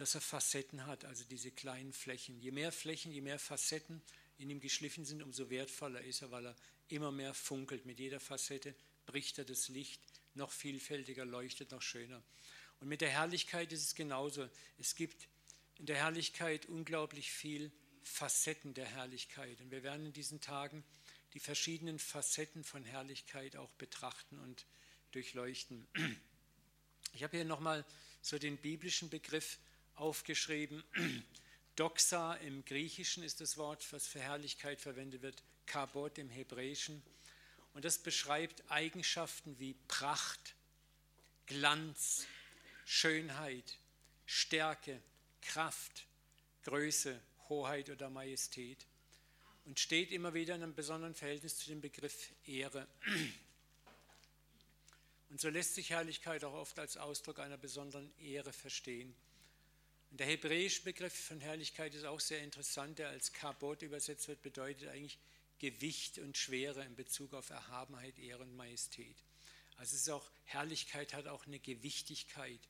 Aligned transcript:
dass 0.00 0.14
er 0.14 0.22
Facetten 0.22 0.86
hat, 0.86 1.04
also 1.04 1.24
diese 1.24 1.50
kleinen 1.50 1.92
Flächen. 1.92 2.40
Je 2.40 2.52
mehr 2.52 2.72
Flächen, 2.72 3.12
je 3.12 3.20
mehr 3.20 3.38
Facetten 3.38 4.00
in 4.38 4.48
ihm 4.48 4.58
geschliffen 4.58 5.04
sind, 5.04 5.22
umso 5.22 5.50
wertvoller 5.50 6.00
ist 6.00 6.22
er, 6.22 6.30
weil 6.30 6.46
er 6.46 6.56
immer 6.88 7.12
mehr 7.12 7.34
funkelt. 7.34 7.84
Mit 7.84 7.98
jeder 7.98 8.18
Facette 8.18 8.74
bricht 9.04 9.36
er 9.36 9.44
das 9.44 9.68
Licht 9.68 10.00
noch 10.32 10.52
vielfältiger, 10.52 11.26
leuchtet 11.26 11.70
noch 11.72 11.82
schöner. 11.82 12.22
Und 12.80 12.88
mit 12.88 13.02
der 13.02 13.10
Herrlichkeit 13.10 13.74
ist 13.74 13.82
es 13.82 13.94
genauso. 13.94 14.48
Es 14.78 14.94
gibt 14.94 15.28
in 15.76 15.84
der 15.84 15.96
Herrlichkeit 15.96 16.64
unglaublich 16.64 17.30
viel 17.30 17.70
Facetten 18.02 18.72
der 18.72 18.86
Herrlichkeit. 18.86 19.60
Und 19.60 19.70
wir 19.70 19.82
werden 19.82 20.06
in 20.06 20.12
diesen 20.14 20.40
Tagen 20.40 20.82
die 21.34 21.40
verschiedenen 21.40 21.98
Facetten 21.98 22.64
von 22.64 22.84
Herrlichkeit 22.84 23.54
auch 23.54 23.70
betrachten 23.72 24.38
und 24.38 24.64
durchleuchten. 25.12 25.86
Ich 27.12 27.22
habe 27.22 27.36
hier 27.36 27.44
nochmal 27.44 27.84
so 28.22 28.38
den 28.38 28.56
biblischen 28.56 29.10
Begriff 29.10 29.58
aufgeschrieben. 30.00 30.82
Doxa 31.76 32.34
im 32.36 32.64
Griechischen 32.64 33.22
ist 33.22 33.40
das 33.40 33.56
Wort, 33.56 33.86
was 33.92 34.06
für 34.06 34.20
Herrlichkeit 34.20 34.80
verwendet 34.80 35.22
wird, 35.22 35.42
Kabot 35.66 36.18
im 36.18 36.28
Hebräischen. 36.28 37.02
Und 37.74 37.84
das 37.84 37.98
beschreibt 37.98 38.68
Eigenschaften 38.70 39.58
wie 39.58 39.74
Pracht, 39.86 40.54
Glanz, 41.46 42.26
Schönheit, 42.84 43.78
Stärke, 44.26 45.00
Kraft, 45.42 46.06
Größe, 46.64 47.20
Hoheit 47.48 47.90
oder 47.90 48.10
Majestät 48.10 48.86
und 49.64 49.78
steht 49.78 50.12
immer 50.12 50.34
wieder 50.34 50.54
in 50.54 50.62
einem 50.62 50.74
besonderen 50.74 51.14
Verhältnis 51.14 51.58
zu 51.58 51.68
dem 51.68 51.80
Begriff 51.80 52.30
Ehre. 52.46 52.86
Und 55.30 55.40
so 55.40 55.48
lässt 55.48 55.76
sich 55.76 55.90
Herrlichkeit 55.90 56.42
auch 56.42 56.54
oft 56.54 56.76
als 56.80 56.96
Ausdruck 56.96 57.38
einer 57.38 57.56
besonderen 57.56 58.10
Ehre 58.18 58.52
verstehen. 58.52 59.14
Und 60.10 60.18
der 60.18 60.26
hebräische 60.26 60.82
Begriff 60.82 61.14
von 61.14 61.40
Herrlichkeit 61.40 61.94
ist 61.94 62.04
auch 62.04 62.20
sehr 62.20 62.42
interessant, 62.42 62.98
der 62.98 63.10
als 63.10 63.32
Kabot 63.32 63.82
übersetzt 63.82 64.26
wird, 64.28 64.42
bedeutet 64.42 64.88
eigentlich 64.88 65.18
Gewicht 65.60 66.18
und 66.18 66.36
Schwere 66.36 66.84
in 66.84 66.96
Bezug 66.96 67.32
auf 67.34 67.50
Erhabenheit, 67.50 68.18
Ehre 68.18 68.42
und 68.42 68.56
Majestät. 68.56 69.16
Also 69.76 69.94
es 69.94 70.02
ist 70.02 70.10
auch, 70.10 70.28
Herrlichkeit 70.44 71.14
hat 71.14 71.26
auch 71.26 71.46
eine 71.46 71.58
Gewichtigkeit, 71.58 72.60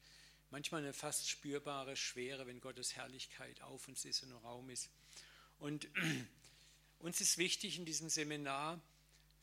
manchmal 0.51 0.83
eine 0.83 0.93
fast 0.93 1.29
spürbare 1.29 1.97
Schwere, 1.97 2.47
wenn 2.47 2.61
Gottes 2.61 2.95
Herrlichkeit 2.95 3.63
auf 3.63 3.89
uns 3.89 4.05
ist 4.05 4.23
und 4.23 4.33
im 4.33 4.37
Raum 4.39 4.69
ist. 4.69 4.91
Und 5.59 5.89
uns 6.99 7.21
ist 7.21 7.39
wichtig 7.39 7.79
in 7.79 7.87
diesem 7.87 8.11
Seminar, 8.11 8.81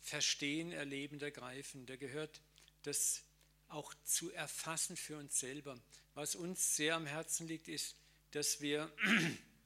verstehen, 0.02 0.72
erleben, 0.72 1.20
ergreifen. 1.20 1.86
Da 1.86 1.96
gehört 1.96 2.42
das 2.84 3.24
auch 3.70 3.94
zu 4.04 4.32
erfassen 4.32 4.96
für 4.98 5.18
uns 5.18 5.40
selber. 5.40 5.78
Was 6.16 6.36
uns 6.36 6.76
sehr 6.76 6.96
am 6.96 7.06
Herzen 7.06 7.48
liegt, 7.48 7.68
ist, 7.68 7.96
dass 8.32 8.62
wir 8.62 8.92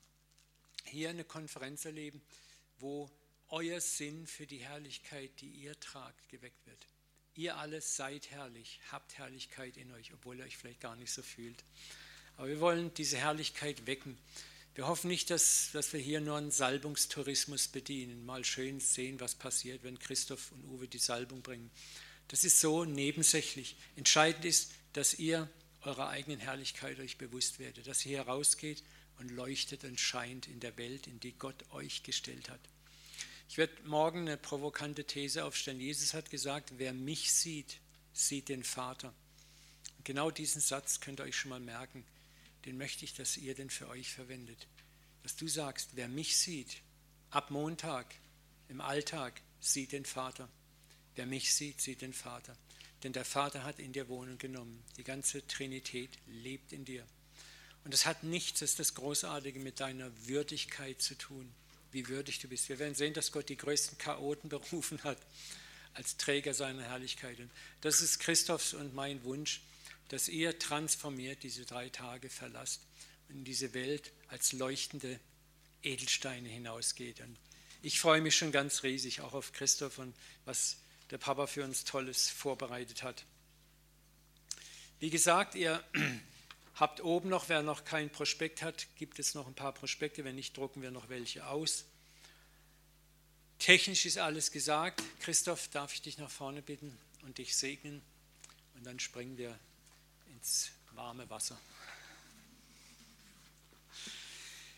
hier 0.86 1.10
eine 1.10 1.24
Konferenz 1.24 1.86
erleben, 1.86 2.22
wo 2.80 3.10
euer 3.50 3.82
Sinn 3.82 4.28
für 4.28 4.48
die 4.48 4.60
Herrlichkeit, 4.60 5.30
die 5.42 5.50
ihr 5.50 5.80
tragt, 5.80 6.30
geweckt 6.30 6.66
wird. 6.66 6.88
Ihr 7.36 7.58
alle 7.58 7.82
seid 7.82 8.30
herrlich, 8.32 8.80
habt 8.92 9.18
Herrlichkeit 9.18 9.78
in 9.78 9.92
euch, 9.94 10.14
obwohl 10.14 10.40
ihr 10.40 10.46
euch 10.46 10.58
vielleicht 10.58 10.82
gar 10.82 10.96
nicht 10.96 11.12
so 11.12 11.22
fühlt. 11.22 11.64
Aber 12.38 12.48
wir 12.48 12.60
wollen 12.60 12.94
diese 12.94 13.18
Herrlichkeit 13.18 13.86
wecken. 13.88 14.18
Wir 14.74 14.88
hoffen 14.88 15.10
nicht, 15.10 15.30
dass, 15.30 15.70
dass 15.74 15.92
wir 15.92 16.00
hier 16.00 16.22
nur 16.22 16.38
einen 16.38 16.52
Salbungstourismus 16.52 17.68
bedienen, 17.68 18.26
mal 18.26 18.46
schön 18.46 18.80
sehen, 18.80 19.20
was 19.20 19.36
passiert, 19.36 19.84
wenn 19.84 20.00
Christoph 20.00 20.52
und 20.54 20.64
Uwe 20.66 20.88
die 20.88 20.98
Salbung 20.98 21.42
bringen. 21.42 21.70
Das 22.32 22.46
ist 22.46 22.62
so 22.62 22.86
nebensächlich. 22.86 23.76
Entscheidend 23.98 24.46
ist, 24.46 24.72
dass 24.94 25.14
ihr 25.16 25.50
eurer 25.82 26.08
eigenen 26.08 26.40
Herrlichkeit 26.40 26.98
euch 27.00 27.18
bewusst 27.18 27.60
werdet, 27.60 27.88
dass 27.88 28.06
ihr 28.06 28.20
herausgeht 28.20 28.84
und 29.20 29.32
leuchtet 29.32 29.84
und 29.84 30.00
scheint 30.00 30.48
in 30.48 30.62
der 30.62 30.78
Welt, 30.78 31.08
in 31.08 31.20
die 31.20 31.34
Gott 31.34 31.70
euch 31.72 32.04
gestellt 32.04 32.50
hat. 32.50 32.62
Ich 33.50 33.58
werde 33.58 33.74
morgen 33.84 34.22
eine 34.22 34.38
provokante 34.38 35.04
These 35.04 35.44
aufstellen. 35.44 35.82
Jesus 35.82 36.14
hat 36.14 36.30
gesagt, 36.30 36.72
wer 36.78 36.94
mich 36.94 37.34
sieht, 37.34 37.80
sieht 38.14 38.48
den 38.48 38.64
Vater. 38.64 39.14
Und 39.98 40.06
genau 40.06 40.32
diesen 40.32 40.62
Satz 40.62 41.02
könnt 41.02 41.20
ihr 41.20 41.26
euch 41.26 41.36
schon 41.36 41.50
mal 41.50 41.60
merken. 41.60 42.06
Den 42.66 42.78
möchte 42.78 43.04
ich, 43.04 43.14
dass 43.14 43.36
ihr 43.36 43.56
den 43.56 43.70
für 43.70 43.90
euch 43.90 44.10
verwendet. 44.10 44.68
Dass 45.24 45.36
du 45.36 45.50
sagst, 45.50 45.90
wer 45.96 46.08
mich 46.08 46.38
sieht, 46.38 46.78
ab 47.30 47.52
Montag 47.52 48.16
im 48.70 48.80
Alltag, 48.80 49.42
sieht 49.60 49.92
den 49.92 50.06
Vater. 50.06 50.48
Wer 51.16 51.26
mich 51.26 51.54
sieht, 51.54 51.82
sieht 51.82 52.02
den 52.02 52.14
Vater. 52.14 52.56
Denn 53.04 53.14
der 53.14 53.26
Vater 53.26 53.64
hat 53.64 53.80
in 53.80 53.94
dir 53.94 54.08
Wohnung 54.08 54.38
genommen. 54.38 54.84
Die 54.98 55.04
ganze 55.04 55.46
Trinität 55.48 56.12
lebt 56.28 56.72
in 56.72 56.86
dir. 56.86 57.06
Und 57.84 57.94
es 57.94 58.06
hat 58.06 58.24
nichts, 58.24 58.60
das 58.60 58.72
ist 58.72 58.80
das 58.80 58.94
Großartige, 58.94 59.60
mit 59.60 59.80
deiner 59.80 60.12
Würdigkeit 60.28 61.02
zu 61.02 61.16
tun, 61.16 61.52
wie 61.92 62.08
würdig 62.08 62.40
du 62.40 62.48
bist. 62.48 62.70
Wir 62.70 62.80
werden 62.80 62.94
sehen, 62.94 63.14
dass 63.14 63.32
Gott 63.32 63.50
die 63.50 63.58
größten 63.58 63.98
Chaoten 63.98 64.50
berufen 64.50 65.04
hat 65.04 65.18
als 65.94 66.18
Träger 66.18 66.54
seiner 66.54 66.84
Herrlichkeit. 66.84 67.40
Und 67.40 67.50
das 67.82 68.02
ist 68.02 68.20
Christophs 68.20 68.74
und 68.74 68.94
mein 68.94 69.24
Wunsch, 69.24 69.62
dass 70.10 70.30
ihr 70.30 70.58
transformiert 70.60 71.44
diese 71.44 71.66
drei 71.66 71.90
Tage 71.90 72.30
verlasst 72.30 72.82
und 73.30 73.38
in 73.38 73.44
diese 73.44 73.74
Welt 73.74 74.12
als 74.28 74.52
leuchtende 74.52 75.20
Edelsteine 75.84 76.50
hinausgeht. 76.50 77.20
Und 77.22 77.38
ich 77.82 78.00
freue 78.00 78.22
mich 78.22 78.36
schon 78.36 78.52
ganz 78.52 78.84
riesig 78.84 79.22
auch 79.22 79.34
auf 79.34 79.54
Christoph 79.54 79.98
und 79.98 80.14
was 80.46 80.78
der 81.12 81.18
Papa 81.18 81.46
für 81.46 81.64
uns 81.64 81.84
Tolles 81.84 82.30
vorbereitet 82.30 83.04
hat. 83.04 83.26
Wie 85.00 85.10
gesagt, 85.10 85.56
ihr 85.56 85.84
habt 86.76 87.04
oben 87.04 87.30
noch, 87.30 87.50
wer 87.50 87.62
noch 87.62 87.84
kein 87.84 88.10
Prospekt 88.10 88.62
hat, 88.62 88.88
gibt 88.96 89.20
es 89.20 89.36
noch 89.36 89.48
ein 89.48 89.54
paar 89.54 89.74
Prospekte. 89.74 90.24
Wenn 90.24 90.36
nicht, 90.36 90.56
drucken 90.56 90.82
wir 90.82 90.92
noch 90.92 91.10
welche 91.10 91.46
aus. 91.48 91.86
Technisch 93.60 94.06
ist 94.06 94.18
alles 94.18 94.52
gesagt. 94.52 95.04
Christoph, 95.20 95.68
darf 95.68 95.94
ich 95.94 96.02
dich 96.02 96.18
nach 96.18 96.32
vorne 96.32 96.62
bitten 96.62 96.98
und 97.24 97.38
dich 97.38 97.56
segnen? 97.56 98.02
Und 98.76 98.86
dann 98.86 99.00
springen 99.00 99.38
wir 99.38 99.58
ins 100.34 100.72
warme 100.94 101.30
Wasser. 101.30 101.60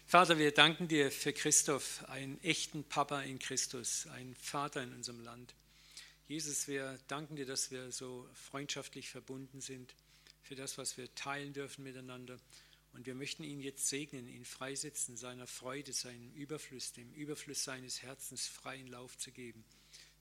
Vater, 0.05 0.37
wir 0.37 0.51
danken 0.51 0.87
dir 0.87 1.11
für 1.11 1.33
Christoph, 1.33 2.03
einen 2.07 2.41
echten 2.43 2.83
Papa 2.83 3.21
in 3.21 3.39
Christus, 3.39 4.05
einen 4.07 4.35
Vater 4.35 4.83
in 4.83 4.93
unserem 4.93 5.23
Land. 5.23 5.53
Jesus, 6.27 6.67
wir 6.69 6.97
danken 7.07 7.35
dir, 7.35 7.45
dass 7.45 7.69
wir 7.69 7.91
so 7.91 8.29
freundschaftlich 8.33 9.09
verbunden 9.09 9.59
sind, 9.59 9.93
für 10.41 10.55
das, 10.55 10.77
was 10.77 10.97
wir 10.97 11.13
teilen 11.15 11.53
dürfen 11.53 11.83
miteinander. 11.83 12.39
Und 12.93 13.05
wir 13.05 13.15
möchten 13.15 13.43
ihn 13.43 13.59
jetzt 13.59 13.87
segnen, 13.87 14.27
ihn 14.27 14.45
freisetzen, 14.45 15.17
seiner 15.17 15.47
Freude, 15.47 15.91
seinem 15.91 16.31
Überfluss, 16.33 16.93
dem 16.93 17.11
Überfluss 17.13 17.63
seines 17.63 18.01
Herzens 18.03 18.47
freien 18.47 18.87
Lauf 18.87 19.17
zu 19.17 19.31
geben. 19.31 19.65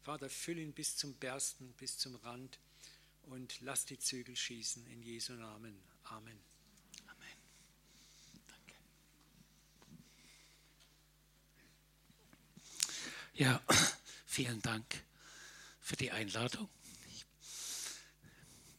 Vater, 0.03 0.29
füll 0.29 0.59
ihn 0.59 0.73
bis 0.73 0.97
zum 0.97 1.15
Bersten, 1.15 1.73
bis 1.79 1.99
zum 1.99 2.17
Rand 2.17 2.59
und 3.25 3.61
lass 3.61 3.85
die 3.85 3.99
Zügel 3.99 4.35
schießen 4.35 4.87
in 4.89 5.03
Jesu 5.03 5.35
Namen. 5.35 5.79
Amen. 6.05 6.39
Amen. 7.07 7.37
Danke. 8.49 8.75
Ja, 13.35 13.63
vielen 14.27 14.61
Dank 14.63 15.05
für 15.93 15.97
die 15.97 16.11
Einladung. 16.11 16.71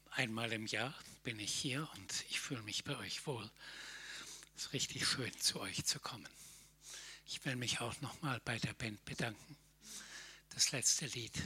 Einmal 0.09 0.51
im 0.51 0.65
Jahr 0.65 0.95
bin 1.21 1.39
ich 1.39 1.53
hier 1.53 1.87
und 1.93 2.25
ich 2.27 2.39
fühle 2.39 2.63
mich 2.63 2.83
bei 2.85 2.97
euch 2.97 3.27
wohl. 3.27 3.47
Es 4.57 4.63
ist 4.63 4.73
richtig 4.73 5.07
schön, 5.07 5.31
zu 5.39 5.59
euch 5.59 5.85
zu 5.85 5.99
kommen. 5.99 6.27
Ich 7.27 7.45
will 7.45 7.55
mich 7.55 7.81
auch 7.81 8.01
nochmal 8.01 8.41
bei 8.43 8.57
der 8.57 8.73
Band 8.73 9.05
bedanken. 9.05 9.57
Das 10.55 10.71
letzte 10.71 11.05
Lied 11.05 11.37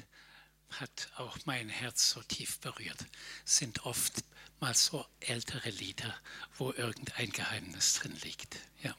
hat 0.69 1.11
auch 1.17 1.37
mein 1.43 1.67
Herz 1.67 2.11
so 2.11 2.23
tief 2.23 2.59
berührt. 2.59 3.05
Es 3.45 3.57
sind 3.57 3.85
oft 3.85 4.23
mal 4.61 4.73
so 4.73 5.05
ältere 5.19 5.71
Lieder, 5.71 6.17
wo 6.57 6.71
irgendein 6.71 7.29
Geheimnis 7.31 7.95
drin 7.95 8.15
liegt. 8.21 8.55
Ja. 8.83 8.95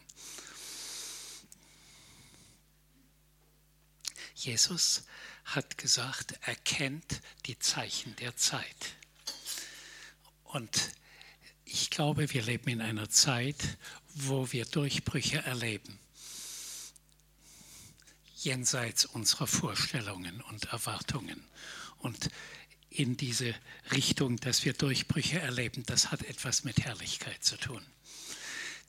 Jesus 4.34 5.04
hat 5.54 5.78
gesagt, 5.78 6.38
er 6.42 6.56
kennt 6.56 7.20
die 7.46 7.58
Zeichen 7.58 8.14
der 8.16 8.36
Zeit. 8.36 8.96
Und 10.44 10.90
ich 11.64 11.90
glaube, 11.90 12.32
wir 12.32 12.42
leben 12.42 12.68
in 12.70 12.80
einer 12.80 13.08
Zeit, 13.08 13.78
wo 14.14 14.52
wir 14.52 14.64
Durchbrüche 14.64 15.38
erleben, 15.38 15.98
jenseits 18.36 19.04
unserer 19.04 19.46
Vorstellungen 19.46 20.40
und 20.42 20.66
Erwartungen. 20.66 21.42
Und 21.98 22.30
in 22.90 23.16
diese 23.16 23.54
Richtung, 23.92 24.36
dass 24.36 24.64
wir 24.64 24.72
Durchbrüche 24.72 25.40
erleben, 25.40 25.82
das 25.86 26.10
hat 26.10 26.22
etwas 26.24 26.64
mit 26.64 26.84
Herrlichkeit 26.84 27.42
zu 27.42 27.56
tun. 27.56 27.84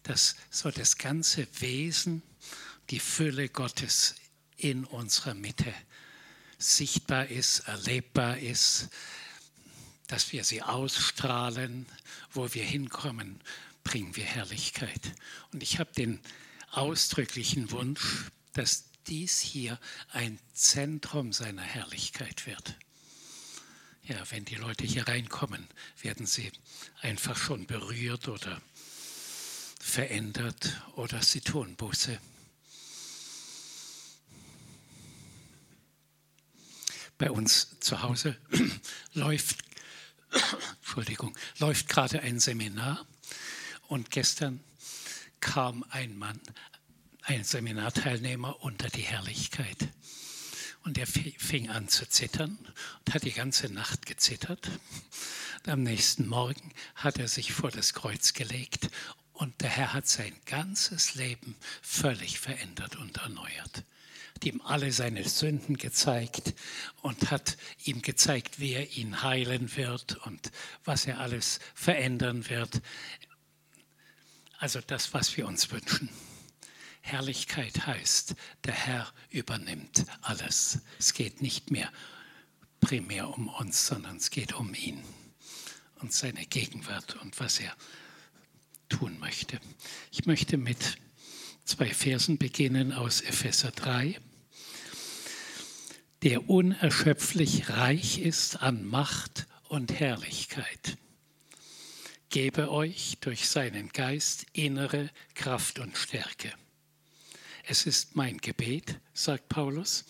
Dass 0.04 0.36
so 0.50 0.72
das 0.72 0.98
ganze 0.98 1.48
Wesen, 1.60 2.22
die 2.90 3.00
Fülle 3.00 3.50
Gottes 3.50 4.16
in 4.58 4.86
unserer 4.86 5.34
Mitte 5.34 5.74
sichtbar 6.60 7.28
ist, 7.28 7.62
erlebbar 7.62 8.38
ist, 8.38 8.90
dass 10.08 10.32
wir 10.32 10.44
sie 10.44 10.62
ausstrahlen, 10.62 11.86
wo 12.32 12.54
wir 12.54 12.64
hinkommen, 12.64 13.42
bringen 13.84 14.16
wir 14.16 14.26
Herrlichkeit. 14.26 15.14
Und 15.52 15.64
ich 15.64 15.80
habe 15.80 15.92
den 15.94 16.20
ausdrücklichen 16.72 17.72
Wunsch, 17.72 18.26
dass 18.54 18.84
dies 19.08 19.40
hier 19.40 19.80
ein 20.12 20.38
Zentrum 20.54 21.34
seiner 21.34 21.64
Herrlichkeit 21.64 22.46
wird. 22.46 22.76
Ja, 24.04 24.18
wenn 24.32 24.46
die 24.46 24.56
Leute 24.56 24.86
hier 24.86 25.08
reinkommen, 25.08 25.68
werden 26.02 26.26
sie 26.26 26.52
einfach 27.02 27.38
schon 27.38 27.66
berührt 27.68 28.28
oder 28.28 28.62
verändert 29.80 30.82
oder 30.96 31.22
sie 31.22 31.42
tun 31.42 31.76
Buße. 31.76 32.20
Bei 37.20 37.30
uns 37.30 37.80
zu 37.82 38.02
Hause 38.02 38.38
läuft, 39.14 39.58
Entschuldigung, 40.80 41.38
läuft 41.60 41.90
gerade 41.90 42.22
ein 42.22 42.40
Seminar 42.40 43.06
und 43.90 44.10
gestern 44.10 44.64
kam 45.42 45.86
ein 45.90 46.18
Mann, 46.18 46.40
ein 47.24 47.44
Seminarteilnehmer 47.44 48.62
unter 48.62 48.88
die 48.88 49.02
Herrlichkeit. 49.02 49.90
Und 50.86 50.98
er 50.98 51.08
fing 51.08 51.70
an 51.70 51.90
zu 51.90 52.08
zittern 52.08 52.58
und 53.06 53.14
hat 53.14 53.24
die 53.24 53.34
ganze 53.34 53.68
Nacht 53.68 54.06
gezittert. 54.06 54.70
Und 55.66 55.72
am 55.72 55.84
nächsten 55.84 56.26
Morgen 56.26 56.74
hat 56.96 57.20
er 57.20 57.28
sich 57.28 57.52
vor 57.52 57.70
das 57.70 57.94
Kreuz 57.94 58.32
gelegt 58.32 58.90
und 59.34 59.60
der 59.60 59.70
Herr 59.70 59.92
hat 59.92 60.08
sein 60.08 60.34
ganzes 60.46 61.16
Leben 61.16 61.58
völlig 61.82 62.40
verändert 62.40 62.96
und 62.96 63.18
erneuert. 63.18 63.84
Hat 64.40 64.46
ihm 64.46 64.62
alle 64.62 64.94
seine 64.94 65.28
Sünden 65.28 65.76
gezeigt 65.76 66.54
und 67.02 67.30
hat 67.30 67.58
ihm 67.84 68.02
gezeigt, 68.02 68.62
wie 68.62 68.72
er 68.72 68.90
ihn 68.96 69.22
heilen 69.22 69.76
wird 69.76 70.16
und 70.26 70.54
was 70.86 71.08
er 71.08 71.20
alles 71.20 71.60
verändern 71.76 72.48
wird. 72.50 72.82
Also 74.58 74.80
das, 74.80 75.14
was 75.14 75.36
wir 75.36 75.46
uns 75.46 75.72
wünschen. 75.72 76.08
Herrlichkeit 77.02 77.86
heißt, 77.86 78.36
der 78.64 78.76
Herr 78.76 79.14
übernimmt 79.30 80.06
alles. 80.22 80.80
Es 80.98 81.14
geht 81.14 81.42
nicht 81.42 81.70
mehr 81.70 81.92
primär 82.80 83.28
um 83.38 83.50
uns, 83.50 83.88
sondern 83.88 84.16
es 84.16 84.30
geht 84.30 84.54
um 84.54 84.74
ihn 84.74 85.04
und 85.96 86.14
seine 86.14 86.46
Gegenwart 86.46 87.18
und 87.18 87.38
was 87.42 87.60
er 87.60 87.76
tun 88.88 89.20
möchte. 89.20 89.60
Ich 90.12 90.28
möchte 90.28 90.56
mit 90.56 90.98
zwei 91.66 91.94
Versen 91.94 92.38
beginnen 92.38 92.94
aus 92.94 93.20
Epheser 93.20 93.72
3. 93.72 94.18
Der 96.24 96.50
unerschöpflich 96.50 97.70
reich 97.70 98.20
ist 98.20 98.62
an 98.62 98.86
Macht 98.86 99.48
und 99.70 100.00
Herrlichkeit 100.00 100.98
gebe 102.30 102.72
euch 102.72 103.18
durch 103.22 103.50
seinen 103.50 103.90
Geist 103.90 104.46
innere 104.54 105.10
Kraft 105.34 105.80
und 105.80 105.98
Stärke. 105.98 106.54
Es 107.64 107.86
ist 107.86 108.16
mein 108.16 108.38
Gebet, 108.38 109.00
sagt 109.14 109.50
Paulus, 109.50 110.06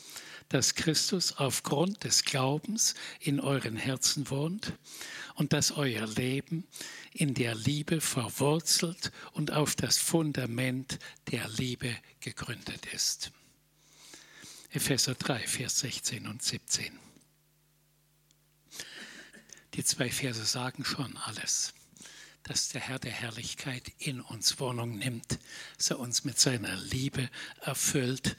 dass 0.50 0.76
Christus 0.76 1.38
aufgrund 1.38 2.04
des 2.04 2.24
Glaubens 2.24 2.96
in 3.20 3.40
euren 3.40 3.76
Herzen 3.76 4.30
wohnt 4.30 4.74
und 5.36 5.54
dass 5.54 5.72
euer 5.72 6.08
Leben 6.08 6.68
in 7.14 7.34
der 7.34 7.56
Liebe 7.56 8.02
verwurzelt 8.02 9.12
und 9.34 9.52
auf 9.52 9.76
das 9.76 9.98
Fundament 9.98 11.00
der 11.32 11.48
Liebe 11.50 11.96
gegründet 12.20 12.88
ist. 12.94 13.32
Epheser 14.72 15.16
3, 15.16 15.48
Vers 15.48 15.80
16 15.80 16.28
und 16.28 16.44
17. 16.44 16.98
Die 19.74 19.84
zwei 19.84 20.10
Verse 20.10 20.46
sagen 20.46 20.86
schon 20.86 21.18
alles 21.18 21.74
dass 22.50 22.70
der 22.70 22.82
Herr 22.82 22.98
der 22.98 23.12
Herrlichkeit 23.12 23.92
in 24.00 24.22
uns 24.22 24.60
Wohnung 24.60 24.98
nimmt, 24.98 25.38
dass 25.78 25.92
er 25.92 26.00
uns 26.00 26.24
mit 26.24 26.40
seiner 26.40 26.76
Liebe 26.78 27.30
erfüllt 27.62 28.36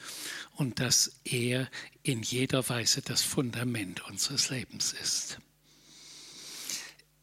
und 0.55 0.81
dass 0.81 1.13
er 1.23 1.69
in 2.03 2.21
jeder 2.21 2.67
Weise 2.67 3.01
das 3.01 3.21
Fundament 3.21 4.03
unseres 4.09 4.49
Lebens 4.49 4.91
ist. 4.91 5.37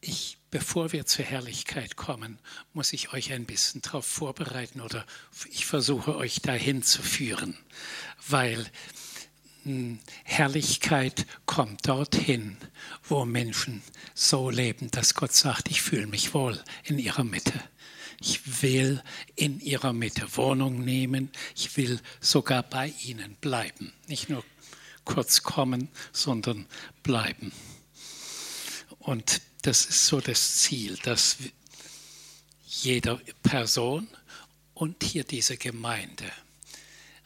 Ich, 0.01 0.38
bevor 0.51 0.93
wir 0.93 1.07
zur 1.07 1.25
Herrlichkeit 1.25 1.97
kommen, 1.97 2.39
muss 2.73 2.93
ich 2.93 3.13
euch 3.13 3.33
ein 3.33 3.45
bisschen 3.45 3.83
darauf 3.83 4.07
vorbereiten 4.07 4.81
oder 4.81 5.05
ich 5.51 5.67
versuche 5.67 6.17
euch 6.17 6.41
dahin 6.41 6.83
zu 6.83 7.03
führen, 7.03 7.57
weil 8.29 8.71
Herrlichkeit 10.25 11.27
kommt 11.45 11.89
dorthin, 11.89 12.57
wo 13.03 13.25
Menschen 13.25 13.83
so 14.15 14.51
leben, 14.51 14.91
dass 14.91 15.15
Gott 15.15 15.33
sagt, 15.33 15.71
ich 15.71 15.83
fühle 15.83 16.07
mich 16.07 16.33
wohl 16.33 16.63
in 16.85 16.99
ihrer 16.99 17.25
Mitte. 17.25 17.53
Ich 18.21 18.63
will 18.63 19.03
in 19.37 19.61
ihrer 19.61 19.93
Mitte 19.93 20.37
Wohnung 20.37 20.85
nehmen. 20.85 21.31
Ich 21.55 21.77
will 21.77 22.01
sogar 22.21 22.63
bei 22.63 22.93
ihnen 23.05 23.37
bleiben. 23.37 23.93
Nicht 24.07 24.29
nur 24.29 24.45
kurz 25.05 25.43
kommen, 25.43 25.89
sondern 26.13 26.67
bleiben. 27.03 27.53
Und 28.99 29.41
das 29.63 29.87
ist 29.87 30.07
so 30.07 30.21
das 30.21 30.57
Ziel, 30.57 30.97
dass 30.99 31.37
jede 32.67 33.17
Person 33.43 34.09
und 34.75 35.03
hier 35.03 35.25
diese 35.25 35.57
Gemeinde 35.57 36.31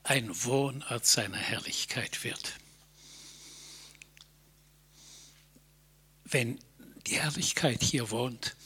ein 0.04 0.44
Wohnort 0.44 1.06
seiner 1.06 1.38
Herrlichkeit 1.38 2.24
wird. 2.24 2.54
Wenn 6.24 6.58
die 7.06 7.20
Herrlichkeit 7.20 7.82
hier 7.82 8.10
wohnt, 8.10 8.56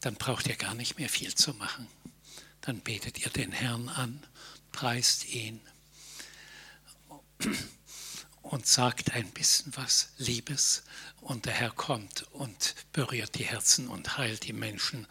dann 0.00 0.14
braucht 0.14 0.46
ihr 0.46 0.56
gar 0.56 0.74
nicht 0.74 0.98
mehr 0.98 1.08
viel 1.08 1.34
zu 1.34 1.52
machen. 1.54 1.88
Dann 2.60 2.80
betet 2.80 3.18
ihr 3.18 3.30
den 3.30 3.52
Herrn 3.52 3.88
an, 3.88 4.22
preist 4.70 5.26
ihn 5.26 5.60
und 8.50 8.66
sagt 8.66 9.12
ein 9.12 9.30
bisschen 9.30 9.72
was 9.76 10.08
Liebes 10.18 10.82
und 11.20 11.46
der 11.46 11.52
Herr 11.52 11.70
kommt 11.70 12.24
und 12.32 12.74
berührt 12.92 13.38
die 13.38 13.44
Herzen 13.44 13.86
und 13.86 14.18
heilt 14.18 14.42
die 14.42 14.52
Menschen 14.52 15.06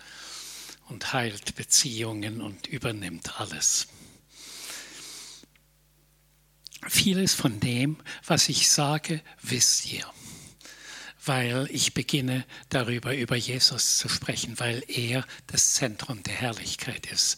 und 0.89 1.13
heilt 1.13 1.56
Beziehungen 1.56 2.41
und 2.41 2.68
übernimmt 2.68 3.39
alles. 3.39 3.88
Vieles 6.86 7.33
von 7.33 7.62
dem, 7.62 7.97
was 8.25 8.50
ich 8.50 8.69
sage, 8.69 9.21
wisst 9.41 9.86
ihr, 9.86 10.06
weil 11.24 11.69
ich 11.71 11.94
beginne 11.94 12.45
darüber 12.68 13.15
über 13.15 13.38
Jesus 13.38 13.97
zu 13.97 14.09
sprechen, 14.09 14.59
weil 14.59 14.83
er 14.88 15.25
das 15.47 15.75
Zentrum 15.75 16.24
der 16.24 16.33
Herrlichkeit 16.33 17.06
ist. 17.09 17.38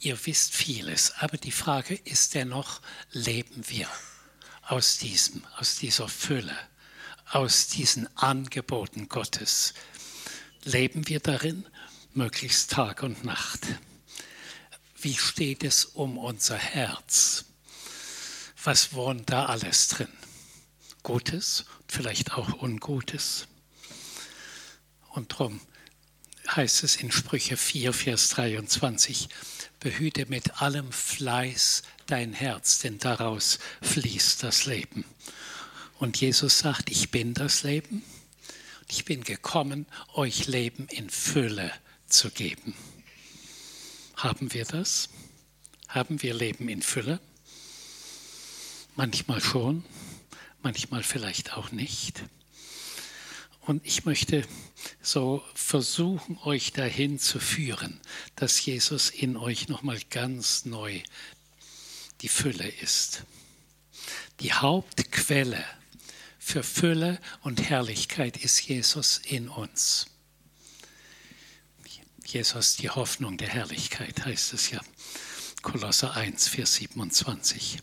Ihr 0.00 0.18
wisst 0.26 0.54
vieles, 0.54 1.12
aber 1.18 1.36
die 1.36 1.52
Frage 1.52 1.94
ist 1.94 2.34
dennoch, 2.34 2.80
leben 3.12 3.62
wir 3.68 3.88
aus 4.72 4.96
diesem, 4.96 5.44
aus 5.58 5.76
dieser 5.76 6.08
Fülle, 6.08 6.56
aus 7.30 7.68
diesen 7.68 8.08
Angeboten 8.16 9.06
Gottes? 9.06 9.74
Leben 10.64 11.06
wir 11.08 11.20
darin 11.20 11.66
möglichst 12.14 12.70
Tag 12.70 13.02
und 13.02 13.22
Nacht. 13.22 13.60
Wie 14.96 15.14
steht 15.14 15.62
es 15.62 15.84
um 15.84 16.16
unser 16.16 16.56
Herz? 16.56 17.44
Was 18.64 18.94
wohnt 18.94 19.28
da 19.28 19.44
alles 19.44 19.88
drin? 19.88 20.12
Gutes, 21.02 21.66
vielleicht 21.86 22.32
auch 22.32 22.62
Ungutes. 22.62 23.48
Und 25.10 25.32
darum 25.32 25.60
heißt 26.48 26.82
es 26.82 26.96
in 26.96 27.12
Sprüche 27.12 27.58
4, 27.58 27.92
Vers 27.92 28.30
23, 28.30 29.28
behüte 29.80 30.24
mit 30.30 30.62
allem 30.62 30.90
Fleiß 30.92 31.82
dein 32.06 32.32
Herz, 32.32 32.78
denn 32.80 32.98
daraus 32.98 33.58
fließt 33.82 34.42
das 34.42 34.66
Leben. 34.66 35.04
Und 35.98 36.20
Jesus 36.20 36.58
sagt, 36.58 36.90
ich 36.90 37.10
bin 37.10 37.34
das 37.34 37.62
Leben. 37.62 38.02
Ich 38.88 39.04
bin 39.04 39.22
gekommen, 39.24 39.86
euch 40.14 40.46
Leben 40.46 40.86
in 40.88 41.08
Fülle 41.08 41.72
zu 42.06 42.30
geben. 42.30 42.74
Haben 44.16 44.52
wir 44.52 44.64
das? 44.64 45.08
Haben 45.88 46.22
wir 46.22 46.34
Leben 46.34 46.68
in 46.68 46.82
Fülle? 46.82 47.20
Manchmal 48.96 49.40
schon, 49.40 49.84
manchmal 50.62 51.02
vielleicht 51.02 51.56
auch 51.56 51.72
nicht. 51.72 52.22
Und 53.60 53.86
ich 53.86 54.04
möchte 54.04 54.46
so 55.00 55.42
versuchen, 55.54 56.36
euch 56.44 56.72
dahin 56.72 57.18
zu 57.18 57.38
führen, 57.38 58.00
dass 58.34 58.64
Jesus 58.64 59.08
in 59.08 59.36
euch 59.36 59.68
nochmal 59.68 60.00
ganz 60.10 60.64
neu 60.64 61.00
die 62.22 62.28
Fülle 62.28 62.68
ist. 62.68 63.24
Die 64.40 64.52
Hauptquelle 64.52 65.64
für 66.38 66.62
Fülle 66.62 67.20
und 67.42 67.68
Herrlichkeit 67.68 68.36
ist 68.36 68.60
Jesus 68.60 69.20
in 69.24 69.48
uns. 69.48 70.06
Jesus, 72.24 72.76
die 72.76 72.88
Hoffnung 72.88 73.36
der 73.36 73.48
Herrlichkeit, 73.48 74.24
heißt 74.24 74.54
es 74.54 74.70
ja. 74.70 74.80
Kolosser 75.60 76.16
1, 76.16 76.48
Vers 76.48 76.76
27. 76.76 77.78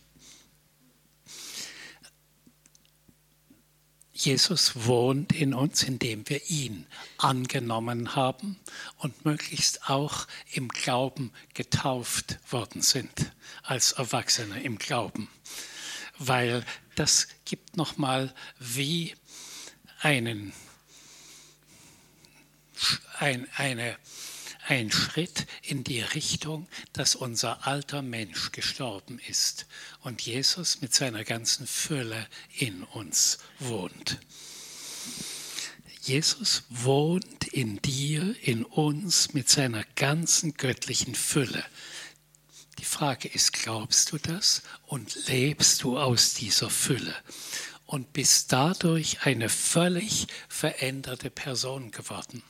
Jesus 4.24 4.84
wohnt 4.86 5.32
in 5.32 5.54
uns, 5.54 5.82
indem 5.82 6.28
wir 6.28 6.50
ihn 6.50 6.86
angenommen 7.16 8.14
haben 8.14 8.60
und 8.98 9.24
möglichst 9.24 9.88
auch 9.88 10.26
im 10.52 10.68
Glauben 10.68 11.32
getauft 11.54 12.38
worden 12.50 12.82
sind, 12.82 13.32
als 13.62 13.92
Erwachsene 13.92 14.62
im 14.62 14.78
Glauben. 14.78 15.30
Weil 16.18 16.66
das 16.96 17.28
gibt 17.46 17.78
nochmal 17.78 18.34
wie 18.58 19.14
einen, 20.00 20.52
ein, 23.18 23.48
eine 23.56 23.96
ein 24.66 24.90
Schritt 24.90 25.46
in 25.62 25.84
die 25.84 26.00
Richtung, 26.00 26.68
dass 26.92 27.14
unser 27.14 27.66
alter 27.66 28.02
Mensch 28.02 28.52
gestorben 28.52 29.20
ist 29.28 29.66
und 30.00 30.22
Jesus 30.22 30.80
mit 30.80 30.94
seiner 30.94 31.24
ganzen 31.24 31.66
Fülle 31.66 32.26
in 32.58 32.82
uns 32.84 33.38
wohnt. 33.58 34.18
Jesus 36.02 36.62
wohnt 36.70 37.48
in 37.48 37.80
dir, 37.82 38.34
in 38.42 38.64
uns 38.64 39.34
mit 39.34 39.48
seiner 39.48 39.84
ganzen 39.96 40.54
göttlichen 40.54 41.14
Fülle. 41.14 41.64
Die 42.78 42.84
Frage 42.84 43.28
ist, 43.28 43.52
glaubst 43.52 44.10
du 44.12 44.18
das 44.18 44.62
und 44.86 45.26
lebst 45.28 45.82
du 45.82 45.98
aus 45.98 46.34
dieser 46.34 46.70
Fülle 46.70 47.14
und 47.84 48.12
bist 48.14 48.52
dadurch 48.52 49.26
eine 49.26 49.50
völlig 49.50 50.26
veränderte 50.48 51.28
Person 51.28 51.90
geworden? 51.90 52.42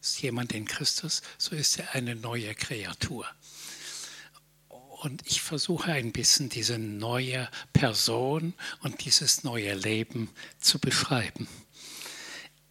Ist 0.00 0.22
jemand 0.22 0.52
in 0.52 0.64
Christus, 0.64 1.22
so 1.36 1.54
ist 1.54 1.78
er 1.78 1.94
eine 1.94 2.14
neue 2.14 2.54
Kreatur. 2.54 3.26
Und 4.68 5.26
ich 5.26 5.40
versuche 5.40 5.92
ein 5.92 6.12
bisschen 6.12 6.48
diese 6.48 6.78
neue 6.78 7.48
Person 7.72 8.54
und 8.80 9.04
dieses 9.04 9.44
neue 9.44 9.74
Leben 9.74 10.30
zu 10.58 10.78
beschreiben. 10.78 11.48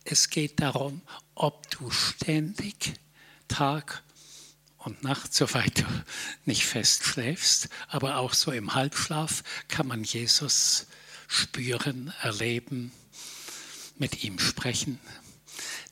Es 0.03 0.29
geht 0.29 0.59
darum, 0.59 1.01
ob 1.35 1.69
du 1.71 1.91
ständig 1.91 2.93
Tag 3.47 4.03
und 4.77 5.03
Nacht, 5.03 5.33
soweit 5.33 5.79
du 5.79 5.85
nicht 6.45 6.65
fest 6.65 7.03
schläfst, 7.03 7.69
aber 7.87 8.17
auch 8.17 8.33
so 8.33 8.51
im 8.51 8.73
Halbschlaf 8.73 9.43
kann 9.67 9.87
man 9.87 10.03
Jesus 10.03 10.87
spüren, 11.27 12.13
erleben, 12.21 12.91
mit 13.97 14.23
ihm 14.23 14.39
sprechen, 14.39 14.99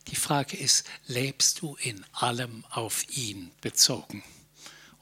die 0.08 0.16
Frage 0.16 0.58
ist, 0.58 0.86
lebst 1.06 1.62
du 1.62 1.76
in 1.76 2.06
allem 2.14 2.66
auf 2.70 3.06
ihn 3.16 3.52
bezogen? 3.62 4.24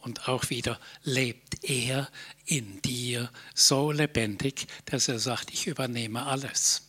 Und 0.01 0.27
auch 0.27 0.49
wieder, 0.51 0.79
lebt 1.03 1.63
er 1.63 2.11
in 2.45 2.81
dir 2.83 3.31
so 3.55 3.91
lebendig, 3.91 4.67
dass 4.85 5.07
er 5.07 5.17
sagt, 5.17 5.51
ich 5.51 5.65
übernehme 5.65 6.25
alles. 6.27 6.83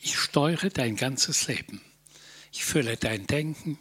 Ich 0.00 0.16
steuere 0.16 0.70
dein 0.70 0.94
ganzes 0.94 1.48
Leben. 1.48 1.80
Ich 2.52 2.64
fülle 2.64 2.96
dein 2.96 3.26
Denken. 3.26 3.78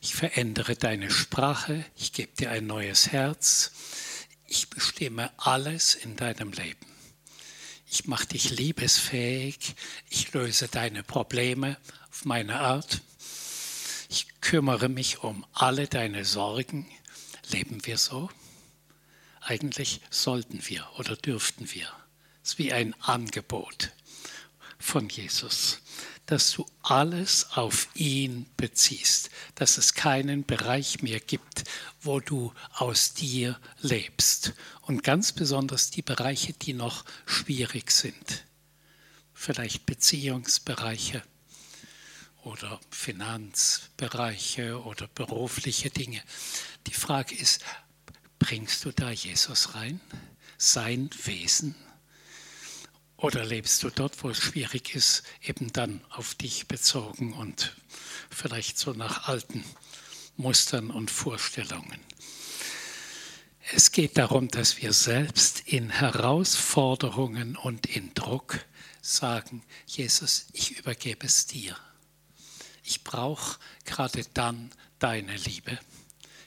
Ich 0.00 0.14
verändere 0.14 0.76
deine 0.76 1.10
Sprache. 1.10 1.84
Ich 1.96 2.12
gebe 2.12 2.36
dir 2.36 2.50
ein 2.50 2.66
neues 2.66 3.10
Herz. 3.10 3.72
Ich 4.46 4.70
bestimme 4.70 5.32
alles 5.36 5.94
in 5.94 6.14
deinem 6.14 6.52
Leben. 6.52 6.86
Ich 7.90 8.06
mache 8.06 8.26
dich 8.28 8.50
liebesfähig. 8.50 9.74
Ich 10.08 10.32
löse 10.32 10.68
deine 10.68 11.02
Probleme 11.02 11.76
meine 12.24 12.60
Art. 12.60 13.00
Ich 14.08 14.26
kümmere 14.40 14.88
mich 14.88 15.22
um 15.22 15.44
alle 15.52 15.88
deine 15.88 16.24
Sorgen. 16.24 16.86
Leben 17.50 17.84
wir 17.86 17.98
so? 17.98 18.30
Eigentlich 19.40 20.00
sollten 20.10 20.60
wir 20.66 20.86
oder 20.98 21.16
dürften 21.16 21.72
wir. 21.72 21.88
Es 22.42 22.52
ist 22.52 22.58
wie 22.58 22.72
ein 22.72 22.94
Angebot 23.00 23.90
von 24.78 25.08
Jesus, 25.08 25.80
dass 26.26 26.52
du 26.52 26.66
alles 26.82 27.46
auf 27.52 27.88
ihn 27.94 28.46
beziehst, 28.56 29.30
dass 29.54 29.78
es 29.78 29.94
keinen 29.94 30.44
Bereich 30.44 31.02
mehr 31.02 31.20
gibt, 31.20 31.64
wo 32.00 32.20
du 32.20 32.52
aus 32.74 33.14
dir 33.14 33.58
lebst. 33.80 34.54
Und 34.82 35.02
ganz 35.04 35.32
besonders 35.32 35.90
die 35.90 36.02
Bereiche, 36.02 36.52
die 36.52 36.74
noch 36.74 37.04
schwierig 37.26 37.90
sind. 37.90 38.44
Vielleicht 39.34 39.86
Beziehungsbereiche, 39.86 41.22
oder 42.42 42.80
Finanzbereiche 42.90 44.82
oder 44.82 45.06
berufliche 45.08 45.90
Dinge. 45.90 46.22
Die 46.86 46.94
Frage 46.94 47.34
ist, 47.34 47.64
bringst 48.38 48.84
du 48.84 48.92
da 48.92 49.10
Jesus 49.10 49.74
rein, 49.74 50.00
sein 50.58 51.10
Wesen? 51.24 51.74
Oder 53.16 53.44
lebst 53.44 53.82
du 53.84 53.90
dort, 53.90 54.22
wo 54.24 54.30
es 54.30 54.38
schwierig 54.38 54.96
ist, 54.96 55.22
eben 55.42 55.72
dann 55.72 56.04
auf 56.10 56.34
dich 56.34 56.66
bezogen 56.66 57.32
und 57.34 57.76
vielleicht 58.30 58.78
so 58.78 58.92
nach 58.92 59.28
alten 59.28 59.64
Mustern 60.36 60.90
und 60.90 61.10
Vorstellungen? 61.10 62.00
Es 63.72 63.92
geht 63.92 64.18
darum, 64.18 64.48
dass 64.48 64.82
wir 64.82 64.92
selbst 64.92 65.60
in 65.66 65.88
Herausforderungen 65.88 67.56
und 67.56 67.86
in 67.86 68.12
Druck 68.14 68.58
sagen, 69.00 69.62
Jesus, 69.86 70.46
ich 70.52 70.78
übergebe 70.78 71.24
es 71.24 71.46
dir 71.46 71.76
ich 72.82 73.04
brauche 73.04 73.58
gerade 73.84 74.24
dann 74.34 74.72
deine 74.98 75.36
Liebe. 75.36 75.78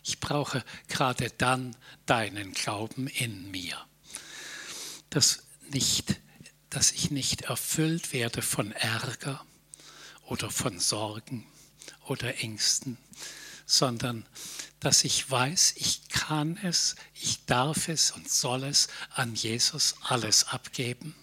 Ich 0.03 0.19
brauche 0.19 0.63
gerade 0.87 1.31
dann 1.31 1.75
deinen 2.05 2.53
Glauben 2.53 3.07
in 3.07 3.49
mir. 3.51 3.77
Dass, 5.09 5.43
nicht, 5.71 6.19
dass 6.69 6.91
ich 6.91 7.09
nicht 7.09 7.43
erfüllt 7.43 8.13
werde 8.13 8.41
von 8.41 8.71
Ärger 8.71 9.43
oder 10.23 10.51
von 10.51 10.79
Sorgen 10.79 11.47
oder 12.05 12.37
Ängsten, 12.39 12.97
sondern 13.65 14.25
dass 14.79 15.03
ich 15.03 15.29
weiß, 15.29 15.73
ich 15.77 16.07
kann 16.09 16.57
es, 16.57 16.95
ich 17.13 17.45
darf 17.45 17.87
es 17.87 18.11
und 18.11 18.29
soll 18.29 18.63
es 18.63 18.89
an 19.09 19.33
Jesus 19.33 19.95
alles 20.01 20.45
abgeben 20.45 21.15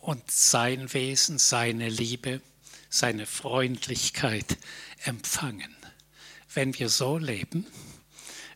und 0.00 0.30
sein 0.30 0.92
Wesen, 0.92 1.38
seine 1.38 1.88
Liebe 1.88 2.40
seine 2.88 3.26
Freundlichkeit 3.26 4.58
empfangen. 5.04 5.74
Wenn 6.52 6.78
wir 6.78 6.88
so 6.88 7.18
leben, 7.18 7.66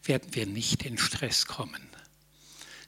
werden 0.05 0.35
wir 0.35 0.47
nicht 0.47 0.85
in 0.85 0.99
Stress 0.99 1.47
kommen. 1.47 1.87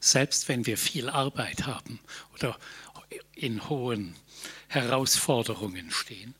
Selbst 0.01 0.49
wenn 0.49 0.67
wir 0.67 0.77
viel 0.77 1.09
Arbeit 1.09 1.67
haben 1.67 2.01
oder 2.35 2.59
in 3.35 3.69
hohen 3.69 4.17
Herausforderungen 4.69 5.91
stehen. 5.91 6.35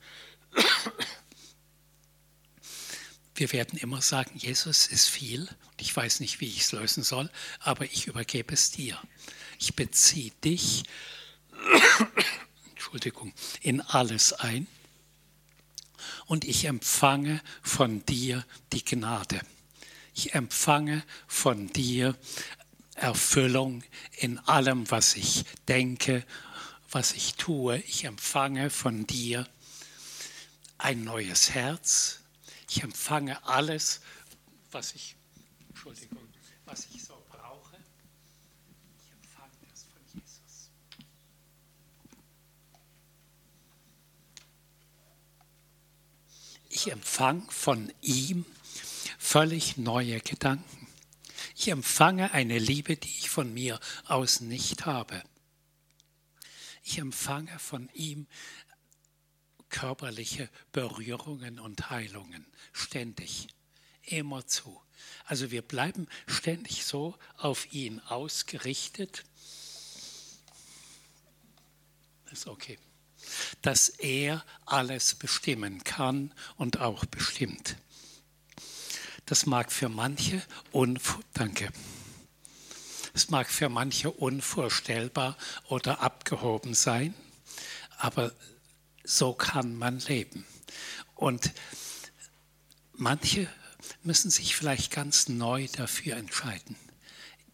Wir 3.35 3.53
werden 3.53 3.79
immer 3.79 4.01
sagen, 4.01 4.37
Jesus 4.37 4.87
ist 4.87 5.09
viel 5.09 5.41
und 5.41 5.81
ich 5.81 5.95
weiß 5.95 6.21
nicht, 6.21 6.41
wie 6.41 6.47
ich 6.47 6.61
es 6.61 6.73
lösen 6.73 7.03
soll, 7.03 7.31
aber 7.61 7.85
ich 7.85 8.07
übergebe 8.07 8.55
es 8.55 8.71
dir. 8.71 9.01
Ich 9.59 9.75
beziehe 9.75 10.31
dich 10.45 10.85
Entschuldigung, 12.71 13.33
in 13.61 13.81
alles 13.81 14.33
ein 14.33 14.67
und 16.27 16.45
ich 16.45 16.65
empfange 16.65 17.41
von 17.63 18.05
dir 18.07 18.45
die 18.73 18.85
Gnade. 18.85 19.41
Ich 20.15 20.35
empfange 20.35 21.03
von 21.27 21.73
dir 21.73 22.17
Erfüllung 22.95 23.83
in 24.17 24.39
allem, 24.39 24.91
was 24.91 25.17
ich 25.17 25.45
denke, 25.67 26.25
was 26.91 27.13
ich 27.13 27.35
tue. 27.35 27.79
Ich 27.79 28.05
empfange 28.05 28.71
von 28.71 29.07
dir 29.07 29.49
ein 30.79 31.03
neues 31.03 31.51
Herz. 31.51 32.21
Ich 32.71 32.83
empfange 32.83 33.45
alles, 33.45 34.01
was 34.71 34.95
ich, 34.95 35.17
Entschuldigung, 35.69 36.23
was 36.65 36.87
ich 36.95 37.03
so 37.03 37.15
brauche. 37.29 37.77
Ich 38.99 39.13
empfange 39.13 39.53
das 39.71 39.85
von 39.85 40.03
Jesus. 40.13 40.71
Ich 46.75 46.91
empfange 46.91 47.47
von 47.53 47.93
ihm 48.03 48.45
völlig 49.17 49.77
neue 49.77 50.21
Gedanken. 50.21 50.89
Ich 51.55 51.69
empfange 51.69 52.33
eine 52.33 52.59
Liebe, 52.59 52.97
die 52.97 53.17
ich 53.17 53.31
von 53.31 53.55
mir 53.55 53.79
aus 54.07 54.41
nicht 54.41 54.85
habe. 54.85 55.23
Ich 56.83 56.99
empfange 56.99 57.57
von 57.61 57.89
ihm 57.95 58.27
körperliche 59.69 60.51
Berührungen 60.73 61.61
und 61.61 61.91
Heilungen 61.91 62.45
ständig, 62.73 63.47
immerzu. 64.03 64.83
Also 65.27 65.53
wir 65.53 65.63
bleiben 65.63 66.09
ständig 66.27 66.85
so 66.85 67.17
auf 67.37 67.73
ihn 67.73 68.01
ausgerichtet. 68.01 69.25
Ist 72.33 72.49
okay 72.49 72.81
dass 73.63 73.89
er 73.89 74.45
alles 74.67 75.15
bestimmen 75.15 75.85
kann 75.85 76.33
und 76.57 76.81
auch 76.81 77.05
bestimmt. 77.05 77.77
Das 79.27 79.47
mag 79.47 79.73
für 79.73 79.89
manche 79.89 80.43
danke. 81.33 81.73
Es 83.15 83.31
mag 83.31 83.49
für 83.49 83.69
manche 83.69 84.11
unvorstellbar 84.11 85.37
oder 85.69 86.01
abgehoben 86.01 86.75
sein, 86.75 87.15
Aber 87.97 88.33
so 89.05 89.35
kann 89.35 89.77
man 89.77 90.01
leben. 90.01 90.45
Und 91.15 91.53
manche 92.93 93.49
müssen 94.03 94.31
sich 94.31 94.57
vielleicht 94.57 94.91
ganz 94.91 95.29
neu 95.29 95.69
dafür 95.69 96.17
entscheiden. 96.17 96.77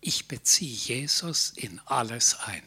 Ich 0.00 0.28
beziehe 0.28 0.72
Jesus 0.72 1.50
in 1.50 1.80
alles 1.84 2.38
ein. 2.40 2.62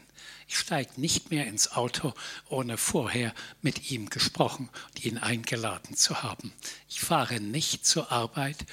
Ich 0.53 0.59
steige 0.59 1.01
nicht 1.01 1.31
mehr 1.31 1.47
ins 1.47 1.71
Auto, 1.71 2.13
ohne 2.47 2.77
vorher 2.77 3.33
mit 3.63 3.89
ihm 3.89 4.11
gesprochen 4.11 4.69
und 4.85 5.03
ihn 5.03 5.17
eingeladen 5.17 5.95
zu 5.95 6.21
haben. 6.21 6.53
Ich 6.87 6.99
fahre 6.99 7.39
nicht 7.39 7.87
zur 7.87 8.11
Arbeit, 8.11 8.63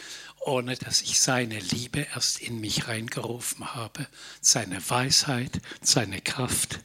ohne 0.40 0.76
dass 0.76 1.00
ich 1.00 1.20
seine 1.20 1.58
Liebe 1.58 2.06
erst 2.14 2.40
in 2.40 2.60
mich 2.60 2.86
reingerufen 2.86 3.74
habe, 3.74 4.06
seine 4.42 4.90
Weisheit, 4.90 5.62
seine 5.80 6.20
Kraft. 6.20 6.80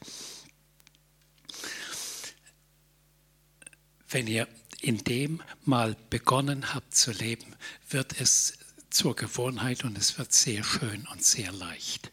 Wenn 4.08 4.28
ihr 4.28 4.48
in 4.80 5.00
dem 5.00 5.44
mal 5.66 5.98
begonnen 6.10 6.74
habt 6.74 6.96
zu 6.96 7.12
leben, 7.12 7.54
wird 7.90 8.22
es 8.22 8.54
zur 8.92 9.14
Gewohnheit 9.14 9.84
und 9.84 9.98
es 9.98 10.18
wird 10.18 10.32
sehr 10.32 10.64
schön 10.64 11.06
und 11.12 11.22
sehr 11.22 11.52
leicht. 11.52 12.12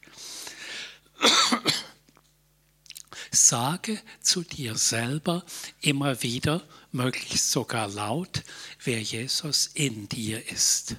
Sage 3.32 3.98
zu 4.20 4.42
dir 4.42 4.76
selber 4.76 5.44
immer 5.80 6.22
wieder, 6.22 6.62
möglichst 6.92 7.50
sogar 7.50 7.88
laut, 7.88 8.42
wer 8.84 9.00
Jesus 9.00 9.70
in 9.72 10.08
dir 10.08 10.46
ist. 10.50 10.96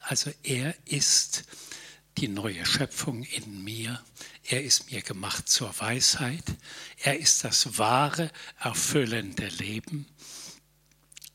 Also 0.00 0.32
er 0.42 0.74
ist 0.86 1.44
die 2.18 2.28
neue 2.28 2.66
Schöpfung 2.66 3.22
in 3.22 3.62
mir. 3.62 4.02
Er 4.44 4.64
ist 4.64 4.90
mir 4.90 5.02
gemacht 5.02 5.48
zur 5.48 5.72
Weisheit. 5.78 6.44
Er 6.98 7.18
ist 7.18 7.44
das 7.44 7.78
wahre, 7.78 8.32
erfüllende 8.58 9.46
Leben. 9.46 10.06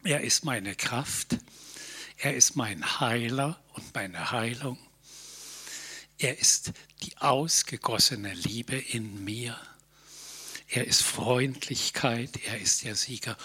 Er 0.04 0.22
ist 0.22 0.44
meine 0.44 0.76
Kraft. 0.76 1.38
Er 2.18 2.36
ist 2.36 2.56
mein 2.58 3.00
Heiler 3.00 3.60
und 3.74 3.94
meine 3.94 4.32
Heilung. 4.32 4.78
Er 6.18 6.38
ist 6.38 6.74
die 7.04 7.18
ausgegossene 7.18 8.34
Liebe 8.34 8.76
in 8.76 9.24
mir. 9.24 9.58
Er 10.68 10.86
ist 10.86 11.04
Freundlichkeit. 11.04 12.38
Er 12.46 12.60
ist 12.60 12.84
der 12.84 12.96
Sieger. 12.96 13.38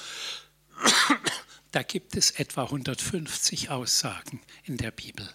Da 1.72 1.82
gibt 1.82 2.16
es 2.16 2.32
etwa 2.32 2.64
150 2.64 3.70
Aussagen 3.70 4.40
in 4.64 4.76
der 4.76 4.90
Bibel. 4.90 5.28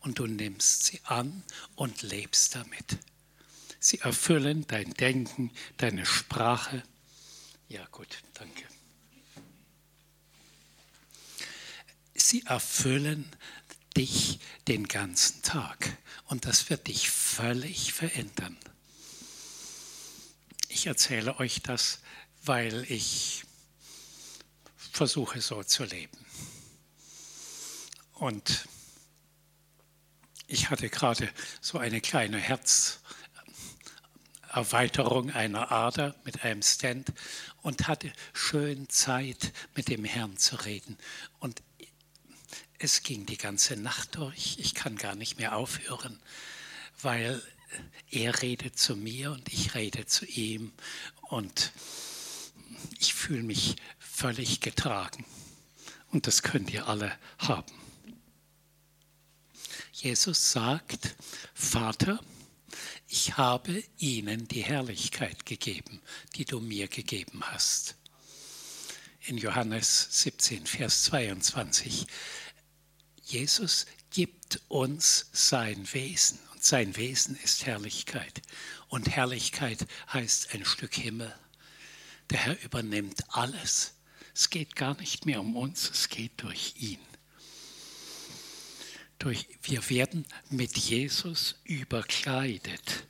Und 0.00 0.18
du 0.18 0.26
nimmst 0.26 0.84
sie 0.84 1.00
an 1.04 1.42
und 1.76 2.02
lebst 2.02 2.54
damit. 2.54 2.98
Sie 3.78 3.98
erfüllen 4.00 4.66
dein 4.66 4.92
Denken, 4.94 5.50
deine 5.76 6.04
Sprache. 6.04 6.82
Ja 7.68 7.86
gut, 7.86 8.18
danke. 8.34 8.64
Sie 12.14 12.42
erfüllen 12.46 13.28
dich 13.96 14.40
den 14.68 14.88
ganzen 14.88 15.42
Tag 15.42 15.96
und 16.26 16.44
das 16.46 16.70
wird 16.70 16.86
dich 16.88 17.10
völlig 17.10 17.92
verändern. 17.92 18.56
Ich 20.74 20.86
erzähle 20.86 21.38
euch 21.38 21.60
das, 21.62 21.98
weil 22.44 22.90
ich 22.90 23.44
versuche 24.74 25.42
so 25.42 25.62
zu 25.62 25.84
leben. 25.84 26.16
Und 28.14 28.66
ich 30.46 30.70
hatte 30.70 30.88
gerade 30.88 31.30
so 31.60 31.76
eine 31.76 32.00
kleine 32.00 32.38
Herzerweiterung 34.48 35.30
einer 35.30 35.70
Ader 35.70 36.14
mit 36.24 36.42
einem 36.42 36.62
Stand 36.62 37.12
und 37.60 37.86
hatte 37.86 38.10
schön 38.32 38.88
Zeit, 38.88 39.52
mit 39.74 39.88
dem 39.88 40.06
Herrn 40.06 40.38
zu 40.38 40.56
reden. 40.56 40.96
Und 41.38 41.62
es 42.78 43.02
ging 43.02 43.26
die 43.26 43.36
ganze 43.36 43.76
Nacht 43.76 44.16
durch. 44.16 44.56
Ich 44.58 44.74
kann 44.74 44.96
gar 44.96 45.16
nicht 45.16 45.36
mehr 45.36 45.54
aufhören, 45.54 46.18
weil 47.02 47.42
er 48.10 48.42
redet 48.42 48.78
zu 48.78 48.96
mir 48.96 49.32
und 49.32 49.52
ich 49.52 49.74
rede 49.74 50.06
zu 50.06 50.26
ihm. 50.26 50.72
Und 51.22 51.72
ich 52.98 53.14
fühle 53.14 53.42
mich 53.42 53.76
völlig 53.98 54.60
getragen. 54.60 55.24
Und 56.10 56.26
das 56.26 56.42
könnt 56.42 56.70
ihr 56.70 56.88
alle 56.88 57.16
haben. 57.38 57.72
Jesus 59.92 60.52
sagt, 60.52 61.16
Vater, 61.54 62.20
ich 63.08 63.36
habe 63.36 63.82
ihnen 63.98 64.48
die 64.48 64.62
Herrlichkeit 64.62 65.46
gegeben, 65.46 66.00
die 66.34 66.44
du 66.44 66.60
mir 66.60 66.88
gegeben 66.88 67.42
hast. 67.42 67.96
In 69.20 69.38
Johannes 69.38 70.08
17, 70.22 70.66
Vers 70.66 71.04
22 71.04 72.06
Jesus 73.22 73.86
gibt 74.10 74.60
uns 74.68 75.26
sein 75.32 75.90
Wesen 75.92 76.38
sein 76.64 76.96
Wesen 76.96 77.36
ist 77.42 77.66
Herrlichkeit. 77.66 78.42
Und 78.88 79.08
Herrlichkeit 79.08 79.86
heißt 80.12 80.54
ein 80.54 80.64
Stück 80.64 80.94
Himmel. 80.94 81.34
Der 82.30 82.38
Herr 82.38 82.62
übernimmt 82.62 83.22
alles. 83.28 83.94
Es 84.34 84.50
geht 84.50 84.76
gar 84.76 84.96
nicht 84.98 85.26
mehr 85.26 85.40
um 85.40 85.56
uns, 85.56 85.90
es 85.90 86.08
geht 86.08 86.32
durch 86.42 86.74
ihn. 86.78 87.00
Durch, 89.18 89.46
wir 89.62 89.88
werden 89.90 90.26
mit 90.50 90.76
Jesus 90.78 91.56
überkleidet. 91.64 93.06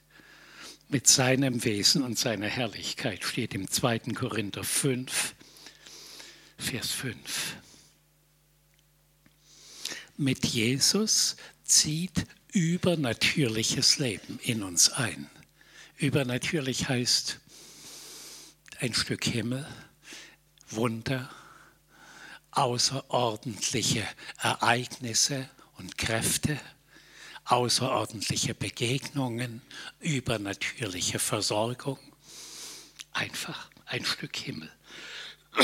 Mit 0.89 1.07
seinem 1.07 1.65
Wesen 1.65 2.03
und 2.03 2.19
seiner 2.19 2.49
Herrlichkeit 2.49 3.25
steht 3.25 3.55
im 3.55 3.71
2. 3.71 4.01
Korinther 4.15 4.65
5, 4.65 5.35
Vers 6.59 6.91
5 6.91 7.57
mit 10.23 10.47
Jesus 10.47 11.37
zieht 11.65 12.27
übernatürliches 12.53 13.99
Leben 13.99 14.39
in 14.43 14.63
uns 14.63 14.91
ein. 14.91 15.29
Übernatürlich 15.97 16.89
heißt 16.89 17.41
ein 18.81 18.95
Stück 18.95 19.25
Himmel, 19.25 19.67
Wunder, 20.69 21.31
außerordentliche 22.51 24.07
Ereignisse 24.39 25.49
und 25.79 25.97
Kräfte, 25.97 26.61
außerordentliche 27.45 28.55
Begegnungen, 28.55 29.63
übernatürliche 30.01 31.19
Versorgung. 31.19 31.99
Einfach 33.13 33.71
ein 33.87 34.05
Stück 34.05 34.37
Himmel. 34.37 34.71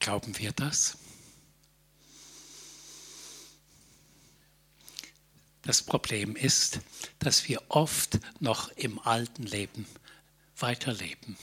Glauben 0.00 0.36
wir 0.38 0.52
das? 0.52 0.96
Das 5.64 5.82
Problem 5.82 6.36
ist, 6.36 6.80
dass 7.18 7.48
wir 7.48 7.62
oft 7.68 8.18
noch 8.38 8.68
im 8.72 8.98
alten 8.98 9.44
Leben 9.44 9.86
weiterleben. 10.58 11.38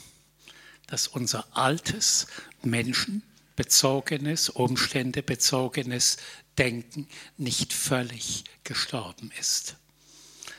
Dass 0.88 1.07
unser 1.07 1.45
altes, 1.57 2.27
menschenbezogenes, 2.62 4.49
umständebezogenes 4.49 6.17
Denken 6.57 7.07
nicht 7.38 7.73
völlig 7.73 8.43
gestorben 8.63 9.31
ist. 9.39 9.77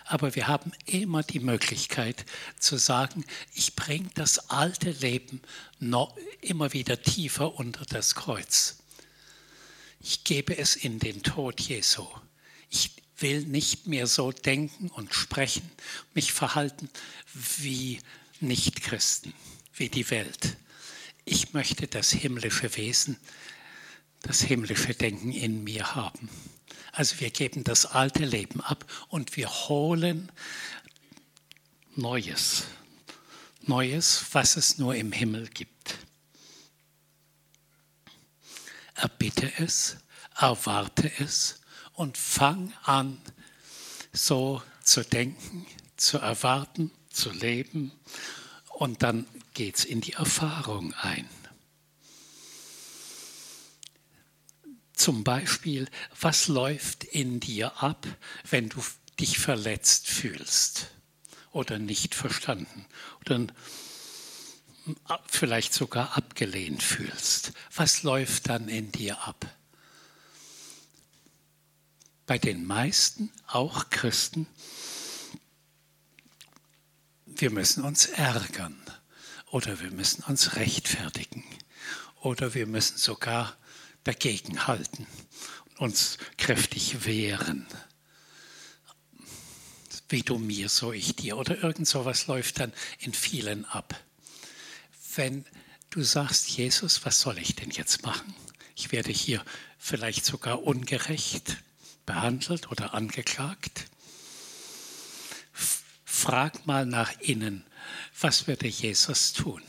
Aber 0.06 0.34
wir 0.34 0.48
haben 0.48 0.72
immer 0.84 1.22
die 1.22 1.38
Möglichkeit 1.38 2.26
zu 2.58 2.76
sagen, 2.76 3.24
ich 3.54 3.76
bringe 3.76 4.10
das 4.14 4.50
alte 4.50 4.90
Leben 4.90 5.40
noch 5.78 6.16
immer 6.40 6.72
wieder 6.72 7.00
tiefer 7.00 7.54
unter 7.54 7.84
das 7.84 8.16
Kreuz. 8.16 8.78
Ich 10.00 10.24
gebe 10.24 10.58
es 10.58 10.74
in 10.74 10.98
den 10.98 11.22
Tod 11.22 11.60
Jesu. 11.60 12.04
Ich 12.68 13.01
will 13.22 13.42
nicht 13.42 13.86
mehr 13.86 14.06
so 14.06 14.32
denken 14.32 14.88
und 14.88 15.14
sprechen, 15.14 15.70
mich 16.14 16.32
verhalten 16.32 16.90
wie 17.58 18.00
Nichtchristen, 18.40 19.32
wie 19.74 19.88
die 19.88 20.10
Welt. 20.10 20.56
Ich 21.24 21.52
möchte 21.54 21.86
das 21.86 22.10
himmlische 22.10 22.76
Wesen, 22.76 23.16
das 24.22 24.42
himmlische 24.42 24.94
Denken 24.94 25.32
in 25.32 25.64
mir 25.64 25.94
haben. 25.94 26.28
Also 26.92 27.20
wir 27.20 27.30
geben 27.30 27.64
das 27.64 27.86
alte 27.86 28.24
Leben 28.24 28.60
ab 28.60 28.84
und 29.08 29.36
wir 29.36 29.48
holen 29.48 30.30
Neues. 31.94 32.64
Neues, 33.62 34.24
was 34.32 34.56
es 34.56 34.78
nur 34.78 34.94
im 34.96 35.12
Himmel 35.12 35.48
gibt. 35.48 35.98
Erbitte 38.94 39.50
es, 39.58 39.96
erwarte 40.36 41.10
es 41.20 41.61
und 42.02 42.18
fang 42.18 42.72
an, 42.82 43.16
so 44.12 44.60
zu 44.82 45.04
denken, 45.04 45.64
zu 45.96 46.18
erwarten, 46.18 46.90
zu 47.10 47.30
leben 47.30 47.92
und 48.70 49.04
dann 49.04 49.24
geht 49.54 49.78
es 49.78 49.84
in 49.84 50.00
die 50.00 50.14
Erfahrung 50.14 50.94
ein. 50.94 51.28
Zum 54.94 55.22
Beispiel, 55.22 55.88
was 56.20 56.48
läuft 56.48 57.04
in 57.04 57.38
dir 57.38 57.80
ab, 57.80 58.04
wenn 58.50 58.68
du 58.68 58.82
dich 59.20 59.38
verletzt 59.38 60.08
fühlst 60.08 60.88
oder 61.52 61.78
nicht 61.78 62.16
verstanden 62.16 62.84
oder 63.20 63.46
vielleicht 65.28 65.72
sogar 65.72 66.16
abgelehnt 66.16 66.82
fühlst, 66.82 67.52
was 67.72 68.02
läuft 68.02 68.48
dann 68.48 68.68
in 68.68 68.90
dir 68.90 69.22
ab? 69.22 69.46
Bei 72.32 72.38
den 72.38 72.64
meisten, 72.64 73.30
auch 73.46 73.90
Christen, 73.90 74.46
wir 77.26 77.50
müssen 77.50 77.84
uns 77.84 78.06
ärgern 78.06 78.82
oder 79.50 79.80
wir 79.80 79.90
müssen 79.90 80.22
uns 80.22 80.56
rechtfertigen 80.56 81.44
oder 82.22 82.54
wir 82.54 82.66
müssen 82.66 82.96
sogar 82.96 83.54
dagegenhalten, 84.04 85.06
uns 85.76 86.16
kräftig 86.38 87.04
wehren. 87.04 87.66
Wie 90.08 90.22
du 90.22 90.38
mir, 90.38 90.70
so 90.70 90.90
ich 90.90 91.14
dir. 91.14 91.36
Oder 91.36 91.62
irgend 91.62 91.86
sowas 91.86 92.28
läuft 92.28 92.60
dann 92.60 92.72
in 92.98 93.12
vielen 93.12 93.66
ab. 93.66 94.02
Wenn 95.16 95.44
du 95.90 96.02
sagst, 96.02 96.48
Jesus, 96.48 97.04
was 97.04 97.20
soll 97.20 97.36
ich 97.36 97.56
denn 97.56 97.72
jetzt 97.72 98.04
machen? 98.04 98.34
Ich 98.74 98.90
werde 98.90 99.12
hier 99.12 99.44
vielleicht 99.76 100.24
sogar 100.24 100.62
ungerecht 100.62 101.58
behandelt 102.06 102.70
oder 102.70 102.94
angeklagt. 102.94 103.86
Frag 106.04 106.66
mal 106.66 106.86
nach 106.86 107.18
innen, 107.20 107.64
was 108.20 108.46
würde 108.46 108.68
Jesus 108.68 109.32
tun? 109.32 109.62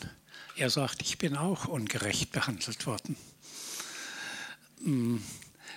Er 0.56 0.70
sagt, 0.70 1.02
ich 1.02 1.18
bin 1.18 1.36
auch 1.36 1.66
ungerecht 1.66 2.32
behandelt 2.32 2.86
worden. 2.86 3.18
Hm, 4.84 5.24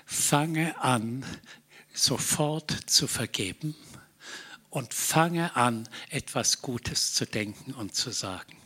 fange 0.05 0.79
an, 0.81 1.25
sofort 1.95 2.71
zu 2.87 3.07
vergeben 3.07 3.75
und 4.69 4.93
fange 4.93 5.57
an, 5.57 5.89
etwas 6.11 6.61
Gutes 6.61 7.15
zu 7.15 7.25
denken 7.25 7.73
und 7.73 7.95
zu 7.95 8.11
sagen. 8.11 8.57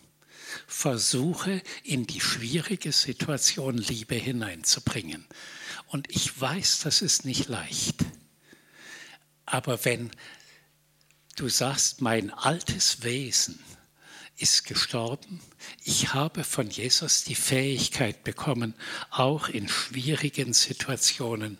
Versuche 0.66 1.62
in 1.84 2.06
die 2.06 2.20
schwierige 2.20 2.90
Situation 2.90 3.76
Liebe 3.76 4.16
hineinzubringen. 4.16 5.26
Und 5.90 6.08
ich 6.08 6.40
weiß, 6.40 6.80
das 6.80 7.02
ist 7.02 7.24
nicht 7.24 7.48
leicht. 7.48 8.04
Aber 9.44 9.84
wenn 9.84 10.12
du 11.34 11.48
sagst, 11.48 12.00
mein 12.00 12.30
altes 12.30 13.02
Wesen 13.02 13.58
ist 14.36 14.64
gestorben, 14.64 15.40
ich 15.82 16.14
habe 16.14 16.44
von 16.44 16.70
Jesus 16.70 17.24
die 17.24 17.34
Fähigkeit 17.34 18.22
bekommen, 18.22 18.74
auch 19.10 19.48
in 19.48 19.68
schwierigen 19.68 20.52
Situationen 20.52 21.58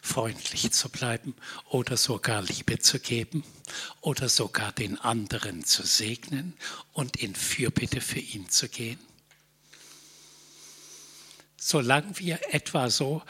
freundlich 0.00 0.70
zu 0.70 0.88
bleiben 0.88 1.34
oder 1.68 1.96
sogar 1.96 2.42
Liebe 2.42 2.78
zu 2.78 3.00
geben 3.00 3.42
oder 4.00 4.28
sogar 4.28 4.70
den 4.70 5.00
anderen 5.00 5.64
zu 5.64 5.82
segnen 5.82 6.56
und 6.92 7.16
in 7.16 7.34
Fürbitte 7.34 8.00
für 8.00 8.20
ihn 8.20 8.48
zu 8.50 8.68
gehen. 8.68 9.00
Solange 11.56 12.20
wir 12.20 12.38
etwa 12.54 12.88
so 12.88 13.22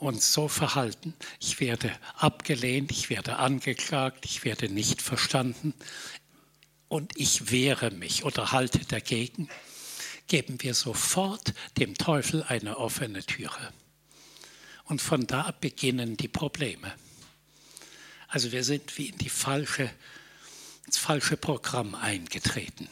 uns 0.00 0.32
so 0.32 0.48
verhalten, 0.48 1.14
ich 1.40 1.60
werde 1.60 1.92
abgelehnt, 2.16 2.90
ich 2.90 3.10
werde 3.10 3.36
angeklagt, 3.36 4.24
ich 4.24 4.44
werde 4.44 4.68
nicht 4.68 5.02
verstanden 5.02 5.74
und 6.88 7.16
ich 7.16 7.50
wehre 7.50 7.90
mich 7.90 8.24
oder 8.24 8.52
halte 8.52 8.84
dagegen, 8.84 9.48
geben 10.26 10.62
wir 10.62 10.74
sofort 10.74 11.54
dem 11.78 11.94
Teufel 11.94 12.42
eine 12.42 12.76
offene 12.76 13.24
Türe. 13.24 13.72
Und 14.84 15.02
von 15.02 15.26
da 15.26 15.50
beginnen 15.60 16.16
die 16.16 16.28
Probleme. 16.28 16.94
Also 18.28 18.52
wir 18.52 18.64
sind 18.64 18.96
wie 18.98 19.08
in 19.08 19.18
die 19.18 19.28
falsche, 19.28 19.90
ins 20.86 20.98
falsche 20.98 21.36
Programm 21.36 21.94
eingetreten. 21.94 22.88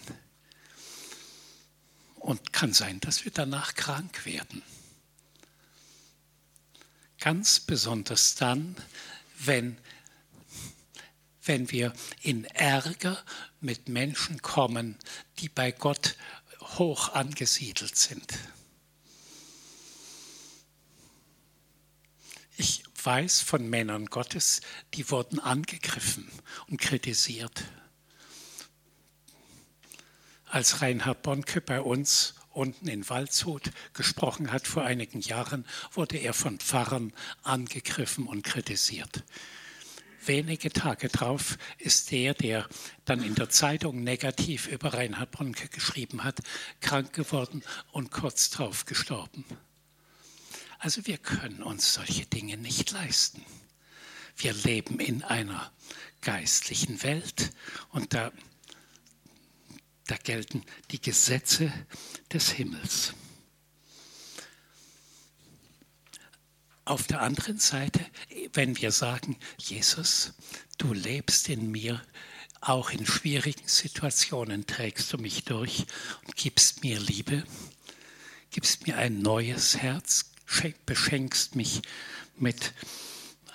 Und 2.17 2.53
kann 2.53 2.73
sein, 2.73 3.01
dass 3.01 3.25
wir 3.25 3.33
danach 3.33 3.75
krank 3.75 4.27
werden. 4.27 4.63
Ganz 7.27 7.59
besonders 7.59 8.37
dann, 8.37 8.77
wenn, 9.41 9.79
wenn 11.43 11.73
wir 11.73 11.93
in 12.23 12.45
Ärger 12.45 13.21
mit 13.61 13.89
Menschen 13.89 14.43
kommen, 14.43 14.97
die 15.41 15.49
bei 15.49 15.73
Gott 15.73 16.15
hoch 16.61 17.15
angesiedelt 17.15 17.97
sind. 17.97 18.39
Ich 22.57 22.85
weiß 23.03 23.41
von 23.41 23.69
Männern 23.69 24.07
Gottes, 24.07 24.61
die 24.95 25.11
wurden 25.11 25.41
angegriffen 25.41 26.31
und 26.69 26.81
kritisiert. 26.81 27.65
Als 30.45 30.81
Reinhard 30.81 31.23
Bonke 31.25 31.61
bei 31.61 31.81
uns 31.81 32.35
unten 32.57 32.89
in 32.89 33.09
Waldshut 33.09 33.71
gesprochen 33.93 34.51
hat 34.51 34.67
vor 34.67 34.85
einigen 34.85 35.21
Jahren, 35.21 35.65
wurde 35.93 36.17
er 36.17 36.33
von 36.33 36.59
Pfarrern 36.59 37.13
angegriffen 37.43 38.27
und 38.27 38.43
kritisiert. 38.43 39.25
Wenige 40.25 40.71
Tage 40.71 41.09
darauf 41.09 41.57
ist 41.79 42.11
der, 42.11 42.35
der 42.35 42.67
dann 43.05 43.23
in 43.23 43.37
der 43.37 43.49
Zeitung 43.49 44.03
negativ 44.03 44.67
über 44.67 44.95
Reinhard 44.95 45.31
Bonke 45.31 45.69
geschrieben 45.69 46.25
hat, 46.25 46.41
krank 46.81 47.13
geworden 47.13 47.63
und 47.93 48.11
kurz 48.11 48.51
darauf 48.51 48.87
gestorben. 48.87 49.45
Also 50.79 51.07
wir 51.07 51.19
können 51.19 51.63
uns 51.63 51.95
solche 51.95 52.27
Dinge 52.27 52.57
nicht 52.57 52.91
leisten. 52.91 53.45
Wir 54.37 54.53
leben 54.53 54.99
in 54.99 55.23
einer 55.23 55.71
geistlichen 56.23 57.03
Welt 57.03 57.53
und 57.91 58.13
da, 58.13 58.33
da 60.07 60.17
gelten 60.17 60.65
die 60.91 61.01
Gesetze 61.01 61.73
des 62.33 62.51
Himmels. 62.51 63.15
Auf 66.85 67.09
der 67.09 67.21
anderen 67.21 67.59
Seite, 67.59 68.07
wenn 68.53 68.77
wir 68.77 68.93
sagen, 68.93 69.37
Jesus, 69.59 70.35
du 70.79 70.93
lebst 70.93 71.49
in 71.49 71.73
mir, 71.73 72.01
auch 72.61 72.91
in 72.91 73.05
schwierigen 73.05 73.67
Situationen 73.67 74.67
trägst 74.67 75.13
du 75.13 75.19
mich 75.19 75.45
durch 75.45 75.87
und 76.25 76.37
gibst 76.37 76.85
mir 76.85 77.01
Liebe, 77.01 77.45
gibst 78.51 78.87
mir 78.87 78.97
ein 78.97 79.19
neues 79.19 79.77
Herz, 79.77 80.31
beschenkst 80.87 81.57
mich 81.57 81.83
mit 82.39 82.73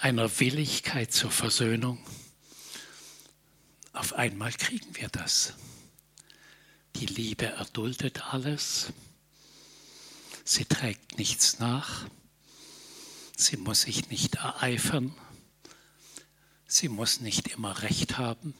einer 0.01 0.39
Willigkeit 0.39 1.13
zur 1.13 1.31
Versöhnung. 1.31 2.03
Auf 3.93 4.13
einmal 4.13 4.51
kriegen 4.51 4.95
wir 4.97 5.07
das. 5.07 5.53
Die 6.95 7.06
Liebe 7.06 7.45
erduldet 7.45 8.34
alles. 8.34 8.93
Sie 10.43 10.65
trägt 10.65 11.17
nichts 11.17 11.60
nach. 11.60 12.08
Sie 13.38 13.58
muss 13.58 13.82
sich 13.82 14.10
nicht 14.10 14.36
ereifern. 14.36 15.15
Sie 16.67 16.89
muss 16.89 17.21
nicht 17.21 17.47
immer 17.49 17.82
recht 17.82 18.17
haben. 18.17 18.54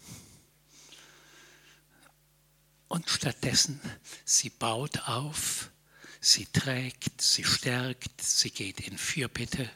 Und 2.88 3.10
stattdessen, 3.10 3.80
sie 4.26 4.50
baut 4.50 5.08
auf, 5.08 5.72
sie 6.20 6.46
trägt, 6.46 7.22
sie 7.22 7.46
stärkt, 7.46 8.22
sie 8.22 8.52
geht 8.52 8.82
in 8.82 8.98
Fürbitte. 8.98 9.70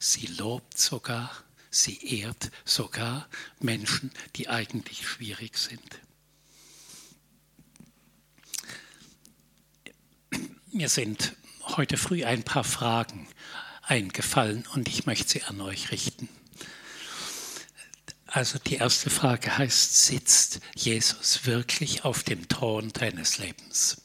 Sie 0.00 0.26
lobt 0.26 0.76
sogar, 0.78 1.45
sie 1.82 2.20
ehrt 2.20 2.50
sogar 2.64 3.28
Menschen, 3.60 4.10
die 4.36 4.48
eigentlich 4.48 5.06
schwierig 5.06 5.56
sind. 5.58 6.00
Mir 10.72 10.88
sind 10.88 11.34
heute 11.62 11.96
früh 11.96 12.24
ein 12.24 12.42
paar 12.42 12.64
Fragen 12.64 13.28
eingefallen 13.82 14.66
und 14.74 14.88
ich 14.88 15.06
möchte 15.06 15.28
sie 15.28 15.42
an 15.44 15.60
euch 15.60 15.90
richten. 15.90 16.28
Also 18.26 18.58
die 18.58 18.74
erste 18.74 19.08
Frage 19.08 19.56
heißt, 19.56 20.04
sitzt 20.04 20.60
Jesus 20.74 21.46
wirklich 21.46 22.04
auf 22.04 22.22
dem 22.22 22.48
Thron 22.48 22.90
deines 22.92 23.38
Lebens? 23.38 24.02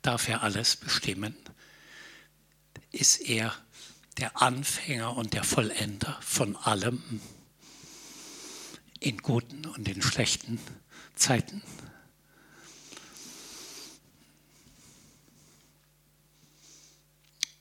Darf 0.00 0.28
er 0.28 0.42
alles 0.42 0.76
bestimmen? 0.76 1.36
Ist 2.92 3.20
er 3.20 3.54
der 4.22 4.40
Anfänger 4.40 5.16
und 5.16 5.34
der 5.34 5.42
Vollender 5.42 6.16
von 6.20 6.54
allem. 6.54 7.20
In 9.00 9.18
guten 9.18 9.66
und 9.66 9.88
in 9.88 10.00
schlechten 10.00 10.60
Zeiten? 11.16 11.60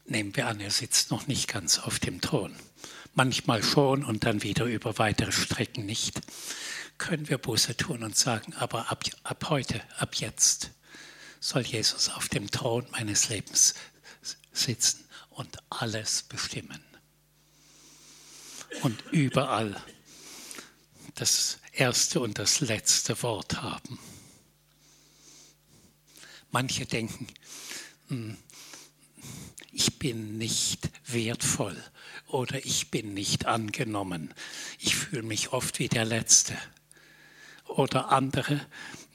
Nehmen 0.06 0.36
wir 0.36 0.46
an, 0.46 0.60
er 0.60 0.70
sitzt 0.70 1.10
noch 1.10 1.26
nicht 1.26 1.48
ganz 1.48 1.80
auf 1.80 1.98
dem 1.98 2.22
Thron. 2.22 2.56
Manchmal 3.16 3.64
schon 3.64 4.06
und 4.06 4.24
dann 4.26 4.44
wieder 4.44 4.66
über 4.66 5.00
weitere 5.00 5.32
Strecken 5.32 5.88
nicht, 5.88 6.22
können 7.00 7.28
wir 7.28 7.40
Buße 7.40 7.76
tun 7.76 8.04
und 8.04 8.16
sagen, 8.16 8.54
aber 8.54 8.92
ab, 8.92 9.04
ab 9.24 9.50
heute, 9.50 9.82
ab 9.98 10.14
jetzt 10.14 10.70
soll 11.40 11.64
Jesus 11.64 12.10
auf 12.10 12.30
dem 12.30 12.52
Thron 12.52 12.86
meines 12.92 13.30
Lebens 13.30 13.74
sitzen 14.54 15.11
und 15.32 15.58
alles 15.70 16.24
bestimmen. 16.24 16.84
und 18.84 19.04
überall 19.12 19.76
das 21.16 21.60
erste 21.74 22.22
und 22.22 22.40
das 22.40 22.62
letzte 22.62 23.22
Wort 23.22 23.62
haben. 23.62 24.00
Manche 26.52 26.86
denken, 26.86 27.28
hm, 28.08 28.38
ich 29.72 30.00
bin 30.00 30.38
nicht 30.38 30.90
wertvoll 31.06 31.82
oder 32.28 32.66
ich 32.66 32.92
bin 32.92 33.14
nicht 33.14 33.46
angenommen. 33.46 34.34
Ich 34.80 34.96
fühle 34.96 35.24
mich 35.24 35.54
oft 35.54 35.80
wie 35.80 35.90
der 35.90 36.06
Letzte. 36.06 36.58
Oder 37.66 38.10
andere 38.10 38.66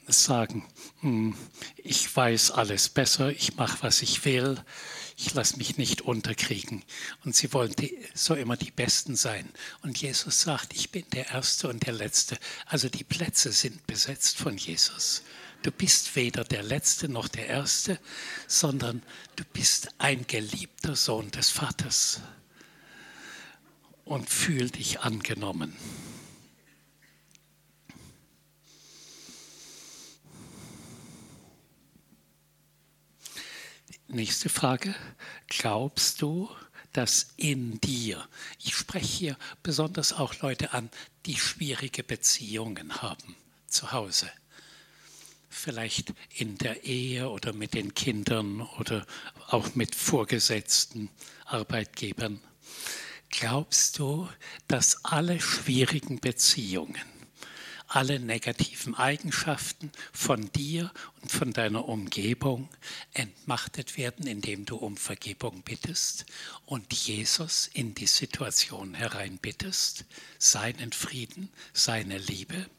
sagen, 0.07 0.65
hm, 1.01 1.35
ich 1.77 2.15
weiß 2.15 2.51
alles 2.51 2.89
besser, 2.89 3.29
ich 3.29 3.55
mache, 3.55 3.77
was 3.81 4.01
ich 4.01 4.23
will, 4.25 4.63
ich 5.17 5.33
lasse 5.33 5.57
mich 5.57 5.77
nicht 5.77 6.01
unterkriegen. 6.01 6.83
Und 7.25 7.35
sie 7.35 7.51
wollen 7.53 7.73
die, 7.75 7.97
so 8.13 8.35
immer 8.35 8.55
die 8.55 8.71
Besten 8.71 9.15
sein. 9.15 9.49
Und 9.81 9.97
Jesus 9.97 10.41
sagt, 10.41 10.73
ich 10.73 10.91
bin 10.91 11.05
der 11.11 11.31
Erste 11.31 11.67
und 11.69 11.85
der 11.85 11.93
Letzte. 11.93 12.37
Also 12.65 12.87
die 12.87 13.03
Plätze 13.03 13.51
sind 13.51 13.85
besetzt 13.87 14.37
von 14.37 14.57
Jesus. 14.57 15.23
Du 15.63 15.71
bist 15.71 16.15
weder 16.15 16.43
der 16.43 16.63
Letzte 16.63 17.09
noch 17.09 17.27
der 17.27 17.47
Erste, 17.47 17.99
sondern 18.47 19.01
du 19.35 19.43
bist 19.53 19.89
ein 19.97 20.25
geliebter 20.27 20.95
Sohn 20.95 21.31
des 21.31 21.49
Vaters 21.49 22.21
und 24.05 24.29
fühl 24.29 24.69
dich 24.69 25.01
angenommen. 25.01 25.75
Nächste 34.09 34.47
Frage. 34.47 34.95
Glaubst 35.47 36.21
du, 36.21 36.49
dass 36.93 37.33
in 37.35 37.81
dir, 37.81 38.25
ich 38.63 38.73
spreche 38.73 39.05
hier 39.05 39.37
besonders 39.63 40.13
auch 40.13 40.39
Leute 40.39 40.71
an, 40.71 40.89
die 41.25 41.35
schwierige 41.35 42.03
Beziehungen 42.03 43.01
haben 43.01 43.35
zu 43.67 43.91
Hause, 43.91 44.31
vielleicht 45.49 46.13
in 46.33 46.57
der 46.57 46.85
Ehe 46.85 47.29
oder 47.29 47.51
mit 47.51 47.73
den 47.73 47.93
Kindern 47.93 48.61
oder 48.79 49.05
auch 49.47 49.75
mit 49.75 49.93
Vorgesetzten, 49.93 51.09
Arbeitgebern. 51.43 52.39
Glaubst 53.29 53.99
du, 53.99 54.29
dass 54.69 55.03
alle 55.03 55.41
schwierigen 55.41 56.21
Beziehungen, 56.21 56.95
alle 57.87 58.19
negativen 58.19 58.95
Eigenschaften 58.95 59.91
von 60.11 60.51
dir 60.51 60.91
und 61.21 61.31
von 61.31 61.53
deiner 61.53 61.87
Umgebung 61.87 62.69
entmachtet 63.13 63.97
werden, 63.97 64.27
indem 64.27 64.65
du 64.65 64.75
um 64.75 64.97
Vergebung 64.97 65.61
bittest 65.63 66.25
und 66.65 66.93
Jesus 66.93 67.67
in 67.67 67.95
die 67.95 68.07
Situation 68.07 68.93
hereinbittest, 68.93 70.05
seinen 70.37 70.91
Frieden, 70.91 71.49
seine 71.73 72.17
Liebe? 72.17 72.69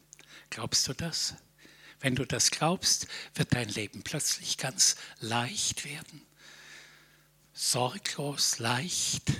Glaubst 0.50 0.86
du 0.88 0.92
das? 0.92 1.34
Wenn 2.00 2.14
du 2.14 2.24
das 2.24 2.50
glaubst, 2.50 3.08
wird 3.34 3.54
dein 3.54 3.68
Leben 3.68 4.02
plötzlich 4.02 4.56
ganz 4.58 4.96
leicht 5.20 5.84
werden. 5.84 6.22
Sorglos, 7.52 8.58
leicht. 8.58 9.32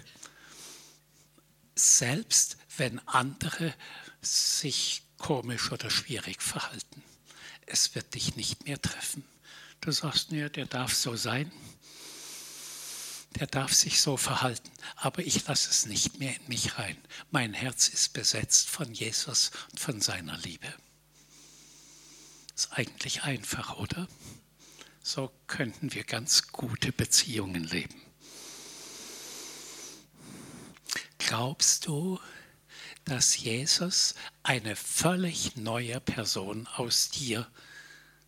Selbst 1.76 2.56
wenn 2.76 2.98
andere 3.06 3.72
sich 4.20 5.02
komisch 5.18 5.72
oder 5.72 5.90
schwierig 5.90 6.42
verhalten. 6.42 7.02
Es 7.66 7.94
wird 7.94 8.14
dich 8.14 8.36
nicht 8.36 8.64
mehr 8.64 8.80
treffen. 8.80 9.24
Du 9.80 9.92
sagst, 9.92 10.32
ja, 10.32 10.48
der 10.48 10.66
darf 10.66 10.94
so 10.94 11.16
sein, 11.16 11.52
der 13.38 13.46
darf 13.46 13.72
sich 13.72 14.00
so 14.00 14.16
verhalten, 14.16 14.70
aber 14.96 15.22
ich 15.22 15.46
lasse 15.46 15.70
es 15.70 15.86
nicht 15.86 16.18
mehr 16.18 16.34
in 16.34 16.48
mich 16.48 16.78
rein. 16.78 16.96
Mein 17.30 17.52
Herz 17.52 17.88
ist 17.88 18.12
besetzt 18.12 18.68
von 18.68 18.92
Jesus 18.92 19.50
und 19.70 19.78
von 19.78 20.00
seiner 20.00 20.36
Liebe. 20.38 20.72
Ist 22.56 22.72
eigentlich 22.72 23.22
einfach, 23.22 23.76
oder? 23.76 24.08
So 25.02 25.30
könnten 25.46 25.92
wir 25.94 26.04
ganz 26.04 26.48
gute 26.48 26.90
Beziehungen 26.90 27.64
leben. 27.64 28.00
Glaubst 31.18 31.86
du, 31.86 32.18
dass 33.08 33.36
Jesus 33.38 34.14
eine 34.42 34.76
völlig 34.76 35.56
neue 35.56 36.00
Person 36.00 36.66
aus 36.66 37.08
dir 37.08 37.50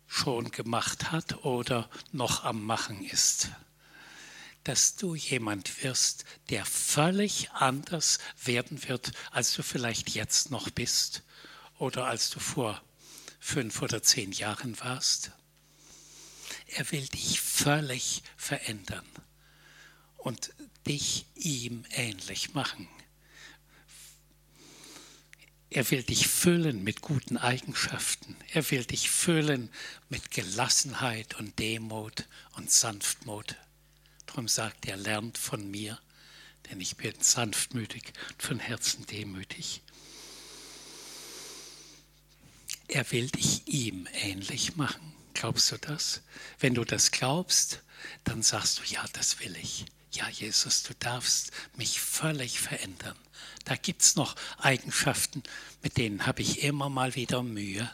schon 0.07 0.51
gemacht 0.51 1.11
hat 1.11 1.45
oder 1.45 1.89
noch 2.11 2.43
am 2.43 2.63
Machen 2.63 3.03
ist? 3.03 3.49
Dass 4.63 4.95
du 4.95 5.15
jemand 5.15 5.83
wirst, 5.83 6.25
der 6.49 6.65
völlig 6.65 7.51
anders 7.51 8.19
werden 8.43 8.87
wird, 8.87 9.11
als 9.31 9.53
du 9.53 9.63
vielleicht 9.63 10.09
jetzt 10.09 10.51
noch 10.51 10.69
bist 10.69 11.23
oder 11.77 12.05
als 12.05 12.29
du 12.29 12.39
vor 12.39 12.81
fünf 13.39 13.81
oder 13.81 14.03
zehn 14.03 14.31
Jahren 14.31 14.79
warst. 14.79 15.31
Er 16.67 16.89
will 16.91 17.07
dich 17.07 17.41
völlig 17.41 18.21
verändern 18.37 19.05
und 20.17 20.53
dich 20.85 21.25
ihm 21.35 21.85
ähnlich 21.91 22.53
machen. 22.53 22.87
Er 25.73 25.89
will 25.89 26.03
dich 26.03 26.27
füllen 26.27 26.83
mit 26.83 26.99
guten 26.99 27.37
Eigenschaften. 27.37 28.35
Er 28.51 28.69
will 28.71 28.83
dich 28.83 29.09
füllen 29.09 29.69
mit 30.09 30.29
Gelassenheit 30.29 31.39
und 31.39 31.57
Demut 31.59 32.27
und 32.57 32.69
Sanftmut. 32.69 33.55
Darum 34.25 34.49
sagt 34.49 34.85
er, 34.85 34.97
lernt 34.97 35.37
von 35.37 35.71
mir, 35.71 35.97
denn 36.69 36.81
ich 36.81 36.97
bin 36.97 37.13
sanftmütig 37.17 38.11
und 38.31 38.43
von 38.43 38.59
Herzen 38.59 39.05
demütig. 39.05 39.81
Er 42.89 43.09
will 43.11 43.29
dich 43.29 43.65
ihm 43.65 44.09
ähnlich 44.11 44.75
machen. 44.75 45.13
Glaubst 45.33 45.71
du 45.71 45.77
das? 45.77 46.21
Wenn 46.59 46.73
du 46.73 46.83
das 46.83 47.11
glaubst, 47.11 47.81
dann 48.25 48.43
sagst 48.43 48.79
du, 48.79 48.83
ja, 48.83 49.05
das 49.13 49.39
will 49.39 49.55
ich. 49.55 49.85
Ja, 50.11 50.27
Jesus, 50.29 50.83
du 50.83 50.93
darfst 50.95 51.51
mich 51.75 52.01
völlig 52.01 52.59
verändern. 52.59 53.17
Da 53.65 53.75
gibt 53.75 54.01
es 54.01 54.15
noch 54.15 54.35
Eigenschaften, 54.57 55.41
mit 55.81 55.97
denen 55.97 56.25
habe 56.25 56.41
ich 56.41 56.63
immer 56.63 56.89
mal 56.89 57.15
wieder 57.15 57.43
Mühe, 57.43 57.89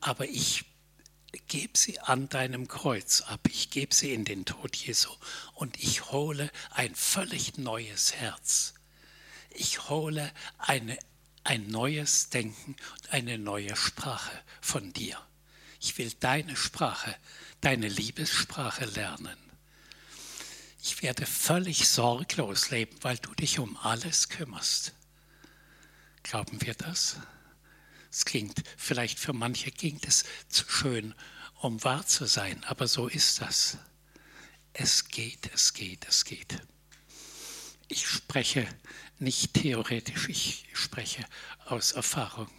aber 0.00 0.28
ich 0.28 0.64
gebe 1.46 1.78
sie 1.78 1.98
an 2.00 2.28
deinem 2.28 2.68
Kreuz 2.68 3.22
ab, 3.22 3.40
ich 3.48 3.70
gebe 3.70 3.94
sie 3.94 4.12
in 4.12 4.24
den 4.24 4.44
Tod 4.44 4.76
Jesu 4.76 5.10
und 5.54 5.82
ich 5.82 6.10
hole 6.10 6.50
ein 6.70 6.94
völlig 6.94 7.56
neues 7.58 8.14
Herz. 8.14 8.74
Ich 9.50 9.88
hole 9.88 10.32
eine 10.58 10.98
ein 11.44 11.66
neues 11.68 12.28
Denken 12.30 12.76
und 12.92 13.12
eine 13.12 13.38
neue 13.38 13.74
Sprache 13.76 14.32
von 14.60 14.92
dir. 14.92 15.18
Ich 15.80 15.98
will 15.98 16.12
deine 16.20 16.56
Sprache, 16.56 17.14
deine 17.60 17.88
Liebessprache 17.88 18.84
lernen. 18.84 19.36
Ich 20.84 21.00
werde 21.00 21.26
völlig 21.26 21.88
sorglos 21.88 22.70
leben, 22.70 22.96
weil 23.02 23.16
du 23.16 23.32
dich 23.34 23.60
um 23.60 23.76
alles 23.76 24.28
kümmerst. 24.28 24.92
Glauben 26.24 26.60
wir 26.60 26.74
das? 26.74 27.18
Es 28.10 28.24
klingt, 28.24 28.64
vielleicht 28.76 29.20
für 29.20 29.32
manche 29.32 29.70
klingt 29.70 30.04
es 30.06 30.24
zu 30.48 30.68
schön, 30.68 31.14
um 31.60 31.82
wahr 31.84 32.04
zu 32.04 32.26
sein, 32.26 32.64
aber 32.64 32.88
so 32.88 33.06
ist 33.06 33.40
das. 33.40 33.78
Es 34.72 35.06
geht, 35.06 35.52
es 35.54 35.72
geht, 35.72 36.04
es 36.08 36.24
geht. 36.24 36.60
Ich 37.86 38.08
spreche 38.08 38.66
nicht 39.20 39.54
theoretisch, 39.54 40.28
ich 40.28 40.66
spreche 40.72 41.24
aus 41.64 41.92
Erfahrung. 41.92 42.50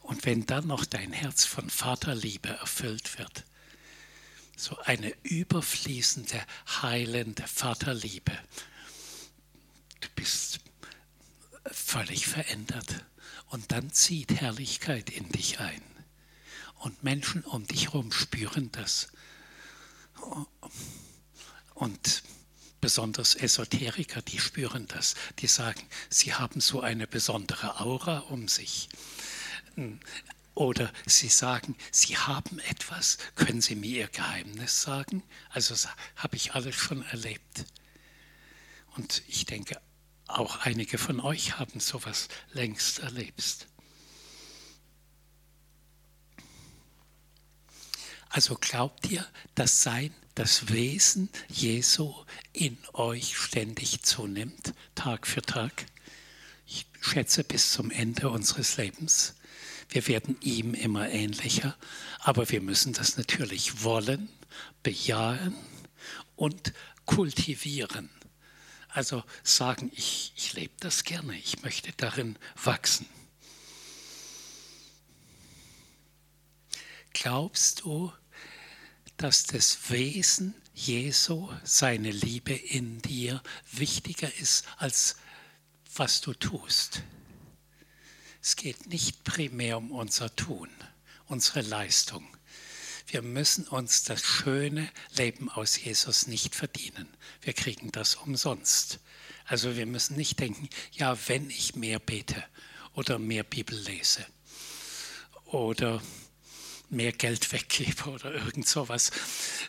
Und 0.00 0.26
wenn 0.26 0.44
dann 0.44 0.66
noch 0.66 0.84
dein 0.84 1.14
Herz 1.14 1.46
von 1.46 1.70
Vaterliebe 1.70 2.50
erfüllt 2.50 3.18
wird, 3.18 3.44
so 4.58 4.76
eine 4.78 5.14
überfließende, 5.22 6.44
heilende 6.82 7.46
Vaterliebe, 7.46 8.36
du 10.00 10.08
bist 10.16 10.60
völlig 11.70 12.26
verändert. 12.26 13.04
Und 13.50 13.72
dann 13.72 13.90
zieht 13.92 14.40
Herrlichkeit 14.40 15.08
in 15.10 15.30
dich 15.30 15.60
ein. 15.60 15.82
Und 16.80 17.02
Menschen 17.02 17.42
um 17.44 17.66
dich 17.66 17.86
herum 17.86 18.12
spüren 18.12 18.70
das. 18.72 19.08
Und 21.74 22.22
besonders 22.80 23.34
Esoteriker, 23.36 24.20
die 24.22 24.38
spüren 24.38 24.86
das. 24.88 25.14
Die 25.38 25.46
sagen, 25.46 25.80
sie 26.10 26.34
haben 26.34 26.60
so 26.60 26.80
eine 26.82 27.06
besondere 27.06 27.80
Aura 27.80 28.18
um 28.18 28.48
sich. 28.48 28.88
Oder 30.58 30.92
sie 31.06 31.28
sagen, 31.28 31.76
sie 31.92 32.18
haben 32.18 32.58
etwas, 32.58 33.18
können 33.36 33.60
Sie 33.60 33.76
mir 33.76 34.00
Ihr 34.00 34.08
Geheimnis 34.08 34.82
sagen? 34.82 35.22
Also 35.50 35.76
habe 36.16 36.34
ich 36.34 36.54
alles 36.54 36.74
schon 36.74 37.02
erlebt. 37.02 37.64
Und 38.96 39.22
ich 39.28 39.46
denke, 39.46 39.80
auch 40.26 40.56
einige 40.66 40.98
von 40.98 41.20
euch 41.20 41.60
haben 41.60 41.78
sowas 41.78 42.26
längst 42.50 42.98
erlebt. 42.98 43.68
Also 48.28 48.56
glaubt 48.56 49.08
ihr, 49.12 49.24
dass 49.54 49.84
sein 49.84 50.12
das 50.34 50.72
Wesen 50.72 51.30
Jesu 51.46 52.12
in 52.52 52.76
euch 52.94 53.38
ständig 53.38 54.02
zunimmt, 54.02 54.74
Tag 54.96 55.28
für 55.28 55.42
Tag? 55.42 55.86
ich 56.66 56.86
schätze 57.00 57.44
bis 57.44 57.72
zum 57.72 57.92
Ende 57.92 58.28
unseres 58.28 58.76
Lebens. 58.76 59.34
Wir 59.88 60.06
werden 60.06 60.36
ihm 60.42 60.74
immer 60.74 61.08
ähnlicher, 61.08 61.76
aber 62.20 62.48
wir 62.50 62.60
müssen 62.60 62.92
das 62.92 63.16
natürlich 63.16 63.82
wollen, 63.84 64.28
bejahen 64.82 65.54
und 66.36 66.72
kultivieren. 67.06 68.10
Also 68.88 69.22
sagen, 69.42 69.90
ich, 69.94 70.32
ich 70.36 70.52
lebe 70.54 70.74
das 70.80 71.04
gerne, 71.04 71.36
ich 71.38 71.62
möchte 71.62 71.92
darin 71.96 72.38
wachsen. 72.62 73.06
Glaubst 77.12 77.80
du, 77.80 78.12
dass 79.16 79.44
das 79.44 79.90
Wesen 79.90 80.54
Jesu, 80.74 81.50
seine 81.64 82.10
Liebe 82.12 82.52
in 82.52 83.02
dir 83.02 83.42
wichtiger 83.72 84.32
ist 84.36 84.64
als 84.76 85.16
was 85.94 86.20
du 86.20 86.34
tust? 86.34 87.02
Es 88.48 88.56
geht 88.56 88.86
nicht 88.86 89.24
primär 89.24 89.76
um 89.76 89.90
unser 89.90 90.34
Tun, 90.34 90.70
unsere 91.26 91.60
Leistung. 91.60 92.26
Wir 93.06 93.20
müssen 93.20 93.68
uns 93.68 94.04
das 94.04 94.22
schöne 94.22 94.90
Leben 95.18 95.50
aus 95.50 95.78
Jesus 95.78 96.28
nicht 96.28 96.54
verdienen. 96.54 97.14
Wir 97.42 97.52
kriegen 97.52 97.92
das 97.92 98.14
umsonst. 98.14 99.00
Also 99.44 99.76
wir 99.76 99.84
müssen 99.84 100.16
nicht 100.16 100.40
denken, 100.40 100.70
ja, 100.92 101.14
wenn 101.26 101.50
ich 101.50 101.74
mehr 101.74 101.98
bete 101.98 102.42
oder 102.94 103.18
mehr 103.18 103.42
Bibel 103.42 103.78
lese 103.78 104.24
oder 105.44 106.00
mehr 106.88 107.12
Geld 107.12 107.52
weggebe 107.52 108.08
oder 108.08 108.32
irgend 108.32 108.66
sowas, 108.66 109.10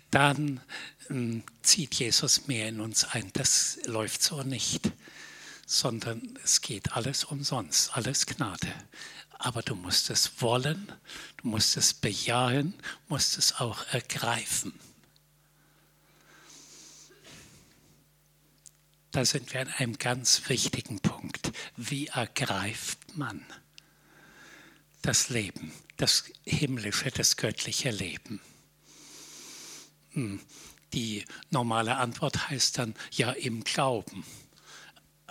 dann 0.10 0.62
äh, 1.10 1.42
zieht 1.64 1.96
Jesus 1.96 2.48
mehr 2.48 2.70
in 2.70 2.80
uns 2.80 3.04
ein. 3.04 3.30
Das 3.34 3.78
läuft 3.84 4.24
so 4.24 4.42
nicht 4.44 4.90
sondern 5.70 6.40
es 6.44 6.62
geht 6.62 6.94
alles 6.94 7.24
umsonst, 7.24 7.96
alles 7.96 8.26
Gnade. 8.26 8.74
Aber 9.38 9.62
du 9.62 9.76
musst 9.76 10.10
es 10.10 10.42
wollen, 10.42 10.92
du 11.38 11.48
musst 11.48 11.78
es 11.78 11.94
bejahen, 11.94 12.74
musst 13.08 13.38
es 13.38 13.60
auch 13.60 13.86
ergreifen. 13.92 14.74
Da 19.12 19.24
sind 19.24 19.54
wir 19.54 19.62
an 19.62 19.68
einem 19.68 19.98
ganz 20.00 20.50
wichtigen 20.50 21.02
Punkt. 21.02 21.52
Wie 21.78 22.08
ergreift 22.08 23.16
man 23.16 23.46
das 25.04 25.30
Leben, 25.30 25.72
das 25.98 26.24
himmlische, 26.46 27.12
das 27.12 27.38
göttliche 27.38 27.92
Leben? 27.92 28.42
Hm, 30.14 30.42
die 30.94 31.26
normale 31.52 31.98
Antwort 31.98 32.50
heißt 32.50 32.80
dann 32.80 32.96
ja 33.12 33.32
im 33.32 33.64
Glauben. 33.64 34.26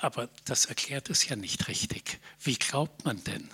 Aber 0.00 0.28
das 0.44 0.66
erklärt 0.66 1.10
es 1.10 1.28
ja 1.28 1.36
nicht 1.36 1.68
richtig. 1.68 2.20
Wie 2.40 2.56
glaubt 2.56 3.04
man 3.04 3.22
denn? 3.24 3.48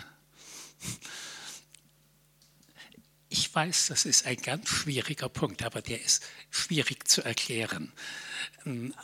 Ich 3.28 3.52
weiß, 3.52 3.86
das 3.88 4.04
ist 4.04 4.26
ein 4.26 4.36
ganz 4.36 4.68
schwieriger 4.68 5.28
Punkt, 5.28 5.62
aber 5.62 5.82
der 5.82 6.00
ist 6.00 6.22
schwierig 6.50 7.08
zu 7.08 7.22
erklären. 7.22 7.92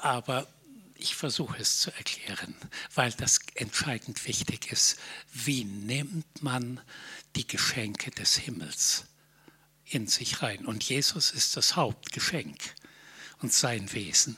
Aber 0.01 0.47
ich 0.95 1.17
versuche 1.17 1.57
es 1.59 1.81
zu 1.81 1.91
erklären, 1.93 2.55
weil 2.95 3.11
das 3.13 3.41
entscheidend 3.55 4.27
wichtig 4.27 4.71
ist. 4.71 4.99
Wie 5.33 5.65
nimmt 5.65 6.43
man 6.43 6.81
die 7.37 7.47
Geschenke 7.47 8.11
des 8.11 8.37
Himmels 8.37 9.05
in 9.85 10.07
sich 10.07 10.43
rein? 10.43 10.67
Und 10.67 10.85
Jesus 10.85 11.31
ist 11.31 11.57
das 11.57 11.75
Hauptgeschenk 11.75 12.59
und 13.41 13.53
sein 13.53 13.93
Wesen. 13.93 14.37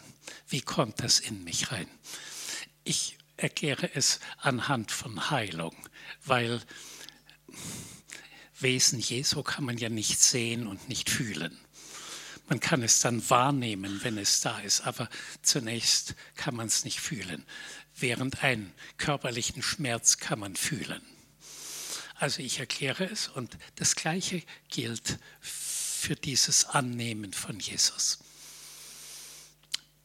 Wie 0.49 0.61
kommt 0.61 1.03
das 1.03 1.19
in 1.19 1.43
mich 1.45 1.73
rein? 1.73 1.89
Ich 2.85 3.19
erkläre 3.37 3.95
es 3.95 4.21
anhand 4.39 4.91
von 4.91 5.31
Heilung, 5.31 5.77
weil 6.25 6.61
Wesen 8.59 9.01
Jesu 9.01 9.43
kann 9.43 9.65
man 9.65 9.79
ja 9.79 9.89
nicht 9.89 10.21
sehen 10.21 10.67
und 10.67 10.89
nicht 10.89 11.11
fühlen. 11.11 11.59
Man 12.49 12.61
kann 12.61 12.83
es 12.83 13.01
dann 13.01 13.29
wahrnehmen, 13.31 14.01
wenn 14.03 14.19
es 14.19 14.41
da 14.41 14.59
ist, 14.61 14.83
aber 14.83 15.09
zunächst 15.43 16.15
kann 16.37 16.55
man 16.55 16.67
es 16.67 16.85
nicht 16.85 17.01
fühlen. 17.01 17.45
Während 17.97 18.43
einen 18.43 18.73
körperlichen 18.99 19.63
Schmerz 19.63 20.19
kann 20.19 20.39
man 20.39 20.57
fühlen. 20.57 21.03
Also 22.17 22.43
ich 22.43 22.59
erkläre 22.61 23.05
es 23.05 23.29
und 23.29 23.59
das 23.77 23.97
Gleiche 23.97 24.43
gilt 24.69 25.19
für 25.41 26.15
dieses 26.15 26.67
Annehmen 26.67 27.33
von 27.33 27.59
Jesus. 27.59 28.19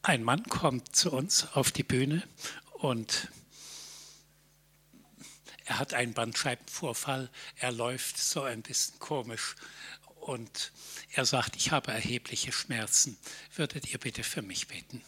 Ein 0.01 0.23
Mann 0.23 0.43
kommt 0.43 0.95
zu 0.95 1.11
uns 1.11 1.47
auf 1.53 1.71
die 1.71 1.83
Bühne 1.83 2.23
und 2.77 3.29
er 5.65 5.79
hat 5.79 5.93
einen 5.93 6.13
Bandscheibenvorfall, 6.13 7.29
er 7.57 7.71
läuft 7.71 8.17
so 8.17 8.43
ein 8.43 8.61
bisschen 8.61 8.99
komisch 8.99 9.55
und 10.21 10.71
er 11.11 11.25
sagt, 11.25 11.55
ich 11.55 11.71
habe 11.71 11.91
erhebliche 11.91 12.51
Schmerzen. 12.51 13.17
Würdet 13.55 13.91
ihr 13.91 13.97
bitte 13.97 14.23
für 14.23 14.41
mich 14.41 14.67
beten? 14.67 15.01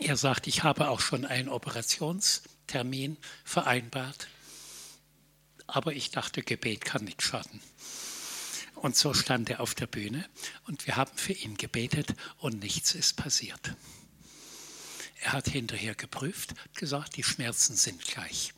Er 0.00 0.16
sagt, 0.16 0.46
ich 0.46 0.64
habe 0.64 0.88
auch 0.88 1.00
schon 1.00 1.24
einen 1.24 1.48
Operationstermin 1.48 3.16
vereinbart, 3.44 4.28
aber 5.66 5.92
ich 5.92 6.10
dachte, 6.10 6.42
Gebet 6.42 6.84
kann 6.84 7.04
nicht 7.04 7.22
schaden. 7.22 7.62
Und 8.84 8.98
so 8.98 9.14
stand 9.14 9.48
er 9.48 9.60
auf 9.60 9.74
der 9.74 9.86
Bühne 9.86 10.28
und 10.66 10.86
wir 10.86 10.96
haben 10.96 11.16
für 11.16 11.32
ihn 11.32 11.56
gebetet 11.56 12.14
und 12.36 12.60
nichts 12.60 12.94
ist 12.94 13.16
passiert. 13.16 13.74
Er 15.22 15.32
hat 15.32 15.48
hinterher 15.48 15.94
geprüft, 15.94 16.54
gesagt, 16.74 17.16
die 17.16 17.22
Schmerzen 17.22 17.76
sind 17.76 18.04
gleich. 18.04 18.52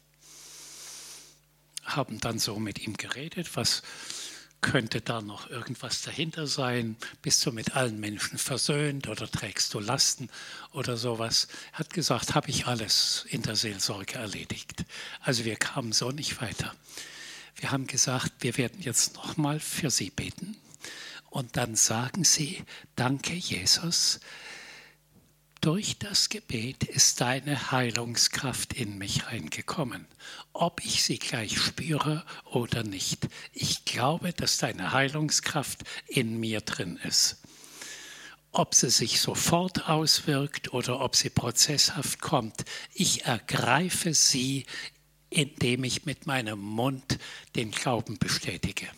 Haben 1.84 2.18
dann 2.18 2.40
so 2.40 2.58
mit 2.58 2.80
ihm 2.80 2.96
geredet, 2.96 3.54
was 3.54 3.84
könnte 4.62 5.00
da 5.00 5.22
noch 5.22 5.48
irgendwas 5.48 6.02
dahinter 6.02 6.48
sein? 6.48 6.96
Bist 7.22 7.46
du 7.46 7.52
mit 7.52 7.76
allen 7.76 8.00
Menschen 8.00 8.36
versöhnt 8.36 9.06
oder 9.06 9.30
trägst 9.30 9.72
du 9.74 9.78
Lasten 9.78 10.28
oder 10.72 10.96
sowas? 10.96 11.46
Er 11.70 11.78
hat 11.78 11.90
gesagt, 11.90 12.34
habe 12.34 12.50
ich 12.50 12.66
alles 12.66 13.26
in 13.28 13.42
der 13.42 13.54
Seelsorge 13.54 14.14
erledigt. 14.14 14.86
Also 15.20 15.44
wir 15.44 15.54
kamen 15.54 15.92
so 15.92 16.10
nicht 16.10 16.40
weiter. 16.40 16.74
Wir 17.56 17.72
haben 17.72 17.86
gesagt, 17.86 18.32
wir 18.40 18.56
werden 18.58 18.80
jetzt 18.80 19.14
nochmal 19.14 19.60
für 19.60 19.90
Sie 19.90 20.10
beten. 20.10 20.56
Und 21.30 21.56
dann 21.56 21.74
sagen 21.74 22.24
Sie, 22.24 22.62
danke 22.94 23.34
Jesus, 23.34 24.20
durch 25.66 25.98
das 25.98 26.28
Gebet 26.28 26.84
ist 26.84 27.20
deine 27.20 27.72
Heilungskraft 27.72 28.72
in 28.74 28.98
mich 28.98 29.26
reingekommen. 29.26 30.06
Ob 30.52 30.84
ich 30.84 31.02
sie 31.02 31.18
gleich 31.18 31.58
spüre 31.58 32.24
oder 32.44 32.84
nicht. 32.84 33.26
Ich 33.52 33.84
glaube, 33.84 34.32
dass 34.32 34.58
deine 34.58 34.92
Heilungskraft 34.92 35.82
in 36.06 36.38
mir 36.38 36.60
drin 36.60 37.00
ist. 37.02 37.38
Ob 38.52 38.76
sie 38.76 38.90
sich 38.90 39.20
sofort 39.20 39.88
auswirkt 39.88 40.72
oder 40.72 41.00
ob 41.00 41.16
sie 41.16 41.30
prozesshaft 41.30 42.20
kommt, 42.20 42.64
ich 42.94 43.24
ergreife 43.24 44.14
sie 44.14 44.66
indem 45.30 45.84
ich 45.84 46.06
mit 46.06 46.26
meinem 46.26 46.60
Mund 46.60 47.18
den 47.54 47.70
Glauben 47.70 48.18
bestätige. 48.18 48.88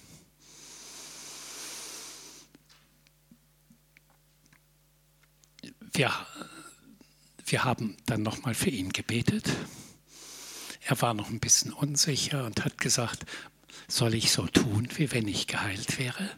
Wir, 5.93 6.13
wir 7.47 7.65
haben 7.65 7.97
dann 8.07 8.23
nochmal 8.23 8.55
für 8.55 8.71
ihn 8.71 8.93
gebetet. 8.93 9.49
Er 10.85 11.01
war 11.01 11.15
noch 11.15 11.29
ein 11.29 11.41
bisschen 11.41 11.73
unsicher 11.73 12.45
und 12.45 12.65
hat 12.65 12.79
gesagt, 12.79 13.27
soll 13.89 14.15
ich 14.15 14.31
so 14.31 14.47
tun, 14.47 14.89
wie 14.97 15.11
wenn 15.13 15.27
ich 15.27 15.47
geheilt 15.47 15.99
wäre? 15.99 16.31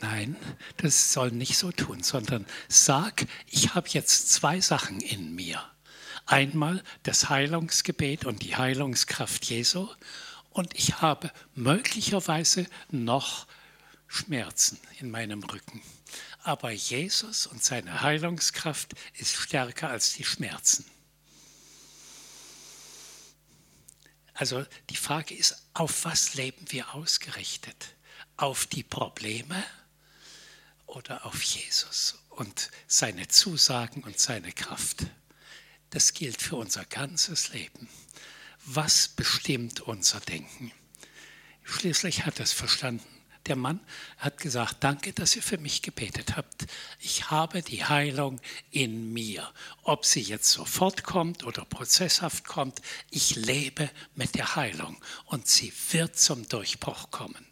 Nein, 0.00 0.36
das 0.76 1.12
soll 1.12 1.32
nicht 1.32 1.58
so 1.58 1.72
tun, 1.72 2.02
sondern 2.02 2.46
sag, 2.68 3.26
ich 3.48 3.74
habe 3.74 3.88
jetzt 3.88 4.32
zwei 4.32 4.60
Sachen 4.60 5.00
in 5.00 5.34
mir. 5.34 5.62
Einmal 6.26 6.82
das 7.02 7.28
Heilungsgebet 7.28 8.24
und 8.24 8.42
die 8.42 8.56
Heilungskraft 8.56 9.44
Jesu 9.44 9.88
und 10.50 10.74
ich 10.74 11.00
habe 11.00 11.30
möglicherweise 11.54 12.66
noch 12.90 13.46
Schmerzen 14.06 14.78
in 15.00 15.10
meinem 15.10 15.42
Rücken. 15.42 15.82
Aber 16.42 16.70
Jesus 16.70 17.46
und 17.46 17.62
seine 17.62 18.02
Heilungskraft 18.02 18.94
ist 19.14 19.34
stärker 19.34 19.88
als 19.88 20.14
die 20.14 20.24
Schmerzen. 20.24 20.84
Also 24.34 24.64
die 24.90 24.96
Frage 24.96 25.34
ist, 25.34 25.56
auf 25.74 26.04
was 26.04 26.34
leben 26.34 26.64
wir 26.70 26.94
ausgerichtet? 26.94 27.94
Auf 28.36 28.66
die 28.66 28.82
Probleme 28.82 29.62
oder 30.86 31.24
auf 31.24 31.42
Jesus 31.42 32.18
und 32.30 32.70
seine 32.86 33.28
Zusagen 33.28 34.02
und 34.02 34.18
seine 34.18 34.52
Kraft? 34.52 35.06
Das 35.94 36.12
gilt 36.12 36.42
für 36.42 36.56
unser 36.56 36.84
ganzes 36.84 37.52
Leben. 37.52 37.88
Was 38.64 39.06
bestimmt 39.06 39.80
unser 39.80 40.18
Denken? 40.18 40.72
Schließlich 41.62 42.26
hat 42.26 42.40
es 42.40 42.52
verstanden, 42.52 43.06
Der 43.46 43.54
Mann 43.54 43.78
hat 44.16 44.38
gesagt, 44.38 44.78
danke, 44.80 45.12
dass 45.12 45.36
ihr 45.36 45.42
für 45.42 45.58
mich 45.58 45.82
gebetet 45.82 46.34
habt. 46.36 46.66
Ich 46.98 47.30
habe 47.30 47.62
die 47.62 47.84
Heilung 47.84 48.40
in 48.72 49.12
mir. 49.12 49.52
Ob 49.84 50.04
sie 50.04 50.22
jetzt 50.22 50.50
sofort 50.50 51.04
kommt 51.04 51.44
oder 51.44 51.64
prozesshaft 51.64 52.44
kommt, 52.44 52.80
ich 53.10 53.36
lebe 53.36 53.88
mit 54.16 54.34
der 54.34 54.56
Heilung 54.56 55.00
und 55.26 55.46
sie 55.46 55.72
wird 55.92 56.18
zum 56.18 56.48
Durchbruch 56.48 57.12
kommen. 57.12 57.46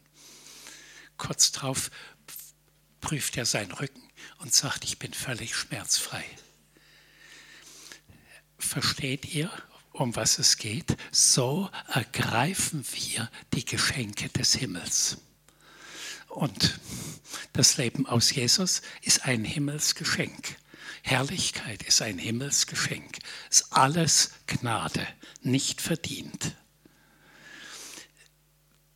Kurz 1.17 1.53
darauf 1.53 1.93
prüft 3.01 3.37
er 3.37 3.47
seinen 3.47 3.71
Rücken 3.71 4.03
und 4.39 4.53
sagt, 4.53 4.83
ich 4.85 4.99
bin 4.99 5.13
völlig 5.13 5.55
schmerzfrei. 5.55 6.25
Versteht 8.63 9.35
ihr, 9.35 9.51
um 9.91 10.15
was 10.17 10.39
es 10.39 10.57
geht? 10.57 10.97
So 11.11 11.69
ergreifen 11.89 12.87
wir 12.93 13.31
die 13.53 13.65
Geschenke 13.65 14.29
des 14.31 14.55
Himmels. 14.55 15.19
Und 16.29 16.79
das 17.53 17.77
Leben 17.77 18.07
aus 18.07 18.33
Jesus 18.33 18.81
ist 19.03 19.27
ein 19.27 19.45
Himmelsgeschenk. 19.45 20.57
Herrlichkeit 21.03 21.83
ist 21.83 22.01
ein 22.01 22.19
Himmelsgeschenk. 22.19 23.19
Es 23.51 23.61
ist 23.61 23.73
alles 23.73 24.31
Gnade, 24.47 25.07
nicht 25.43 25.83
verdient. 25.83 26.55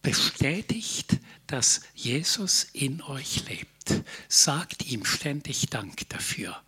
Bestätigt, 0.00 1.18
dass 1.48 1.82
Jesus 1.92 2.68
in 2.72 3.02
euch 3.02 3.46
lebt. 3.48 4.04
Sagt 4.28 4.86
ihm 4.86 5.04
ständig 5.04 5.66
Dank 5.66 6.08
dafür. 6.08 6.62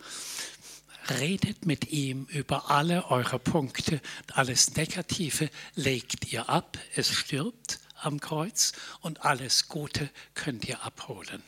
Redet 1.10 1.64
mit 1.64 1.88
ihm 1.90 2.26
über 2.26 2.70
alle 2.70 3.06
eure 3.10 3.38
Punkte. 3.38 4.00
Alles 4.32 4.74
Negative 4.76 5.50
legt 5.74 6.32
ihr 6.32 6.48
ab. 6.48 6.78
Es 6.94 7.10
stirbt 7.12 7.80
am 7.94 8.20
Kreuz 8.20 8.72
und 9.00 9.24
alles 9.24 9.68
Gute 9.68 10.10
könnt 10.34 10.66
ihr 10.66 10.82
abholen. 10.82 11.42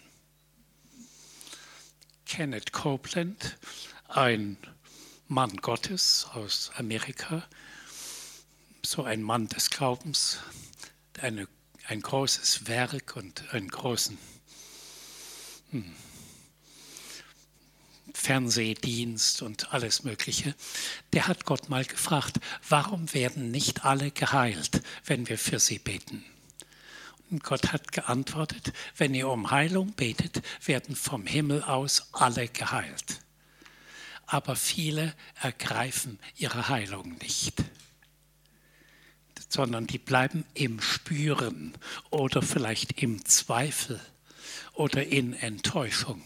Kenneth 2.26 2.72
Copeland, 2.72 3.58
ein 4.08 4.56
Mann 5.26 5.56
Gottes 5.56 6.26
aus 6.32 6.70
Amerika, 6.76 7.44
so 8.84 9.04
ein 9.04 9.22
Mann 9.22 9.48
des 9.48 9.70
Glaubens, 9.70 10.38
eine, 11.20 11.48
ein 11.86 12.00
großes 12.00 12.66
Werk 12.66 13.16
und 13.16 13.52
einen 13.52 13.68
großen 13.68 14.16
hm, 15.70 15.94
Fernsehdienst 18.14 19.42
und 19.42 19.72
alles 19.72 20.04
Mögliche, 20.04 20.54
der 21.12 21.28
hat 21.28 21.44
Gott 21.44 21.68
mal 21.68 21.84
gefragt, 21.84 22.38
warum 22.68 23.12
werden 23.14 23.50
nicht 23.50 23.84
alle 23.84 24.11
geheilt, 24.11 24.82
wenn 25.04 25.28
wir 25.28 25.38
für 25.38 25.58
sie 25.58 25.78
beten? 25.78 26.24
Und 27.30 27.44
Gott 27.44 27.72
hat 27.72 27.92
geantwortet, 27.92 28.72
wenn 28.96 29.14
ihr 29.14 29.28
um 29.28 29.50
Heilung 29.50 29.92
betet, 29.92 30.42
werden 30.64 30.96
vom 30.96 31.26
Himmel 31.26 31.62
aus 31.62 32.08
alle 32.12 32.48
geheilt. 32.48 33.20
Aber 34.26 34.56
viele 34.56 35.14
ergreifen 35.40 36.18
ihre 36.36 36.68
Heilung 36.68 37.16
nicht, 37.18 37.54
sondern 39.48 39.86
die 39.86 39.98
bleiben 39.98 40.44
im 40.54 40.80
Spüren 40.80 41.74
oder 42.11 42.42
vielleicht 42.42 43.02
im 43.02 43.24
Zweifel 43.24 44.00
oder 44.74 45.04
in 45.04 45.32
Enttäuschung 45.32 46.22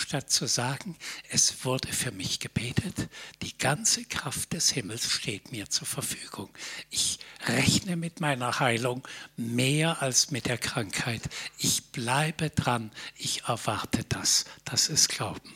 statt 0.00 0.30
zu 0.30 0.46
sagen, 0.46 0.96
es 1.28 1.64
wurde 1.64 1.92
für 1.92 2.10
mich 2.10 2.40
gebetet, 2.40 3.08
die 3.42 3.56
ganze 3.56 4.04
Kraft 4.04 4.52
des 4.52 4.70
Himmels 4.70 5.10
steht 5.10 5.52
mir 5.52 5.68
zur 5.68 5.86
Verfügung. 5.86 6.50
Ich 6.90 7.18
rechne 7.46 7.96
mit 7.96 8.20
meiner 8.20 8.58
Heilung 8.58 9.06
mehr 9.36 10.02
als 10.02 10.30
mit 10.30 10.46
der 10.46 10.58
Krankheit. 10.58 11.22
Ich 11.58 11.92
bleibe 11.92 12.50
dran, 12.50 12.90
ich 13.16 13.44
erwarte 13.44 14.04
das. 14.04 14.46
Das 14.64 14.88
ist 14.88 15.08
Glauben. 15.08 15.54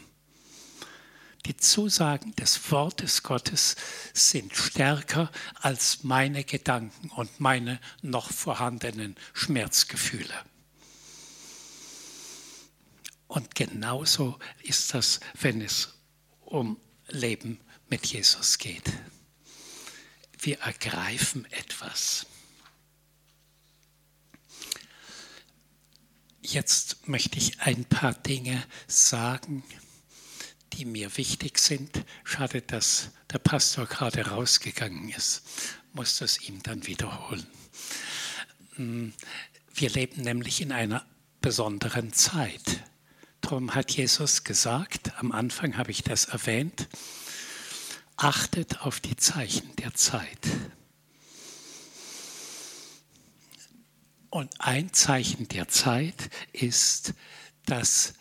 Die 1.46 1.56
Zusagen 1.56 2.34
des 2.36 2.70
Wortes 2.70 3.22
Gottes 3.22 3.76
sind 4.14 4.56
stärker 4.56 5.30
als 5.60 6.02
meine 6.02 6.44
Gedanken 6.44 7.10
und 7.10 7.38
meine 7.38 7.80
noch 8.00 8.30
vorhandenen 8.30 9.16
Schmerzgefühle. 9.34 10.34
Und 13.34 13.56
genauso 13.56 14.38
ist 14.62 14.94
das, 14.94 15.18
wenn 15.40 15.60
es 15.60 15.92
um 16.42 16.78
Leben 17.08 17.58
mit 17.88 18.06
Jesus 18.06 18.58
geht. 18.58 18.92
Wir 20.38 20.60
ergreifen 20.60 21.44
etwas. 21.50 22.26
Jetzt 26.42 27.08
möchte 27.08 27.38
ich 27.38 27.60
ein 27.60 27.84
paar 27.86 28.14
Dinge 28.14 28.64
sagen, 28.86 29.64
die 30.74 30.84
mir 30.84 31.16
wichtig 31.16 31.58
sind. 31.58 32.04
Schade, 32.22 32.62
dass 32.62 33.10
der 33.32 33.40
Pastor 33.40 33.86
gerade 33.86 34.28
rausgegangen 34.28 35.08
ist. 35.08 35.42
Muss 35.92 36.18
das 36.18 36.40
ihm 36.40 36.62
dann 36.62 36.86
wiederholen. 36.86 37.48
Hm, 38.76 39.12
wir 39.74 39.90
leben 39.90 40.22
nämlich 40.22 40.60
in 40.60 40.70
einer 40.70 41.04
besonderen 41.40 42.12
Zeit. 42.12 42.84
Darum 43.44 43.74
hat 43.74 43.90
Jesus 43.90 44.42
gesagt, 44.42 45.12
am 45.18 45.30
Anfang 45.30 45.76
habe 45.76 45.90
ich 45.90 46.02
das 46.02 46.24
erwähnt, 46.24 46.88
achtet 48.16 48.80
auf 48.80 49.00
die 49.00 49.16
Zeichen 49.16 49.76
der 49.76 49.92
Zeit. 49.92 50.38
Und 54.30 54.50
ein 54.62 54.94
Zeichen 54.94 55.46
der 55.48 55.68
Zeit 55.68 56.30
ist, 56.54 57.12
dass 57.66 58.14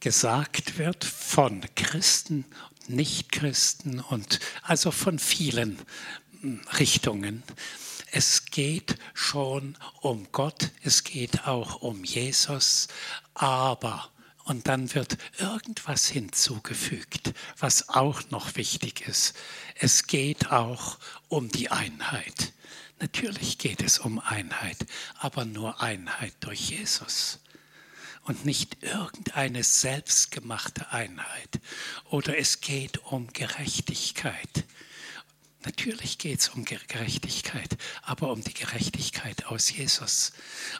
gesagt 0.00 0.76
wird 0.76 1.02
von 1.06 1.64
Christen, 1.76 2.44
Nichtchristen 2.86 4.00
und 4.00 4.40
also 4.60 4.90
von 4.90 5.18
vielen 5.18 5.78
Richtungen, 6.78 7.44
es 8.12 8.46
geht 8.46 8.96
schon 9.14 9.76
um 10.00 10.28
Gott, 10.32 10.70
es 10.82 11.04
geht 11.04 11.46
auch 11.46 11.82
um 11.82 12.04
Jesus, 12.04 12.88
aber 13.34 14.10
und 14.44 14.66
dann 14.66 14.92
wird 14.94 15.16
irgendwas 15.38 16.08
hinzugefügt, 16.08 17.34
was 17.58 17.88
auch 17.88 18.30
noch 18.30 18.56
wichtig 18.56 19.06
ist. 19.06 19.34
Es 19.76 20.08
geht 20.08 20.50
auch 20.50 20.98
um 21.28 21.50
die 21.50 21.70
Einheit. 21.70 22.52
Natürlich 22.98 23.58
geht 23.58 23.80
es 23.80 23.98
um 23.98 24.18
Einheit, 24.18 24.78
aber 25.18 25.44
nur 25.44 25.80
Einheit 25.80 26.34
durch 26.40 26.70
Jesus 26.70 27.38
und 28.24 28.44
nicht 28.44 28.82
irgendeine 28.82 29.62
selbstgemachte 29.62 30.90
Einheit. 30.90 31.60
Oder 32.10 32.36
es 32.36 32.60
geht 32.60 32.98
um 32.98 33.32
Gerechtigkeit. 33.32 34.64
Natürlich 35.62 36.16
geht 36.16 36.40
es 36.40 36.48
um 36.48 36.64
Gerechtigkeit, 36.64 37.76
aber 38.02 38.32
um 38.32 38.42
die 38.42 38.54
Gerechtigkeit 38.54 39.46
aus 39.46 39.70
Jesus. 39.70 40.32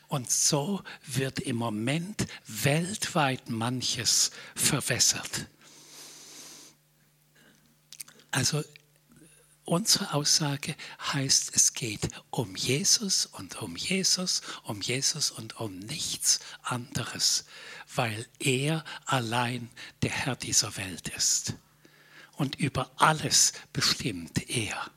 Und 0.08 0.30
so 0.30 0.82
wird 1.06 1.38
im 1.40 1.56
Moment 1.56 2.26
weltweit 2.46 3.50
manches 3.50 4.30
verwässert. 4.54 5.46
Also 8.30 8.64
unsere 9.64 10.14
Aussage 10.14 10.74
heißt, 11.12 11.54
es 11.54 11.74
geht 11.74 12.08
um 12.30 12.56
Jesus 12.56 13.26
und 13.26 13.60
um 13.60 13.76
Jesus, 13.76 14.40
um 14.62 14.80
Jesus 14.80 15.30
und 15.30 15.60
um 15.60 15.78
nichts 15.78 16.40
anderes, 16.62 17.44
weil 17.94 18.26
er 18.38 18.82
allein 19.04 19.68
der 20.00 20.10
Herr 20.10 20.36
dieser 20.36 20.74
Welt 20.78 21.08
ist 21.08 21.54
und 22.40 22.56
über 22.56 22.90
alles 22.96 23.52
bestimmt 23.74 24.48
er. 24.48 24.90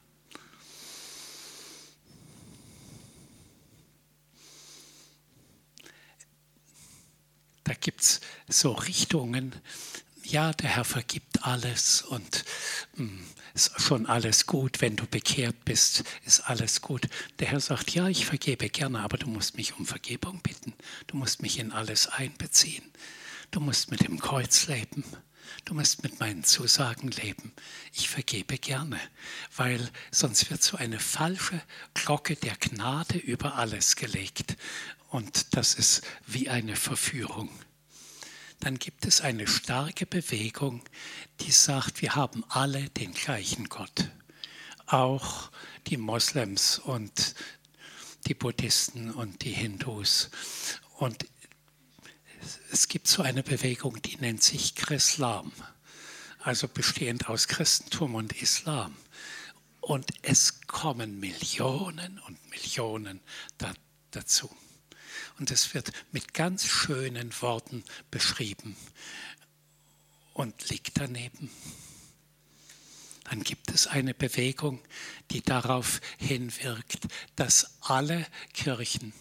Da 7.66 7.74
gibt 7.74 8.00
es 8.00 8.22
so 8.48 8.72
Richtungen, 8.72 9.54
ja, 10.24 10.54
der 10.54 10.70
Herr 10.70 10.86
vergibt 10.86 11.44
alles 11.44 12.02
und 12.04 12.46
mh, 12.96 13.10
hm, 13.10 13.28
ist 13.54 13.82
schon 13.82 14.06
alles 14.06 14.46
gut, 14.46 14.80
wenn 14.80 14.96
du 14.96 15.06
bekehrt 15.06 15.66
bist, 15.66 16.06
ist 16.26 16.40
alles 16.50 16.80
gut. 16.80 17.10
Der 17.40 17.50
Herr 17.50 17.60
sagt, 17.60 17.92
ja, 17.94 18.08
ich 18.08 18.26
vergebe 18.26 18.70
gerne, 18.70 19.02
aber 19.02 19.18
du 19.18 19.28
musst 19.28 19.58
mich 19.58 19.78
um 19.78 19.86
Vergebung 19.86 20.40
bitten. 20.42 20.74
Du 21.08 21.18
musst 21.18 21.42
mich 21.42 21.60
in 21.60 21.74
alles 21.74 22.08
einbeziehen. 22.08 22.90
Du 23.52 23.60
musst 23.60 23.92
mit 23.92 24.00
dem 24.00 24.20
Kreuz 24.22 24.68
leben. 24.68 25.04
Du 25.66 25.74
musst 25.74 26.04
mit 26.04 26.20
meinen 26.20 26.44
Zusagen 26.44 27.10
leben. 27.10 27.54
Ich 27.94 28.10
vergebe 28.10 28.58
gerne, 28.58 29.00
weil 29.56 29.90
sonst 30.12 30.50
wird 30.50 30.64
so 30.64 30.78
eine 30.78 31.00
falsche 31.00 31.62
Glocke 31.94 32.36
der 32.36 32.56
Gnade 32.56 33.18
über 33.18 33.56
alles 33.56 33.96
gelegt. 33.96 34.58
Und 35.10 35.56
das 35.56 35.76
ist 35.76 36.02
wie 36.26 36.50
eine 36.50 36.76
Verführung. 36.76 37.50
Dann 38.60 38.80
gibt 38.80 39.06
es 39.06 39.22
eine 39.22 39.46
starke 39.46 40.06
Bewegung, 40.06 40.84
die 41.42 41.52
sagt, 41.52 42.02
wir 42.02 42.16
haben 42.16 42.46
alle 42.50 42.90
den 42.92 43.14
gleichen 43.14 43.68
Gott. 43.70 44.10
Auch 44.86 45.52
die 45.88 45.98
Moslems 45.98 46.80
und 46.80 47.36
die 48.28 48.34
Buddhisten 48.34 49.12
und 49.12 49.44
die 49.44 49.52
Hindus. 49.52 50.30
Und 50.98 51.26
es 52.72 52.88
gibt 52.88 53.08
so 53.08 53.22
eine 53.22 53.44
Bewegung, 53.44 54.02
die 54.02 54.18
nennt 54.18 54.44
sich 54.44 54.76
Chrislam, 54.76 55.52
also 56.40 56.68
bestehend 56.68 57.30
aus 57.30 57.48
Christentum 57.48 58.16
und 58.16 58.42
Islam. 58.42 58.96
Und 59.82 60.12
es 60.22 60.62
kommen 60.62 61.20
Millionen 61.20 62.20
und 62.20 62.50
Millionen 62.50 63.20
da, 63.58 63.74
dazu. 64.12 64.50
Und 65.40 65.52
es 65.52 65.74
wird 65.74 65.92
mit 66.12 66.34
ganz 66.34 66.66
schönen 66.66 67.34
Worten 67.42 67.84
beschrieben 68.12 68.76
und 70.34 70.70
liegt 70.70 71.00
daneben. 71.00 71.50
Dann 73.26 73.44
gibt 73.44 73.72
es 73.72 73.88
eine 73.88 74.14
Bewegung, 74.14 74.82
die 75.32 75.42
darauf 75.42 76.02
hinwirkt, 76.18 77.08
dass 77.36 77.78
alle 77.82 78.26
Kirchen 78.54 79.14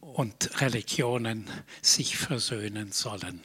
und 0.00 0.60
Religionen 0.60 1.50
sich 1.82 2.16
versöhnen 2.16 2.92
sollen 2.92 3.40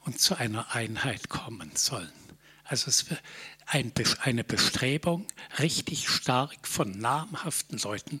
und 0.00 0.20
zu 0.20 0.36
einer 0.36 0.74
Einheit 0.74 1.28
kommen 1.28 1.74
sollen. 1.74 2.12
Also 2.64 2.88
es 2.88 3.08
wird 3.08 3.20
eine 3.70 4.44
Bestrebung 4.44 5.26
richtig 5.58 6.08
stark 6.08 6.66
von 6.66 6.90
namhaften 6.98 7.78
Leuten, 7.78 8.20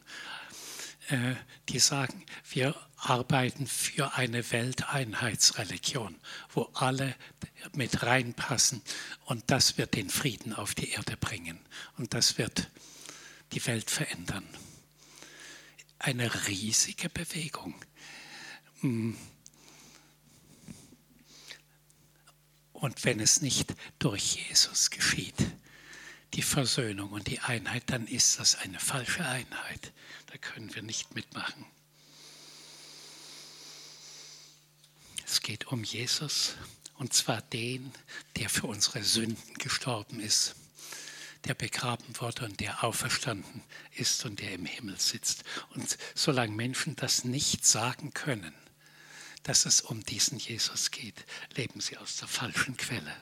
äh, 1.08 1.34
die 1.68 1.78
sagen, 1.78 2.24
wir 2.50 2.74
arbeiten 2.96 3.66
für 3.66 4.14
eine 4.14 4.50
Welteinheitsreligion, 4.50 6.16
wo 6.50 6.62
alle 6.74 7.14
mit 7.72 8.02
reinpassen 8.02 8.82
und 9.26 9.44
das 9.50 9.78
wird 9.78 9.94
den 9.94 10.10
Frieden 10.10 10.52
auf 10.52 10.74
die 10.74 10.90
Erde 10.90 11.16
bringen 11.16 11.58
und 11.96 12.14
das 12.14 12.38
wird 12.38 12.68
die 13.52 13.64
Welt 13.66 13.90
verändern. 13.90 14.44
Eine 15.98 16.46
riesige 16.46 17.08
Bewegung. 17.08 17.74
Hm. 18.80 19.16
Und 22.72 23.04
wenn 23.04 23.18
es 23.18 23.42
nicht 23.42 23.74
durch 23.98 24.36
Jesus 24.36 24.90
geschieht, 24.90 25.34
die 26.34 26.42
Versöhnung 26.42 27.10
und 27.10 27.26
die 27.26 27.40
Einheit, 27.40 27.84
dann 27.86 28.06
ist 28.06 28.38
das 28.38 28.54
eine 28.54 28.78
falsche 28.78 29.26
Einheit. 29.26 29.92
Da 30.26 30.38
können 30.38 30.72
wir 30.74 30.82
nicht 30.82 31.14
mitmachen. 31.14 31.64
Es 35.26 35.40
geht 35.40 35.66
um 35.66 35.82
Jesus 35.82 36.54
und 36.94 37.12
zwar 37.12 37.42
den, 37.42 37.92
der 38.36 38.48
für 38.48 38.66
unsere 38.66 39.02
Sünden 39.02 39.54
gestorben 39.54 40.20
ist, 40.20 40.54
der 41.48 41.54
begraben 41.54 42.20
wurde 42.20 42.44
und 42.44 42.60
der 42.60 42.84
auferstanden 42.84 43.62
ist 43.96 44.24
und 44.26 44.40
der 44.40 44.52
im 44.52 44.66
Himmel 44.66 45.00
sitzt. 45.00 45.44
Und 45.74 45.96
solange 46.14 46.52
Menschen 46.52 46.94
das 46.94 47.24
nicht 47.24 47.66
sagen 47.66 48.12
können, 48.12 48.54
dass 49.42 49.64
es 49.64 49.80
um 49.80 50.04
diesen 50.04 50.38
Jesus 50.38 50.90
geht, 50.90 51.24
leben 51.56 51.80
sie 51.80 51.96
aus 51.96 52.18
der 52.18 52.28
falschen 52.28 52.76
Quelle. 52.76 53.16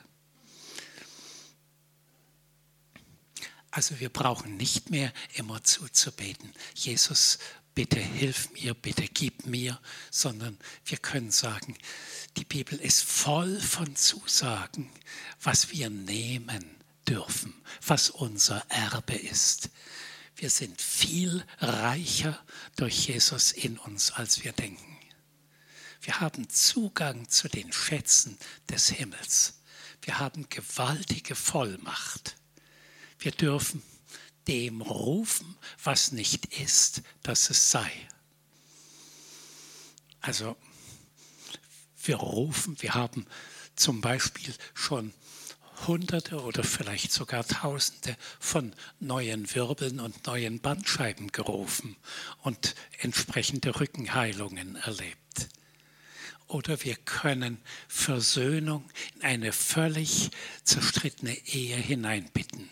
Also 3.71 3.99
wir 3.99 4.09
brauchen 4.09 4.57
nicht 4.57 4.89
mehr 4.89 5.13
immer 5.35 5.63
zuzubeten. 5.63 6.51
Jesus, 6.73 7.37
bitte 7.75 7.99
hilf 7.99 8.51
mir, 8.51 8.73
bitte 8.73 9.07
gib 9.07 9.45
mir, 9.45 9.79
sondern 10.11 10.57
wir 10.83 10.97
können 10.97 11.31
sagen, 11.31 11.77
die 12.35 12.45
Bibel 12.45 12.77
ist 12.79 13.03
voll 13.03 13.59
von 13.61 13.95
Zusagen, 13.95 14.89
was 15.39 15.71
wir 15.71 15.89
nehmen 15.89 16.77
dürfen, 17.07 17.53
was 17.85 18.09
unser 18.09 18.65
Erbe 18.69 19.15
ist. 19.15 19.69
Wir 20.35 20.49
sind 20.49 20.81
viel 20.81 21.43
reicher 21.59 22.39
durch 22.75 23.07
Jesus 23.07 23.51
in 23.51 23.77
uns, 23.79 24.11
als 24.11 24.43
wir 24.43 24.51
denken. 24.51 24.97
Wir 26.01 26.19
haben 26.19 26.49
Zugang 26.49 27.27
zu 27.27 27.49
den 27.49 27.73
Schätzen 27.73 28.37
des 28.69 28.89
Himmels. 28.89 29.61
Wir 30.01 30.19
haben 30.19 30.47
gewaltige 30.49 31.35
Vollmacht. 31.35 32.35
Wir 33.19 33.31
dürfen 33.31 33.81
dem 34.47 34.81
rufen, 34.81 35.57
was 35.83 36.11
nicht 36.11 36.45
ist, 36.57 37.01
dass 37.23 37.49
es 37.49 37.71
sei. 37.71 37.91
Also 40.21 40.55
wir 42.03 42.17
rufen, 42.17 42.81
wir 42.81 42.93
haben 42.93 43.25
zum 43.75 44.01
Beispiel 44.01 44.53
schon 44.73 45.13
Hunderte 45.85 46.41
oder 46.41 46.63
vielleicht 46.63 47.11
sogar 47.11 47.45
Tausende 47.45 48.17
von 48.39 48.73
neuen 48.99 49.53
Wirbeln 49.53 49.99
und 49.99 50.25
neuen 50.25 50.59
Bandscheiben 50.59 51.31
gerufen 51.31 51.95
und 52.41 52.75
entsprechende 52.99 53.79
Rückenheilungen 53.79 54.75
erlebt. 54.77 55.49
Oder 56.47 56.81
wir 56.83 56.95
können 56.95 57.59
Versöhnung 57.87 58.89
in 59.15 59.21
eine 59.23 59.51
völlig 59.51 60.31
zerstrittene 60.63 61.35
Ehe 61.47 61.75
hineinbitten. 61.75 62.69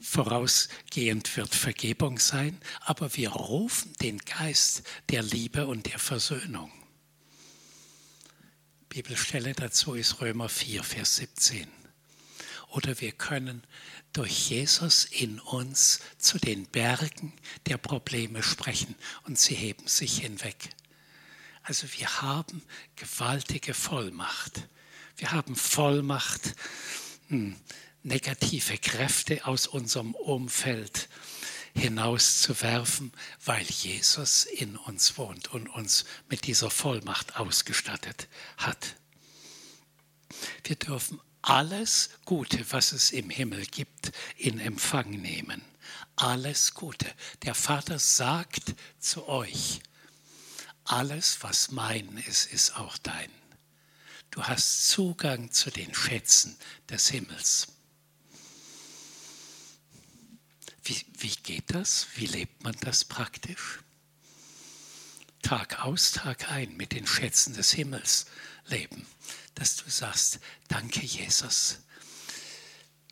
Vorausgehend 0.00 1.36
wird 1.36 1.54
Vergebung 1.54 2.18
sein, 2.18 2.58
aber 2.80 3.14
wir 3.16 3.30
rufen 3.30 3.92
den 4.00 4.18
Geist 4.18 4.82
der 5.10 5.22
Liebe 5.22 5.66
und 5.66 5.86
der 5.86 5.98
Versöhnung. 5.98 6.70
Bibelstelle 8.88 9.52
dazu 9.54 9.94
ist 9.94 10.20
Römer 10.20 10.48
4, 10.48 10.82
Vers 10.84 11.16
17. 11.16 11.83
Oder 12.74 13.00
wir 13.00 13.12
können 13.12 13.62
durch 14.12 14.50
Jesus 14.50 15.04
in 15.04 15.38
uns 15.38 16.00
zu 16.18 16.38
den 16.38 16.66
Bergen 16.66 17.32
der 17.66 17.78
Probleme 17.78 18.42
sprechen 18.42 18.96
und 19.22 19.38
sie 19.38 19.54
heben 19.54 19.86
sich 19.86 20.18
hinweg. 20.18 20.70
Also 21.62 21.86
wir 21.96 22.20
haben 22.20 22.62
gewaltige 22.96 23.74
Vollmacht. 23.74 24.66
Wir 25.16 25.30
haben 25.30 25.54
Vollmacht, 25.54 26.56
hm, 27.28 27.54
negative 28.02 28.76
Kräfte 28.78 29.46
aus 29.46 29.68
unserem 29.68 30.16
Umfeld 30.16 31.08
hinauszuwerfen, 31.76 33.12
weil 33.44 33.62
Jesus 33.62 34.46
in 34.46 34.76
uns 34.76 35.16
wohnt 35.16 35.46
und 35.52 35.68
uns 35.68 36.06
mit 36.28 36.48
dieser 36.48 36.70
Vollmacht 36.70 37.36
ausgestattet 37.36 38.26
hat. 38.56 38.96
Wir 40.64 40.74
dürfen 40.74 41.20
alles 41.44 42.08
Gute, 42.24 42.64
was 42.72 42.92
es 42.92 43.10
im 43.10 43.28
Himmel 43.28 43.66
gibt, 43.66 44.12
in 44.36 44.58
Empfang 44.58 45.10
nehmen. 45.10 45.62
Alles 46.16 46.72
Gute. 46.72 47.12
Der 47.42 47.54
Vater 47.54 47.98
sagt 47.98 48.74
zu 48.98 49.28
euch, 49.28 49.80
alles, 50.84 51.42
was 51.42 51.70
mein 51.70 52.16
ist, 52.18 52.46
ist 52.46 52.76
auch 52.76 52.96
dein. 52.98 53.30
Du 54.30 54.42
hast 54.42 54.88
Zugang 54.88 55.50
zu 55.52 55.70
den 55.70 55.94
Schätzen 55.94 56.56
des 56.88 57.08
Himmels. 57.08 57.68
Wie, 60.82 61.04
wie 61.18 61.36
geht 61.42 61.74
das? 61.74 62.06
Wie 62.14 62.26
lebt 62.26 62.62
man 62.62 62.76
das 62.80 63.04
praktisch? 63.04 63.80
Tag 65.42 65.84
aus, 65.84 66.12
Tag 66.12 66.50
ein 66.50 66.74
mit 66.76 66.92
den 66.92 67.06
Schätzen 67.06 67.52
des 67.54 67.72
Himmels 67.72 68.26
leben, 68.66 69.06
dass 69.54 69.76
du 69.76 69.88
sagst, 69.90 70.40
danke 70.68 71.00
Jesus, 71.00 71.78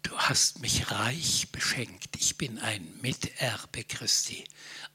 du 0.02 0.16
hast 0.18 0.58
mich 0.58 0.90
reich 0.90 1.48
beschenkt, 1.52 2.16
ich 2.16 2.36
bin 2.36 2.58
ein 2.58 3.00
Miterbe 3.00 3.84
Christi. 3.84 4.44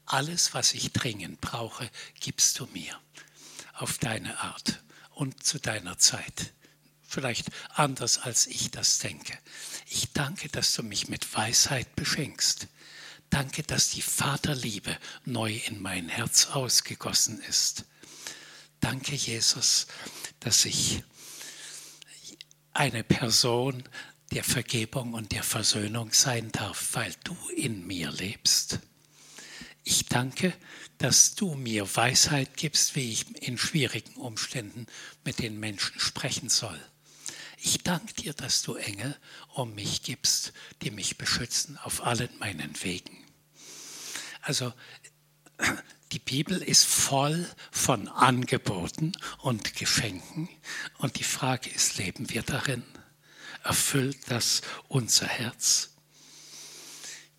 Alles, 0.06 0.54
was 0.54 0.74
ich 0.74 0.92
dringend 0.92 1.40
brauche, 1.40 1.90
gibst 2.20 2.58
du 2.58 2.66
mir 2.66 2.98
auf 3.74 3.98
deine 3.98 4.38
Art 4.40 4.82
und 5.10 5.44
zu 5.44 5.58
deiner 5.58 5.98
Zeit. 5.98 6.52
Vielleicht 7.02 7.46
anders, 7.70 8.18
als 8.18 8.46
ich 8.46 8.70
das 8.70 8.98
denke. 8.98 9.38
Ich 9.86 10.12
danke, 10.12 10.48
dass 10.48 10.74
du 10.74 10.82
mich 10.82 11.08
mit 11.08 11.34
Weisheit 11.34 11.96
beschenkst. 11.96 12.68
Danke, 13.30 13.62
dass 13.62 13.90
die 13.90 14.02
Vaterliebe 14.02 14.96
neu 15.24 15.54
in 15.66 15.80
mein 15.80 16.08
Herz 16.08 16.46
ausgegossen 16.46 17.40
ist. 17.42 17.84
Danke, 18.80 19.14
Jesus, 19.14 19.86
dass 20.40 20.64
ich 20.64 21.02
eine 22.78 23.02
Person 23.02 23.82
der 24.30 24.44
Vergebung 24.44 25.14
und 25.14 25.32
der 25.32 25.42
Versöhnung 25.42 26.12
sein 26.12 26.52
darf, 26.52 26.90
weil 26.92 27.12
du 27.24 27.36
in 27.56 27.84
mir 27.86 28.12
lebst. 28.12 28.78
Ich 29.82 30.06
danke, 30.06 30.54
dass 30.98 31.34
du 31.34 31.54
mir 31.54 31.96
Weisheit 31.96 32.56
gibst, 32.56 32.94
wie 32.94 33.10
ich 33.10 33.42
in 33.42 33.58
schwierigen 33.58 34.14
Umständen 34.14 34.86
mit 35.24 35.40
den 35.40 35.58
Menschen 35.58 35.98
sprechen 35.98 36.48
soll. 36.48 36.78
Ich 37.56 37.78
danke 37.82 38.14
dir, 38.14 38.32
dass 38.32 38.62
du 38.62 38.74
Engel 38.74 39.16
um 39.54 39.74
mich 39.74 40.02
gibst, 40.02 40.52
die 40.82 40.92
mich 40.92 41.18
beschützen 41.18 41.78
auf 41.78 42.04
allen 42.06 42.30
meinen 42.38 42.80
Wegen. 42.84 43.24
Also 44.42 44.72
die 46.12 46.18
Bibel 46.18 46.62
ist 46.62 46.84
voll 46.84 47.46
von 47.70 48.08
Angeboten 48.08 49.12
und 49.38 49.74
Geschenken 49.74 50.48
und 50.98 51.18
die 51.18 51.24
Frage 51.24 51.68
ist, 51.70 51.98
leben 51.98 52.30
wir 52.30 52.42
darin? 52.42 52.82
Erfüllt 53.62 54.18
das 54.28 54.62
unser 54.88 55.26
Herz? 55.26 55.90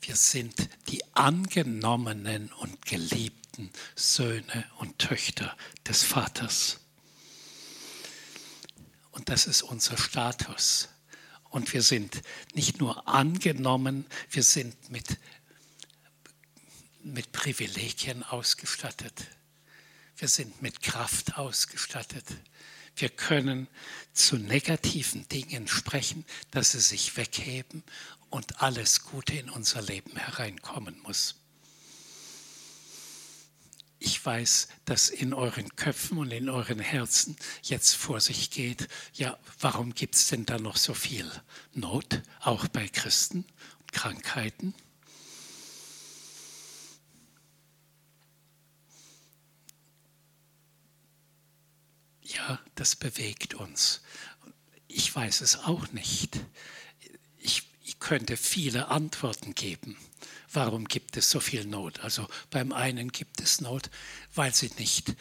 Wir 0.02 0.16
sind 0.16 0.70
die 0.90 1.02
angenommenen 1.16 2.52
und 2.54 2.86
geliebten 2.86 3.72
Söhne 3.96 4.66
und 4.78 5.00
Töchter 5.00 5.56
des 5.88 6.04
Vaters. 6.04 6.80
Und 9.12 9.30
das 9.30 9.48
ist 9.48 9.64
unser 9.64 9.98
Status. 9.98 10.90
Und 11.50 11.74
wir 11.74 11.82
sind 11.82 12.22
nicht 12.54 12.80
nur 12.80 13.08
angenommen, 13.08 14.06
wir 14.30 14.44
sind 14.44 14.90
mit, 14.90 15.18
mit 17.04 17.32
Privilegien 17.32 18.24
ausgestattet. 18.24 19.26
Wir 20.18 20.28
sind 20.28 20.62
mit 20.62 20.82
Kraft 20.82 21.38
ausgestattet. 21.38 22.26
Wir 22.96 23.10
können 23.10 23.68
zu 24.12 24.36
negativen 24.38 25.28
Dingen 25.30 25.68
sprechen, 25.68 26.26
dass 26.52 26.74
sie 26.74 26.82
sich 26.82 27.16
wegheben 27.16 27.84
und 28.30 28.62
alles 28.62 29.04
Gute 29.04 29.36
in 29.36 29.50
unser 29.50 29.82
Leben 29.82 30.18
hereinkommen 30.18 31.00
muss. 31.04 31.36
Ich 34.02 34.26
weiß, 34.26 34.70
dass 34.86 35.10
in 35.10 35.34
euren 35.34 35.76
Köpfen 35.76 36.18
und 36.18 36.32
in 36.32 36.50
euren 36.50 36.80
Herzen 36.80 37.36
jetzt 37.62 37.96
vor 37.96 38.22
sich 38.22 38.50
geht, 38.50 38.88
ja, 39.14 39.38
warum 39.60 39.94
gibt 39.94 40.16
es 40.16 40.28
denn 40.28 40.46
da 40.46 40.58
noch 40.58 40.78
so 40.78 40.94
viel 40.94 41.30
Not, 41.74 42.22
auch 42.40 42.68
bei 42.70 42.88
Christen 42.88 43.46
und 43.80 43.92
Krankheiten? 43.92 44.74
Ja, 52.36 52.60
das 52.76 52.96
bewegt 52.96 53.54
uns. 53.54 54.02
Ich 54.88 55.14
weiß 55.14 55.42
es 55.42 55.58
auch 55.60 55.92
nicht. 55.92 56.40
Ich, 57.38 57.64
ich 57.84 58.00
könnte 58.00 58.38
viele 58.38 58.88
Antworten 58.88 59.56
geben 59.56 59.98
warum 60.52 60.86
gibt 60.86 61.18
es 61.18 61.30
so 61.30 61.40
viel 61.40 61.66
Not? 61.66 62.00
Also 62.02 62.28
beim 62.50 62.72
einen 62.72 63.12
gibt 63.12 63.42
es 63.42 63.62
Not, 63.62 63.90
weil 64.34 64.54
sie 64.54 64.72
nicht 64.78 65.16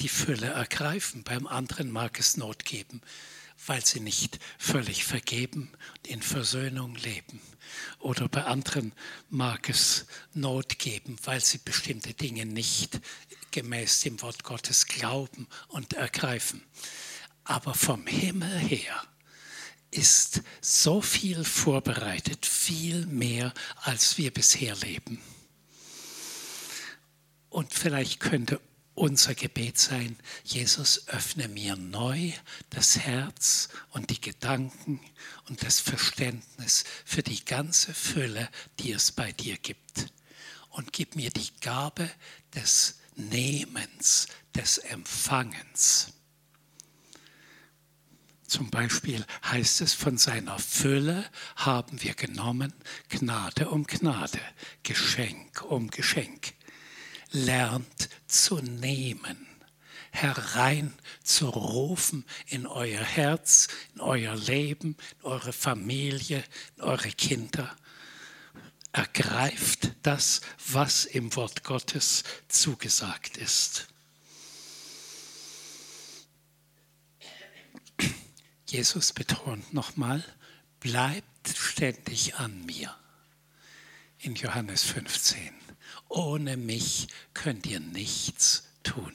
die 0.00 0.08
Fülle 0.08 0.48
ergreifen, 0.48 1.22
beim 1.22 1.46
anderen 1.46 1.90
mag 1.90 2.18
es 2.18 2.36
Not 2.36 2.64
geben, 2.64 3.00
weil 3.66 3.84
sie 3.84 4.00
nicht 4.00 4.38
völlig 4.58 5.04
vergeben 5.04 5.70
und 5.96 6.06
in 6.08 6.22
Versöhnung 6.22 6.96
leben. 6.96 7.40
Oder 8.00 8.28
bei 8.28 8.44
anderen 8.44 8.92
mag 9.30 9.68
es 9.68 10.06
Not 10.34 10.78
geben, 10.78 11.16
weil 11.24 11.40
sie 11.40 11.58
bestimmte 11.58 12.12
Dinge 12.12 12.44
nicht 12.44 13.00
gemäß 13.54 14.00
dem 14.00 14.20
Wort 14.20 14.42
Gottes 14.42 14.86
glauben 14.86 15.46
und 15.68 15.92
ergreifen. 15.92 16.60
Aber 17.44 17.72
vom 17.72 18.04
Himmel 18.04 18.58
her 18.58 19.00
ist 19.92 20.42
so 20.60 21.00
viel 21.00 21.44
vorbereitet, 21.44 22.46
viel 22.46 23.06
mehr, 23.06 23.54
als 23.76 24.18
wir 24.18 24.32
bisher 24.32 24.74
leben. 24.74 25.22
Und 27.48 27.72
vielleicht 27.72 28.18
könnte 28.18 28.60
unser 28.96 29.36
Gebet 29.36 29.78
sein, 29.78 30.16
Jesus, 30.42 31.06
öffne 31.06 31.46
mir 31.46 31.76
neu 31.76 32.32
das 32.70 32.98
Herz 32.98 33.68
und 33.90 34.10
die 34.10 34.20
Gedanken 34.20 35.00
und 35.48 35.62
das 35.62 35.78
Verständnis 35.78 36.82
für 37.04 37.22
die 37.22 37.44
ganze 37.44 37.94
Fülle, 37.94 38.48
die 38.80 38.90
es 38.90 39.12
bei 39.12 39.30
dir 39.30 39.58
gibt. 39.58 40.12
Und 40.70 40.92
gib 40.92 41.14
mir 41.14 41.30
die 41.30 41.50
Gabe 41.60 42.10
des 42.52 42.96
Nehmens, 43.16 44.28
des 44.54 44.78
Empfangens. 44.78 46.12
Zum 48.46 48.70
Beispiel 48.70 49.24
heißt 49.50 49.80
es, 49.80 49.94
von 49.94 50.16
seiner 50.16 50.58
Fülle 50.58 51.28
haben 51.56 52.02
wir 52.02 52.14
genommen 52.14 52.72
Gnade 53.08 53.68
um 53.68 53.84
Gnade, 53.86 54.40
Geschenk 54.82 55.62
um 55.62 55.90
Geschenk. 55.90 56.54
Lernt 57.32 58.10
zu 58.28 58.58
nehmen, 58.58 59.46
herein 60.12 60.94
zu 61.24 61.48
rufen 61.48 62.24
in 62.46 62.66
euer 62.66 63.02
Herz, 63.02 63.66
in 63.94 64.00
euer 64.00 64.36
Leben, 64.36 64.96
in 65.18 65.24
eure 65.24 65.52
Familie, 65.52 66.44
in 66.76 66.82
eure 66.82 67.10
Kinder. 67.10 67.74
Ergreift 68.94 69.90
das, 70.02 70.40
was 70.68 71.04
im 71.04 71.34
Wort 71.34 71.64
Gottes 71.64 72.22
zugesagt 72.46 73.36
ist. 73.36 73.88
Jesus 78.66 79.12
betont 79.12 79.74
nochmal, 79.74 80.24
bleibt 80.78 81.48
ständig 81.48 82.36
an 82.36 82.64
mir. 82.66 82.96
In 84.20 84.36
Johannes 84.36 84.84
15. 84.84 85.52
Ohne 86.08 86.56
mich 86.56 87.08
könnt 87.34 87.66
ihr 87.66 87.80
nichts 87.80 88.62
tun. 88.84 89.12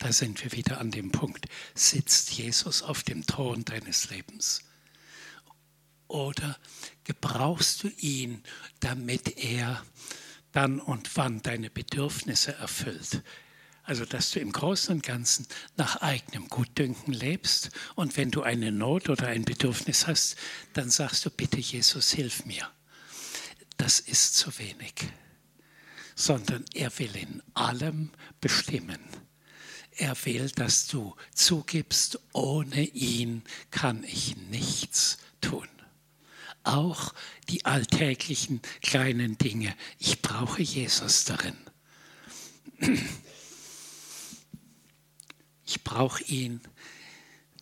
Da 0.00 0.12
sind 0.12 0.44
wir 0.44 0.52
wieder 0.52 0.82
an 0.82 0.90
dem 0.90 1.12
Punkt. 1.12 1.46
Sitzt 1.74 2.32
Jesus 2.32 2.82
auf 2.82 3.02
dem 3.04 3.26
Thron 3.26 3.64
deines 3.64 4.10
Lebens? 4.10 4.67
Oder 6.08 6.58
gebrauchst 7.04 7.84
du 7.84 7.88
ihn, 7.98 8.42
damit 8.80 9.38
er 9.38 9.84
dann 10.52 10.80
und 10.80 11.16
wann 11.16 11.42
deine 11.42 11.70
Bedürfnisse 11.70 12.54
erfüllt? 12.54 13.22
Also, 13.88 14.04
dass 14.04 14.32
du 14.32 14.40
im 14.40 14.52
Großen 14.52 14.96
und 14.96 15.02
Ganzen 15.02 15.46
nach 15.76 16.02
eigenem 16.02 16.48
Gutdünken 16.48 17.14
lebst 17.14 17.70
und 17.94 18.18
wenn 18.18 18.30
du 18.30 18.42
eine 18.42 18.70
Not 18.70 19.08
oder 19.08 19.28
ein 19.28 19.46
Bedürfnis 19.46 20.06
hast, 20.06 20.36
dann 20.74 20.90
sagst 20.90 21.24
du, 21.24 21.30
bitte 21.30 21.58
Jesus, 21.58 22.10
hilf 22.10 22.44
mir. 22.44 22.70
Das 23.78 24.00
ist 24.00 24.36
zu 24.36 24.58
wenig. 24.58 24.92
Sondern 26.14 26.66
er 26.74 26.98
will 26.98 27.16
in 27.16 27.42
allem 27.54 28.10
bestimmen. 28.42 29.00
Er 29.92 30.14
will, 30.26 30.50
dass 30.50 30.86
du 30.86 31.16
zugibst, 31.34 32.18
ohne 32.32 32.82
ihn 32.82 33.42
kann 33.70 34.04
ich 34.04 34.36
nichts 34.36 35.16
tun. 35.40 35.68
Auch 36.64 37.14
die 37.48 37.64
alltäglichen 37.64 38.60
kleinen 38.82 39.38
Dinge. 39.38 39.74
Ich 39.98 40.20
brauche 40.22 40.62
Jesus 40.62 41.24
darin. 41.24 41.56
Ich 45.64 45.82
brauche 45.84 46.22
ihn, 46.24 46.60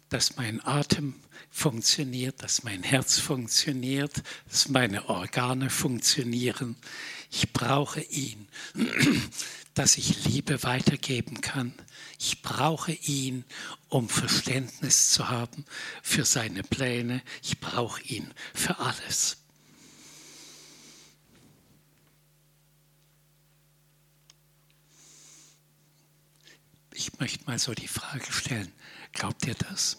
dass 0.09 0.37
mein 0.37 0.65
Atem 0.65 1.15
funktioniert, 1.51 2.43
dass 2.43 2.63
mein 2.65 2.83
Herz 2.83 3.19
funktioniert, 3.19 4.23
dass 4.49 4.69
meine 4.69 5.09
Organe 5.09 5.71
funktionieren. 5.71 6.77
Ich 7.31 7.53
brauche 7.53 8.01
ihn, 8.03 8.49
dass 9.75 9.97
ich 9.97 10.25
Liebe 10.25 10.63
weitergeben 10.63 11.41
kann. 11.41 11.73
Ich 12.19 12.43
brauche 12.43 12.93
ihn, 12.93 13.45
um 13.89 14.09
Verständnis 14.09 15.11
zu 15.11 15.29
haben 15.29 15.65
für 16.03 16.25
seine 16.25 16.63
Pläne. 16.63 17.23
Ich 17.43 17.61
brauche 17.61 18.03
ihn 18.03 18.33
für 18.55 18.79
alles. 18.79 19.39
ich 26.97 27.21
möchte 27.21 27.45
mal 27.45 27.59
so 27.59 27.75
die 27.75 27.89
Frage 27.89 28.33
stellen, 28.33 28.73
glaubt 29.13 29.47
ihr 29.47 29.55
das? 29.55 29.99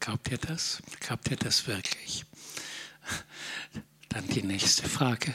Glaubt 0.00 0.30
ihr 0.30 0.38
das? 0.38 0.82
Glaubt 1.00 1.30
ihr 1.30 1.36
das 1.36 1.66
wirklich? 1.66 2.24
Dann 4.08 4.26
die 4.28 4.42
nächste 4.42 4.88
Frage. 4.88 5.34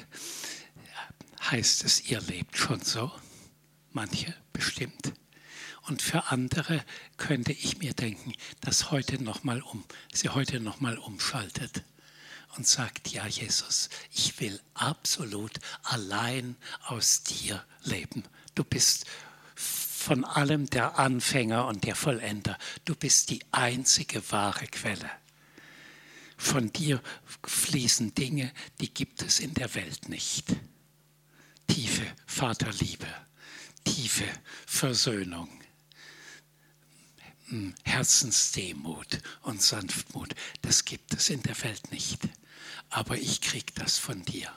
Heißt 1.41 1.83
es, 1.83 2.01
ihr 2.05 2.21
lebt 2.21 2.57
schon 2.57 2.81
so? 2.81 3.11
Manche 3.91 4.33
bestimmt. 4.63 5.13
Und 5.87 6.01
für 6.01 6.31
andere 6.31 6.83
könnte 7.17 7.51
ich 7.51 7.79
mir 7.79 7.93
denken, 7.93 8.33
dass 8.61 8.91
heute 8.91 9.21
noch 9.21 9.43
mal 9.43 9.61
um, 9.61 9.83
sie 10.13 10.29
heute 10.29 10.61
noch 10.61 10.79
mal 10.79 10.97
umschaltet 10.97 11.83
und 12.55 12.65
sagt, 12.65 13.09
ja 13.09 13.27
Jesus, 13.27 13.89
ich 14.13 14.39
will 14.39 14.57
absolut 14.73 15.51
allein 15.83 16.55
aus 16.85 17.23
dir 17.23 17.65
leben. 17.83 18.23
Du 18.55 18.63
bist 18.63 19.05
von 19.55 20.23
allem 20.23 20.69
der 20.69 20.97
Anfänger 20.97 21.67
und 21.67 21.83
der 21.83 21.95
Vollender. 21.95 22.57
Du 22.85 22.95
bist 22.95 23.29
die 23.29 23.41
einzige 23.51 24.31
wahre 24.31 24.67
Quelle. 24.67 25.11
Von 26.37 26.71
dir 26.71 27.01
fließen 27.45 28.15
Dinge, 28.15 28.53
die 28.79 28.93
gibt 28.93 29.21
es 29.21 29.41
in 29.41 29.53
der 29.53 29.75
Welt 29.75 30.07
nicht. 30.07 30.55
Tiefe 31.67 32.05
Vaterliebe, 32.25 33.07
tiefe 33.83 34.27
Versöhnung, 34.65 35.49
hm, 37.47 37.75
Herzensdemut 37.83 39.19
und 39.41 39.61
Sanftmut, 39.61 40.33
das 40.61 40.85
gibt 40.85 41.13
es 41.13 41.29
in 41.29 41.43
der 41.43 41.61
Welt 41.63 41.91
nicht. 41.91 42.21
Aber 42.89 43.17
ich 43.17 43.41
kriege 43.41 43.73
das 43.75 43.97
von 43.97 44.23
dir 44.23 44.51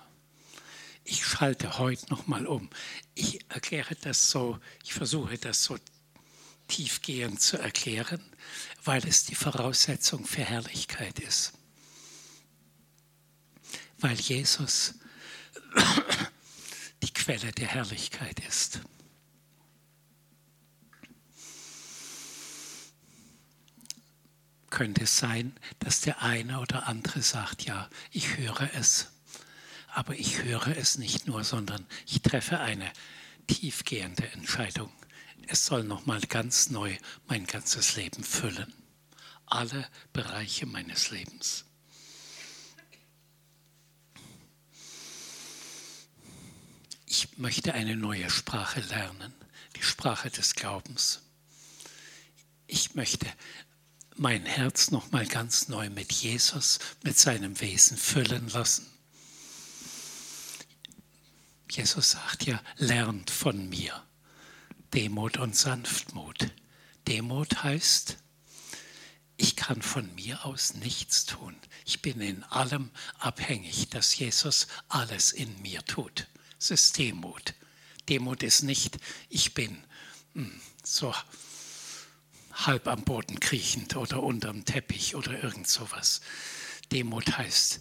ich 1.06 1.24
schalte 1.24 1.78
heute 1.78 2.10
nochmal 2.10 2.46
um. 2.46 2.68
Ich 3.14 3.38
erkläre 3.48 3.94
das 3.94 4.30
so, 4.30 4.58
ich 4.84 4.92
versuche 4.92 5.38
das 5.38 5.62
so 5.62 5.78
tiefgehend 6.68 7.40
zu 7.40 7.58
erklären, 7.58 8.20
weil 8.84 9.06
es 9.06 9.24
die 9.24 9.36
Voraussetzung 9.36 10.26
für 10.26 10.44
Herrlichkeit 10.44 11.18
ist. 11.20 11.52
weil 13.98 14.16
Jesus 14.16 14.94
die 17.02 17.12
Quelle 17.12 17.50
der 17.52 17.68
Herrlichkeit 17.68 18.40
ist. 18.46 18.80
Könnte 24.70 25.04
es 25.04 25.16
sein, 25.18 25.54
dass 25.78 26.00
der 26.00 26.22
eine 26.22 26.60
oder 26.60 26.86
andere 26.86 27.22
sagt, 27.22 27.62
ja, 27.64 27.88
ich 28.10 28.36
höre 28.36 28.68
es, 28.74 29.12
aber 29.88 30.14
ich 30.14 30.42
höre 30.42 30.76
es 30.76 30.98
nicht 30.98 31.26
nur, 31.26 31.44
sondern 31.44 31.86
ich 32.06 32.20
treffe 32.22 32.60
eine 32.60 32.92
tiefgehende 33.46 34.28
Entscheidung. 34.32 34.92
Es 35.46 35.64
soll 35.64 35.84
nochmal 35.84 36.20
ganz 36.20 36.70
neu 36.70 36.96
mein 37.28 37.46
ganzes 37.46 37.96
Leben 37.96 38.24
füllen. 38.24 38.72
Alle 39.46 39.88
Bereiche 40.12 40.66
meines 40.66 41.10
Lebens. 41.10 41.64
Ich 47.06 47.38
möchte 47.38 47.72
eine 47.72 47.96
neue 47.96 48.28
Sprache 48.28 48.80
lernen, 48.80 49.32
die 49.76 49.82
Sprache 49.82 50.28
des 50.28 50.56
Glaubens. 50.56 51.22
Ich 52.66 52.96
möchte 52.96 53.26
mein 54.18 54.44
Herz 54.44 54.90
noch 54.90 55.10
mal 55.10 55.26
ganz 55.26 55.68
neu 55.68 55.90
mit 55.90 56.12
Jesus, 56.12 56.78
mit 57.02 57.18
seinem 57.18 57.60
Wesen 57.60 57.96
füllen 57.96 58.48
lassen. 58.48 58.86
Jesus 61.70 62.10
sagt 62.10 62.46
ja, 62.46 62.62
lernt 62.76 63.30
von 63.30 63.68
mir 63.68 64.02
Demut 64.94 65.36
und 65.36 65.54
Sanftmut. 65.54 66.50
Demut 67.06 67.62
heißt, 67.62 68.16
ich 69.36 69.56
kann 69.56 69.82
von 69.82 70.14
mir 70.14 70.46
aus 70.46 70.74
nichts 70.74 71.26
tun. 71.26 71.54
Ich 71.84 72.00
bin 72.00 72.20
in 72.20 72.42
allem 72.44 72.90
abhängig, 73.18 73.90
dass 73.90 74.16
Jesus 74.16 74.66
alles 74.88 75.32
in 75.32 75.60
mir 75.60 75.84
tut. 75.84 76.28
Es 76.58 76.70
ist 76.70 76.96
Demut. 76.96 77.54
Demut 78.08 78.42
ist 78.42 78.62
nicht, 78.62 78.98
ich 79.28 79.52
bin 79.52 79.84
hm, 80.32 80.60
so 80.82 81.12
halb 82.56 82.88
am 82.88 83.02
Boden 83.04 83.38
kriechend 83.40 83.96
oder 83.96 84.22
unterm 84.22 84.64
Teppich 84.64 85.14
oder 85.14 85.42
irgend 85.42 85.68
sowas. 85.68 86.20
Demut 86.90 87.36
heißt, 87.36 87.80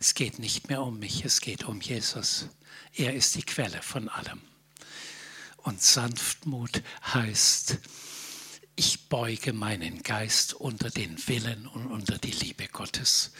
es 0.00 0.14
geht 0.14 0.38
nicht 0.38 0.68
mehr 0.68 0.82
um 0.82 0.98
mich, 0.98 1.24
es 1.24 1.40
geht 1.40 1.64
um 1.64 1.80
Jesus. 1.80 2.48
Er 2.92 3.14
ist 3.14 3.34
die 3.34 3.42
Quelle 3.42 3.82
von 3.82 4.08
allem. 4.08 4.40
Und 5.58 5.82
Sanftmut 5.82 6.82
heißt, 7.12 7.78
ich 8.76 9.08
beuge 9.08 9.52
meinen 9.52 10.02
Geist 10.02 10.54
unter 10.54 10.90
den 10.90 11.16
Willen 11.28 11.66
und 11.66 11.86
unter 11.86 12.18
die 12.18 12.32
Liebe 12.32 12.66
Gottes. 12.68 13.32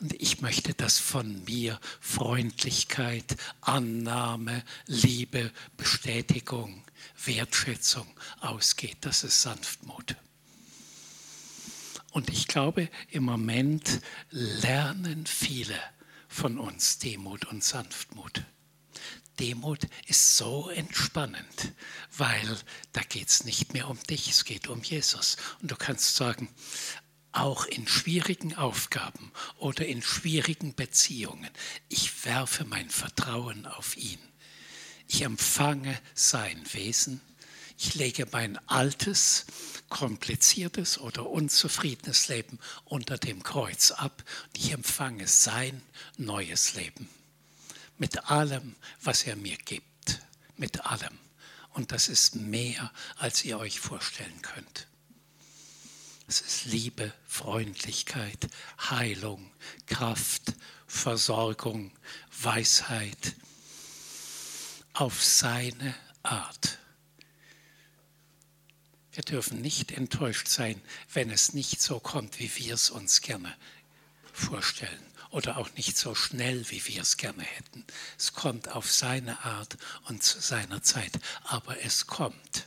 Und 0.00 0.14
ich 0.14 0.40
möchte, 0.40 0.74
dass 0.74 0.98
von 0.98 1.44
mir 1.44 1.78
Freundlichkeit, 2.00 3.36
Annahme, 3.60 4.64
Liebe, 4.86 5.52
Bestätigung, 5.76 6.84
Wertschätzung 7.24 8.06
ausgeht. 8.40 8.98
Das 9.02 9.24
ist 9.24 9.42
Sanftmut. 9.42 10.16
Und 12.12 12.30
ich 12.30 12.48
glaube, 12.48 12.88
im 13.10 13.24
Moment 13.24 14.00
lernen 14.30 15.26
viele 15.26 15.78
von 16.28 16.58
uns 16.58 16.98
Demut 16.98 17.44
und 17.46 17.62
Sanftmut. 17.62 18.44
Demut 19.38 19.86
ist 20.06 20.36
so 20.36 20.68
entspannend, 20.70 21.72
weil 22.16 22.58
da 22.92 23.02
geht 23.02 23.28
es 23.28 23.44
nicht 23.44 23.72
mehr 23.72 23.88
um 23.88 23.98
dich, 24.04 24.28
es 24.28 24.44
geht 24.44 24.68
um 24.68 24.82
Jesus. 24.82 25.36
Und 25.60 25.70
du 25.70 25.76
kannst 25.76 26.16
sagen, 26.16 26.48
auch 27.32 27.66
in 27.66 27.86
schwierigen 27.86 28.54
Aufgaben 28.54 29.32
oder 29.58 29.86
in 29.86 30.02
schwierigen 30.02 30.74
Beziehungen, 30.74 31.50
ich 31.88 32.24
werfe 32.24 32.64
mein 32.64 32.90
Vertrauen 32.90 33.66
auf 33.66 33.96
ihn. 33.96 34.18
Ich 35.06 35.22
empfange 35.22 35.98
sein 36.14 36.62
Wesen. 36.72 37.20
Ich 37.78 37.94
lege 37.94 38.26
mein 38.32 38.58
altes, 38.68 39.46
kompliziertes 39.88 40.98
oder 40.98 41.26
unzufriedenes 41.26 42.28
Leben 42.28 42.58
unter 42.84 43.18
dem 43.18 43.42
Kreuz 43.42 43.92
ab 43.92 44.24
und 44.46 44.58
ich 44.58 44.72
empfange 44.72 45.28
sein 45.28 45.80
neues 46.16 46.74
Leben. 46.74 47.08
Mit 47.98 48.30
allem, 48.30 48.76
was 49.02 49.24
er 49.24 49.36
mir 49.36 49.56
gibt. 49.56 50.20
Mit 50.56 50.86
allem. 50.86 51.18
Und 51.70 51.92
das 51.92 52.08
ist 52.08 52.36
mehr, 52.36 52.92
als 53.16 53.44
ihr 53.44 53.58
euch 53.58 53.80
vorstellen 53.80 54.40
könnt. 54.42 54.86
Es 56.26 56.40
ist 56.40 56.64
Liebe, 56.66 57.12
Freundlichkeit, 57.26 58.48
Heilung, 58.90 59.50
Kraft, 59.86 60.54
Versorgung, 60.86 61.92
Weisheit 62.40 63.34
auf 64.92 65.24
seine 65.24 65.94
Art. 66.22 66.78
Wir 69.12 69.22
dürfen 69.22 69.60
nicht 69.60 69.90
enttäuscht 69.90 70.48
sein, 70.48 70.80
wenn 71.12 71.30
es 71.30 71.54
nicht 71.54 71.80
so 71.80 71.98
kommt, 71.98 72.38
wie 72.38 72.54
wir 72.56 72.74
es 72.74 72.90
uns 72.90 73.20
gerne 73.20 73.56
vorstellen 74.32 75.07
oder 75.30 75.58
auch 75.58 75.70
nicht 75.74 75.96
so 75.96 76.14
schnell, 76.14 76.68
wie 76.70 76.84
wir 76.86 77.02
es 77.02 77.16
gerne 77.16 77.42
hätten. 77.42 77.84
Es 78.18 78.32
kommt 78.32 78.68
auf 78.68 78.90
seine 78.90 79.44
Art 79.44 79.76
und 80.08 80.22
zu 80.22 80.40
seiner 80.40 80.82
Zeit, 80.82 81.12
aber 81.44 81.82
es 81.82 82.06
kommt. 82.06 82.66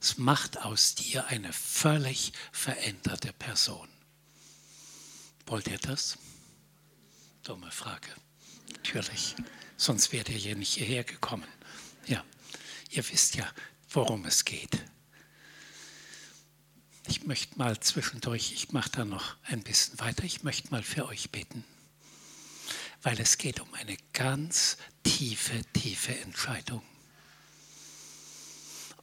Es 0.00 0.18
macht 0.18 0.58
aus 0.58 0.94
dir 0.94 1.26
eine 1.26 1.52
völlig 1.52 2.32
veränderte 2.52 3.32
Person. 3.32 3.88
Wollt 5.46 5.68
ihr 5.68 5.78
das? 5.78 6.18
Dumme 7.42 7.70
Frage. 7.70 8.08
Natürlich. 8.70 9.34
Sonst 9.76 10.12
wärt 10.12 10.28
ihr 10.28 10.36
hier 10.36 10.56
nicht 10.56 10.74
hierher 10.74 11.04
gekommen. 11.04 11.46
Ja, 12.06 12.24
ihr 12.90 13.08
wisst 13.08 13.34
ja, 13.34 13.50
worum 13.90 14.24
es 14.26 14.44
geht. 14.44 14.84
Ich 17.08 17.24
möchte 17.24 17.56
mal 17.56 17.78
zwischendurch, 17.78 18.52
ich 18.52 18.72
mache 18.72 18.90
da 18.90 19.04
noch 19.04 19.36
ein 19.44 19.62
bisschen 19.62 19.98
weiter, 20.00 20.24
ich 20.24 20.42
möchte 20.42 20.70
mal 20.70 20.82
für 20.82 21.06
euch 21.06 21.30
beten, 21.30 21.64
weil 23.02 23.20
es 23.20 23.38
geht 23.38 23.60
um 23.60 23.72
eine 23.74 23.96
ganz 24.12 24.76
tiefe, 25.04 25.62
tiefe 25.72 26.18
Entscheidung. 26.18 26.82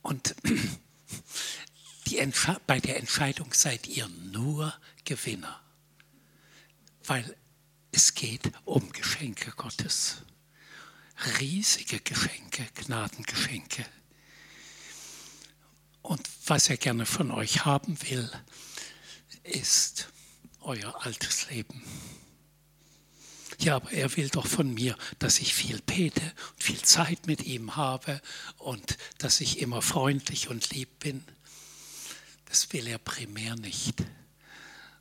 Und 0.01 0.36
bei 2.68 2.80
der 2.80 2.97
Entscheidung 2.97 3.54
seid 3.54 3.88
ihr 3.88 4.08
nur 4.08 4.74
Gewinner, 5.06 5.62
weil 7.06 7.38
es 7.91 8.14
geht 8.14 8.51
um 8.66 8.91
Geschenke 8.91 9.51
Gottes. 9.51 10.24
Riesige 11.39 11.99
Geschenke, 12.01 12.68
Gnadengeschenke. 12.76 13.86
Und 16.04 16.30
was 16.45 16.70
er 16.70 16.78
gerne 16.78 17.06
von 17.06 17.32
euch 17.32 17.66
haben 17.66 17.97
will, 18.10 18.30
ist 19.43 20.10
euer 20.60 21.06
altes 21.06 21.49
Leben. 21.49 21.82
Ja, 23.60 23.78
aber 23.78 23.91
er 23.91 24.16
will 24.18 24.28
doch 24.28 24.45
von 24.45 24.74
mir, 24.74 24.97
dass 25.20 25.39
ich 25.39 25.54
viel 25.54 25.82
bete 25.82 26.22
und 26.22 26.64
viel 26.64 26.82
Zeit 26.82 27.28
mit 27.28 27.43
ihm 27.45 27.78
habe 27.78 28.22
und 28.58 28.97
dass 29.18 29.39
ich 29.39 29.60
immer 29.60 29.82
freundlich 29.82 30.49
und 30.49 30.70
lieb 30.72 30.99
bin. 30.99 31.24
Das 32.45 32.74
will 32.74 32.88
er 32.88 32.97
primär 32.97 33.56
nicht, 33.56 34.04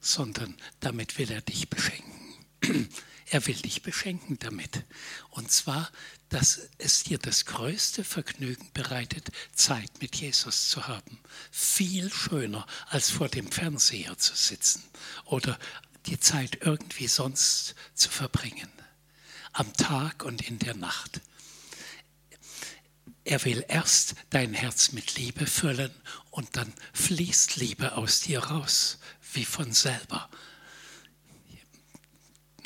sondern 0.00 0.56
damit 0.78 1.18
will 1.18 1.32
er 1.32 1.40
dich 1.40 1.68
beschenken. 1.68 2.88
Er 3.32 3.46
will 3.46 3.54
dich 3.54 3.80
beschenken 3.80 4.38
damit. 4.40 4.84
Und 5.30 5.50
zwar, 5.50 5.90
dass 6.28 6.68
es 6.76 7.04
dir 7.04 7.16
das 7.16 7.46
größte 7.46 8.04
Vergnügen 8.04 8.70
bereitet, 8.74 9.30
Zeit 9.54 9.90
mit 10.02 10.16
Jesus 10.16 10.68
zu 10.68 10.86
haben. 10.86 11.18
Viel 11.50 12.12
schöner, 12.12 12.66
als 12.88 13.08
vor 13.08 13.30
dem 13.30 13.50
Fernseher 13.50 14.18
zu 14.18 14.36
sitzen 14.36 14.84
oder 15.24 15.58
die 16.04 16.20
Zeit 16.20 16.58
irgendwie 16.60 17.08
sonst 17.08 17.74
zu 17.94 18.10
verbringen. 18.10 18.70
Am 19.54 19.72
Tag 19.78 20.24
und 20.24 20.46
in 20.46 20.58
der 20.58 20.74
Nacht. 20.74 21.22
Er 23.24 23.42
will 23.46 23.64
erst 23.66 24.14
dein 24.28 24.52
Herz 24.52 24.92
mit 24.92 25.14
Liebe 25.14 25.46
füllen 25.46 25.94
und 26.30 26.54
dann 26.58 26.70
fließt 26.92 27.56
Liebe 27.56 27.96
aus 27.96 28.20
dir 28.20 28.40
raus, 28.40 28.98
wie 29.32 29.46
von 29.46 29.72
selber. 29.72 30.28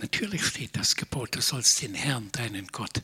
Natürlich 0.01 0.44
steht 0.44 0.76
das 0.76 0.97
Gebot, 0.97 1.34
du 1.34 1.40
sollst 1.40 1.80
den 1.80 1.94
Herrn, 1.94 2.30
deinen 2.32 2.66
Gott, 2.68 3.03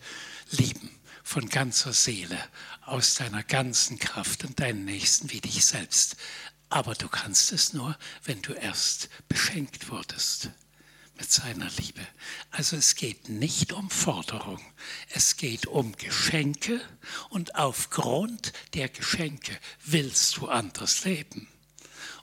lieben 0.51 0.91
von 1.23 1.49
ganzer 1.49 1.93
Seele, 1.93 2.39
aus 2.83 3.15
deiner 3.15 3.43
ganzen 3.43 3.99
Kraft 3.99 4.45
und 4.45 4.61
deinen 4.61 4.85
Nächsten 4.85 5.31
wie 5.31 5.41
dich 5.41 5.65
selbst. 5.65 6.17
Aber 6.69 6.95
du 6.95 7.09
kannst 7.09 7.53
es 7.53 7.73
nur, 7.73 7.97
wenn 8.25 8.43
du 8.43 8.53
erst 8.53 9.09
beschenkt 9.29 9.89
wurdest 9.91 10.51
mit 11.17 11.31
seiner 11.31 11.71
Liebe. 11.79 12.07
Also 12.51 12.77
es 12.77 12.95
geht 12.95 13.29
nicht 13.29 13.73
um 13.73 13.89
Forderung, 13.91 14.61
es 15.11 15.37
geht 15.37 15.67
um 15.67 15.97
Geschenke 15.97 16.81
und 17.31 17.55
aufgrund 17.55 18.53
der 18.75 18.89
Geschenke 18.89 19.57
willst 19.85 20.37
du 20.39 20.49
anders 20.49 21.05
leben. 21.05 21.49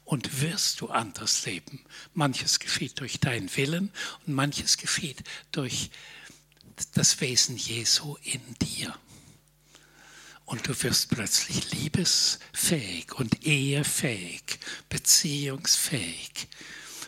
Und 0.10 0.42
wirst 0.42 0.82
du 0.82 0.88
anders 0.90 1.46
leben. 1.46 1.86
Manches 2.16 2.58
geschieht 2.58 3.00
durch 3.00 3.20
deinen 3.20 3.56
Willen 3.56 3.92
und 4.26 4.34
manches 4.34 4.78
geschieht 4.78 5.24
durch 5.52 5.92
das 6.96 7.22
Wesen 7.22 7.58
Jesu 7.58 8.18
in 8.24 8.42
dir. 8.60 8.98
Und 10.46 10.68
du 10.68 10.82
wirst 10.82 11.10
plötzlich 11.10 11.72
liebesfähig 11.74 13.14
und 13.20 13.46
ehefähig, 13.46 14.60
beziehungsfähig. 14.90 16.48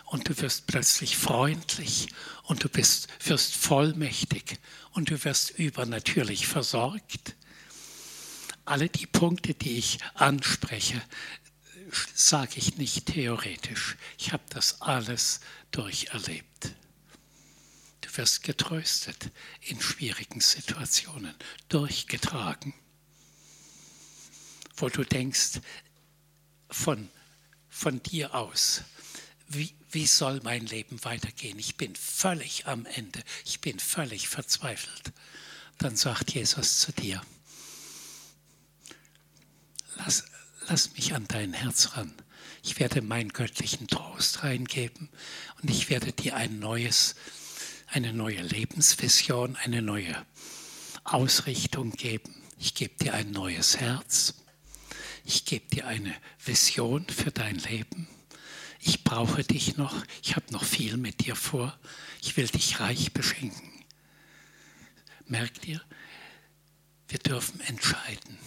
Und 0.06 0.30
du 0.30 0.40
wirst 0.40 0.68
plötzlich 0.68 1.18
freundlich 1.18 2.10
und 2.44 2.64
du 2.64 2.70
bist, 2.70 3.08
wirst 3.26 3.56
vollmächtig 3.56 4.60
und 4.92 5.10
du 5.10 5.24
wirst 5.24 5.58
übernatürlich 5.58 6.46
versorgt. 6.46 7.36
Alle 8.64 8.90
die 8.90 9.08
Punkte, 9.08 9.56
die 9.56 9.80
ich 9.80 9.98
anspreche, 10.14 11.02
sage 12.14 12.54
ich 12.58 12.78
nicht 12.78 13.08
theoretisch. 13.08 13.98
Ich 14.18 14.32
habe 14.34 14.44
das 14.50 14.82
alles 14.82 15.40
durcherlebt. 15.72 16.76
Du 18.02 18.18
wirst 18.18 18.44
getröstet 18.44 19.32
in 19.62 19.82
schwierigen 19.82 20.42
Situationen, 20.42 21.36
durchgetragen, 21.70 22.74
wo 24.76 24.90
du 24.90 25.04
denkst, 25.04 25.62
von, 26.70 27.10
von 27.70 28.02
dir 28.02 28.34
aus, 28.34 28.82
wie, 29.48 29.76
wie 29.92 30.08
soll 30.08 30.40
mein 30.44 30.66
Leben 30.66 31.04
weitergehen? 31.04 31.60
Ich 31.60 31.76
bin 31.76 31.96
völlig 31.96 32.68
am 32.68 32.86
Ende, 32.86 33.22
ich 33.46 33.60
bin 33.60 33.80
völlig 33.80 34.30
verzweifelt. 34.30 35.12
Dann 35.78 35.96
sagt 35.98 36.32
Jesus 36.32 36.80
zu 36.80 36.94
dir, 36.94 37.22
lass, 39.96 40.24
lass 40.68 40.94
mich 40.94 41.14
an 41.14 41.26
dein 41.28 41.54
Herz 41.54 41.96
ran. 41.96 42.14
Ich 42.64 42.80
werde 42.80 43.02
meinen 43.02 43.30
göttlichen 43.30 43.88
Trost 43.88 44.44
reingeben 44.44 45.10
und 45.62 45.70
ich 45.70 45.90
werde 45.90 46.12
dir 46.14 46.36
ein 46.36 46.60
neues, 46.60 47.16
eine 47.88 48.14
neue 48.14 48.42
Lebensvision, 48.42 49.56
eine 49.56 49.82
neue 49.82 50.16
Ausrichtung 51.04 51.92
geben. 51.92 52.36
Ich 52.60 52.76
gebe 52.76 52.96
dir 53.04 53.14
ein 53.16 53.32
neues 53.32 53.78
Herz. 53.78 54.36
Ich 55.26 55.46
gebe 55.46 55.68
dir 55.68 55.88
eine 55.88 56.14
Vision 56.44 57.08
für 57.08 57.32
dein 57.32 57.58
Leben. 57.58 58.08
Ich 58.80 59.04
brauche 59.04 59.44
dich 59.44 59.78
noch. 59.78 59.96
Ich 60.24 60.36
habe 60.36 60.52
noch 60.52 60.64
viel 60.64 60.98
mit 60.98 61.26
dir 61.26 61.36
vor. 61.36 61.78
Ich 62.22 62.38
will 62.38 62.48
dich 62.48 62.80
reich 62.80 63.14
beschenken. 63.14 63.70
Merkt 65.26 65.68
ihr? 65.68 65.82
Wir 67.08 67.20
dürfen 67.20 67.60
entscheiden. 67.62 68.38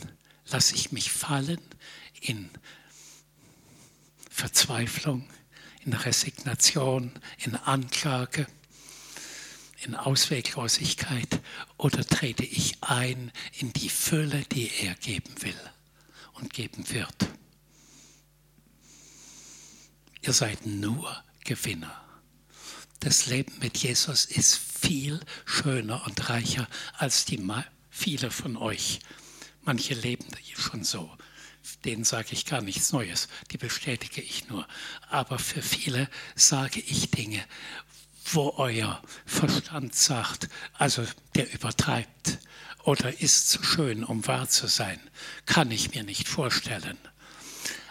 Lasse 0.46 0.74
ich 0.74 0.92
mich 0.92 1.10
fallen 1.10 1.60
in 2.24 2.50
Verzweiflung, 4.30 5.28
in 5.84 5.92
Resignation, 5.92 7.12
in 7.38 7.56
Anklage, 7.56 8.46
in 9.82 9.94
Ausweglosigkeit 9.94 11.40
oder 11.76 12.04
trete 12.04 12.44
ich 12.44 12.82
ein 12.82 13.30
in 13.58 13.72
die 13.72 13.90
Fülle, 13.90 14.42
die 14.52 14.70
er 14.80 14.94
geben 14.94 15.42
will 15.42 15.60
und 16.34 16.52
geben 16.52 16.88
wird? 16.90 17.28
Ihr 20.22 20.32
seid 20.32 20.64
nur 20.64 21.22
Gewinner. 21.44 22.00
Das 23.00 23.26
Leben 23.26 23.52
mit 23.60 23.76
Jesus 23.76 24.24
ist 24.24 24.56
viel 24.56 25.20
schöner 25.44 26.06
und 26.06 26.30
reicher 26.30 26.66
als 26.94 27.26
die 27.26 27.36
viele 27.90 28.30
von 28.30 28.56
euch. 28.56 29.00
Manche 29.62 29.92
leben 29.92 30.26
schon 30.56 30.82
so 30.82 31.10
denen 31.84 32.04
sage 32.04 32.28
ich 32.32 32.46
gar 32.46 32.62
nichts 32.62 32.92
Neues, 32.92 33.28
die 33.50 33.58
bestätige 33.58 34.20
ich 34.20 34.48
nur. 34.48 34.66
Aber 35.08 35.38
für 35.38 35.62
viele 35.62 36.08
sage 36.34 36.80
ich 36.80 37.10
Dinge, 37.10 37.44
wo 38.32 38.54
euer 38.56 39.02
Verstand 39.26 39.94
sagt, 39.94 40.48
also 40.74 41.06
der 41.34 41.52
übertreibt 41.52 42.38
oder 42.84 43.20
ist 43.20 43.50
zu 43.50 43.62
schön, 43.62 44.04
um 44.04 44.26
wahr 44.26 44.48
zu 44.48 44.66
sein, 44.66 45.00
kann 45.46 45.70
ich 45.70 45.94
mir 45.94 46.04
nicht 46.04 46.28
vorstellen. 46.28 46.98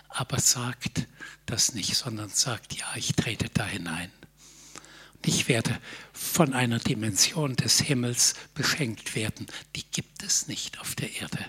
Aber 0.10 0.40
sagt 0.40 1.08
das 1.46 1.74
nicht, 1.74 1.96
sondern 1.96 2.30
sagt, 2.30 2.74
ja, 2.74 2.86
ich 2.96 3.14
trete 3.14 3.50
da 3.50 3.66
hinein. 3.66 4.12
Ich 5.26 5.48
werde 5.48 5.80
von 6.12 6.54
einer 6.54 6.80
Dimension 6.80 7.56
des 7.56 7.80
Himmels 7.80 8.36
beschenkt 8.54 9.16
werden, 9.16 9.48
die 9.76 9.84
gibt 9.84 10.22
es 10.22 10.48
nicht 10.48 10.80
auf 10.80 10.96
der 10.96 11.16
Erde 11.16 11.46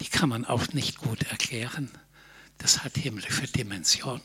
die 0.00 0.08
kann 0.08 0.28
man 0.28 0.44
auch 0.44 0.68
nicht 0.72 0.98
gut 0.98 1.22
erklären. 1.24 1.90
Das 2.58 2.84
hat 2.84 2.96
himmlische 2.96 3.46
Dimension. 3.46 4.20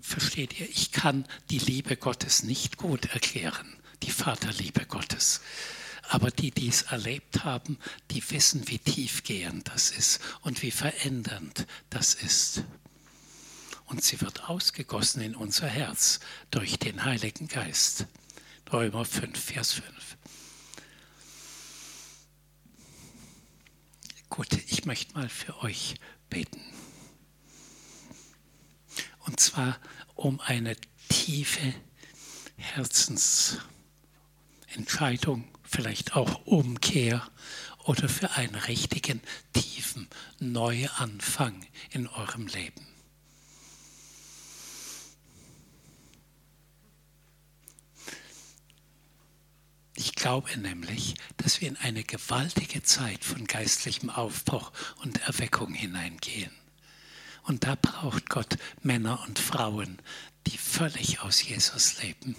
Versteht 0.00 0.60
ihr, 0.60 0.68
ich 0.68 0.92
kann 0.92 1.26
die 1.50 1.58
Liebe 1.58 1.96
Gottes 1.96 2.42
nicht 2.42 2.76
gut 2.76 3.06
erklären, 3.06 3.76
die 4.02 4.10
Vaterliebe 4.10 4.86
Gottes. 4.86 5.40
Aber 6.08 6.30
die 6.30 6.50
dies 6.50 6.82
erlebt 6.82 7.44
haben, 7.44 7.78
die 8.10 8.22
wissen, 8.30 8.68
wie 8.68 8.78
tiefgehend 8.78 9.68
das 9.68 9.90
ist 9.90 10.20
und 10.42 10.62
wie 10.62 10.70
verändernd 10.70 11.66
das 11.88 12.14
ist. 12.14 12.64
Und 13.86 14.04
sie 14.04 14.20
wird 14.20 14.48
ausgegossen 14.48 15.22
in 15.22 15.34
unser 15.34 15.66
Herz 15.66 16.20
durch 16.50 16.78
den 16.78 17.04
Heiligen 17.04 17.48
Geist. 17.48 18.06
Römer 18.72 19.04
5, 19.04 19.38
Vers 19.38 19.72
5. 19.72 20.13
Gut, 24.34 24.52
ich 24.66 24.84
möchte 24.84 25.14
mal 25.14 25.28
für 25.28 25.62
euch 25.62 25.94
beten. 26.28 26.60
Und 29.20 29.38
zwar 29.38 29.78
um 30.16 30.40
eine 30.40 30.74
tiefe 31.08 31.72
Herzensentscheidung, 32.56 35.44
vielleicht 35.62 36.16
auch 36.16 36.46
Umkehr 36.46 37.24
oder 37.84 38.08
für 38.08 38.32
einen 38.32 38.56
richtigen, 38.56 39.20
tiefen 39.52 40.08
Neuanfang 40.40 41.64
in 41.90 42.08
eurem 42.08 42.48
Leben. 42.48 42.93
Ich 49.96 50.14
glaube 50.14 50.56
nämlich, 50.58 51.14
dass 51.36 51.60
wir 51.60 51.68
in 51.68 51.76
eine 51.76 52.02
gewaltige 52.02 52.82
Zeit 52.82 53.24
von 53.24 53.46
geistlichem 53.46 54.10
Aufbruch 54.10 54.72
und 55.02 55.20
Erweckung 55.22 55.72
hineingehen. 55.72 56.50
Und 57.44 57.64
da 57.64 57.76
braucht 57.76 58.28
Gott 58.28 58.56
Männer 58.82 59.22
und 59.26 59.38
Frauen, 59.38 59.98
die 60.46 60.58
völlig 60.58 61.20
aus 61.20 61.42
Jesus 61.42 62.02
leben 62.02 62.34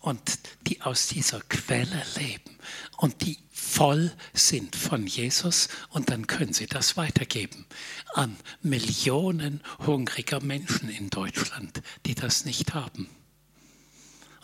und 0.00 0.38
die 0.62 0.80
aus 0.82 1.08
dieser 1.08 1.40
Quelle 1.42 2.02
leben 2.16 2.58
und 2.96 3.22
die 3.22 3.38
voll 3.52 4.12
sind 4.32 4.74
von 4.74 5.06
Jesus 5.06 5.68
und 5.90 6.10
dann 6.10 6.26
können 6.26 6.52
sie 6.52 6.66
das 6.66 6.96
weitergeben 6.96 7.66
an 8.14 8.36
Millionen 8.62 9.60
hungriger 9.86 10.40
Menschen 10.40 10.88
in 10.88 11.10
Deutschland, 11.10 11.82
die 12.06 12.14
das 12.14 12.44
nicht 12.44 12.74
haben 12.74 13.08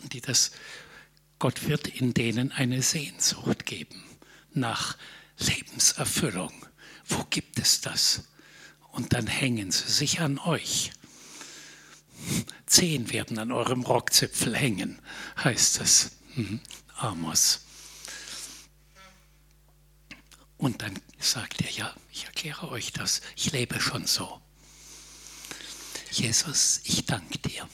und 0.03 0.13
die 0.13 0.21
das 0.21 0.53
Gott 1.39 1.69
wird 1.69 1.87
in 1.87 2.15
denen 2.15 2.53
eine 2.53 2.83
Sehnsucht 2.83 3.65
geben 3.65 4.03
nach 4.53 4.97
Lebenserfüllung. 5.39 6.53
Wo 7.07 7.25
gibt 7.31 7.59
es 7.59 7.81
das? 7.81 8.25
Und 8.93 9.13
dann 9.13 9.27
hängen 9.27 9.71
sie 9.71 9.91
sich 9.91 10.21
an 10.21 10.39
euch. 10.39 10.91
Zehn 12.67 13.13
werden 13.13 13.39
an 13.39 13.53
eurem 13.53 13.83
Rockzipfel 13.83 14.57
hängen, 14.57 14.99
heißt 15.43 15.81
es. 15.81 16.11
Mhm. 16.35 16.61
Amos. 16.97 17.61
Und 20.57 20.83
dann 20.83 20.99
sagt 21.21 21.61
er, 21.61 21.71
ja, 21.71 21.95
ich 22.13 22.25
erkläre 22.25 22.69
euch 22.69 22.93
das, 22.93 23.21
ich 23.37 23.53
lebe 23.53 23.81
schon 23.81 24.07
so. 24.07 24.41
Jesus, 26.11 26.81
ich 26.85 27.05
danke 27.05 27.39
dir. 27.39 27.69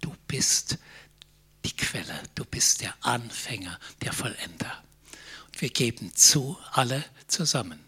Du 0.00 0.12
bist 0.26 0.78
die 1.64 1.76
Quelle, 1.76 2.22
du 2.34 2.44
bist 2.44 2.80
der 2.80 2.94
Anfänger, 3.00 3.78
der 4.02 4.12
Vollender. 4.12 4.82
Und 5.46 5.60
wir 5.60 5.70
geben 5.70 6.14
zu, 6.14 6.58
alle 6.72 7.04
zusammen. 7.26 7.80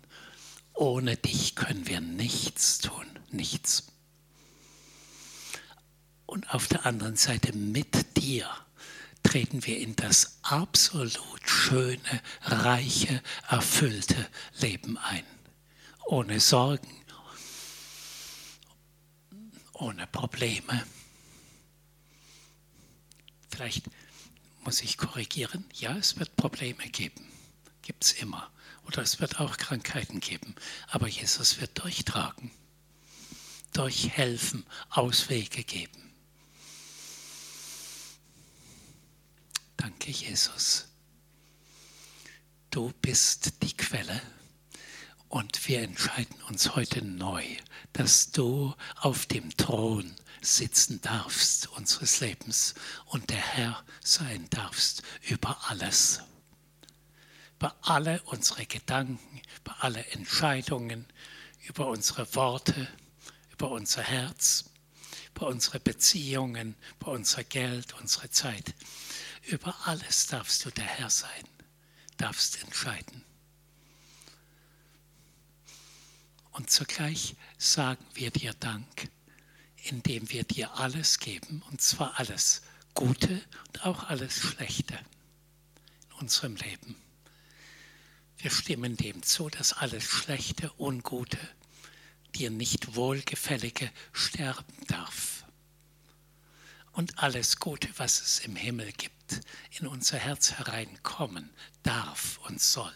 Ohne 0.75 1.17
dich 1.17 1.55
können 1.55 1.87
wir 1.87 2.01
nichts 2.01 2.79
tun, 2.79 3.07
nichts. 3.31 3.87
Und 6.27 6.51
auf 6.53 6.69
der 6.69 6.87
anderen 6.87 7.17
Seite 7.17 7.53
mit 7.53 8.17
dir 8.17 8.49
treten 9.23 9.65
wir 9.65 9.79
in 9.79 9.97
das 9.97 10.39
absolut 10.43 11.49
schöne, 11.49 12.23
reiche, 12.43 13.23
erfüllte 13.49 14.29
Leben 14.61 14.99
ein. 14.99 15.25
Ohne 16.05 16.41
Sorgen, 16.41 17.05
ohne 19.73 20.07
Probleme 20.07 20.85
Vielleicht 23.51 23.87
muss 24.65 24.83
ich 24.83 24.97
korrigieren. 24.99 25.65
Ja, 25.75 25.97
es 25.97 26.19
wird 26.19 26.37
Probleme 26.37 26.89
geben. 26.89 27.27
gibt 27.83 28.05
es 28.05 28.13
immer. 28.13 28.51
Oder 28.87 29.03
es 29.03 29.21
wird 29.21 29.41
auch 29.41 29.57
Krankheiten 29.57 30.21
geben. 30.21 30.55
Aber 30.89 31.09
Jesus 31.09 31.61
wird 31.61 31.79
durchtragen, 31.83 32.51
durchhelfen, 33.73 34.65
Auswege 34.91 35.65
geben. 35.65 36.13
Danke, 39.77 40.11
Jesus. 40.11 40.87
Du 42.71 42.93
bist 43.01 43.63
die 43.63 43.77
Quelle 43.77 44.21
und 45.29 45.69
wir 45.69 45.81
entscheiden 45.81 46.37
uns 46.49 46.75
heute 46.75 47.05
neu, 47.05 47.45
dass 47.93 48.31
du 48.31 48.75
auf 48.97 49.27
dem 49.27 49.57
Thron 49.57 50.15
sitzen 50.47 51.01
darfst 51.01 51.69
unseres 51.69 52.21
Lebens 52.21 52.75
und 53.07 53.31
der 53.31 53.37
Herr 53.37 53.85
sein 54.03 54.49
darfst 54.51 55.03
über 55.23 55.69
alles. 55.69 56.21
Über 57.57 57.75
alle 57.83 58.23
unsere 58.23 58.67
Gedanken, 58.67 59.43
über 59.59 59.83
alle 59.83 60.05
Entscheidungen, 60.07 61.07
über 61.69 61.89
unsere 61.89 62.35
Worte, 62.35 62.89
über 63.53 63.71
unser 63.71 64.03
Herz, 64.03 64.67
über 65.35 65.49
unsere 65.49 65.81
Beziehungen, 65.81 66.77
über 67.01 67.13
unser 67.13 67.45
Geld, 67.45 67.95
unsere 67.95 68.31
Zeit. 68.31 68.75
Über 69.43 69.75
alles 69.87 70.27
darfst 70.27 70.65
du 70.65 70.71
der 70.71 70.85
Herr 70.85 71.11
sein, 71.11 71.49
darfst 72.19 72.63
entscheiden. 72.63 73.25
Und 76.53 76.71
zugleich 76.71 77.37
sagen 77.59 78.05
wir 78.15 78.31
dir 78.31 78.55
Dank, 78.55 79.11
indem 79.89 80.31
wir 80.31 80.45
dir 80.45 80.75
alles 80.75 81.19
geben, 81.19 81.63
und 81.71 81.81
zwar 81.81 82.19
alles 82.19 82.63
Gute 82.95 83.43
und 83.69 83.85
auch 83.85 84.05
alles 84.05 84.35
Schlechte 84.35 84.95
in 84.95 86.13
unserem 86.21 86.57
Leben. 86.57 86.97
Wir 88.39 88.51
stimmen 88.51 88.97
dem 88.97 89.23
zu, 89.23 89.49
dass 89.49 89.73
alles 89.73 90.05
Schlechte, 90.05 90.71
Ungute, 90.79 91.39
dir 92.35 92.51
nicht 92.51 92.95
Wohlgefällige 92.95 93.91
sterben 94.13 94.87
darf. 94.89 95.45
Und 96.93 97.19
alles 97.19 97.59
Gute, 97.59 97.89
was 97.99 98.21
es 98.21 98.39
im 98.41 98.57
Himmel 98.57 98.93
gibt, 98.93 99.41
in 99.79 99.87
unser 99.87 100.19
Herz 100.19 100.53
hereinkommen 100.53 101.51
darf 101.83 102.39
und 102.45 102.61
soll. 102.61 102.95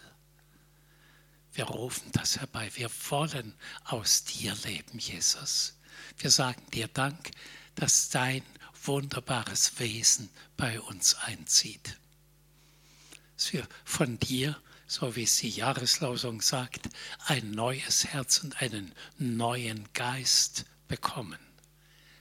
Wir 1.52 1.64
rufen 1.64 2.10
das 2.12 2.38
herbei. 2.38 2.70
Wir 2.74 2.90
wollen 3.10 3.54
aus 3.84 4.24
dir 4.24 4.54
leben, 4.64 4.98
Jesus. 4.98 5.74
Wir 6.18 6.30
sagen 6.30 6.62
dir 6.70 6.88
Dank, 6.88 7.30
dass 7.74 8.10
dein 8.10 8.42
wunderbares 8.84 9.78
Wesen 9.78 10.30
bei 10.56 10.80
uns 10.80 11.14
einzieht. 11.14 11.98
Dass 13.36 13.52
wir 13.52 13.66
von 13.84 14.18
dir, 14.18 14.60
so 14.86 15.16
wie 15.16 15.24
es 15.24 15.38
die 15.38 15.50
Jahreslosung 15.50 16.40
sagt, 16.40 16.88
ein 17.26 17.50
neues 17.52 18.06
Herz 18.06 18.38
und 18.38 18.60
einen 18.60 18.94
neuen 19.18 19.90
Geist 19.92 20.64
bekommen. 20.88 21.38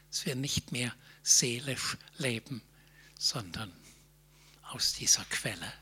Dass 0.10 0.26
wir 0.26 0.36
nicht 0.36 0.72
mehr 0.72 0.94
seelisch 1.24 1.98
leben, 2.18 2.62
sondern 3.18 3.72
aus 4.64 4.94
dieser 4.94 5.26
Quelle 5.26 5.74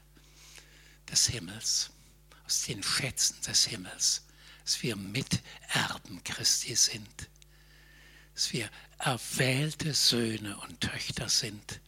des 1.09 1.27
Himmels, 1.27 1.91
aus 2.45 2.63
den 2.63 2.83
Schätzen 2.83 3.41
des 3.41 3.65
Himmels, 3.65 4.23
dass 4.63 4.81
wir 4.83 4.95
Miterben 4.95 6.23
Christi 6.23 6.75
sind, 6.75 7.29
dass 8.37 8.53
wir 8.53 8.69
erwählte 8.99 9.95
Söhne 9.95 10.57
und 10.57 10.79
Töchter 10.79 11.27
sind, 11.27 11.81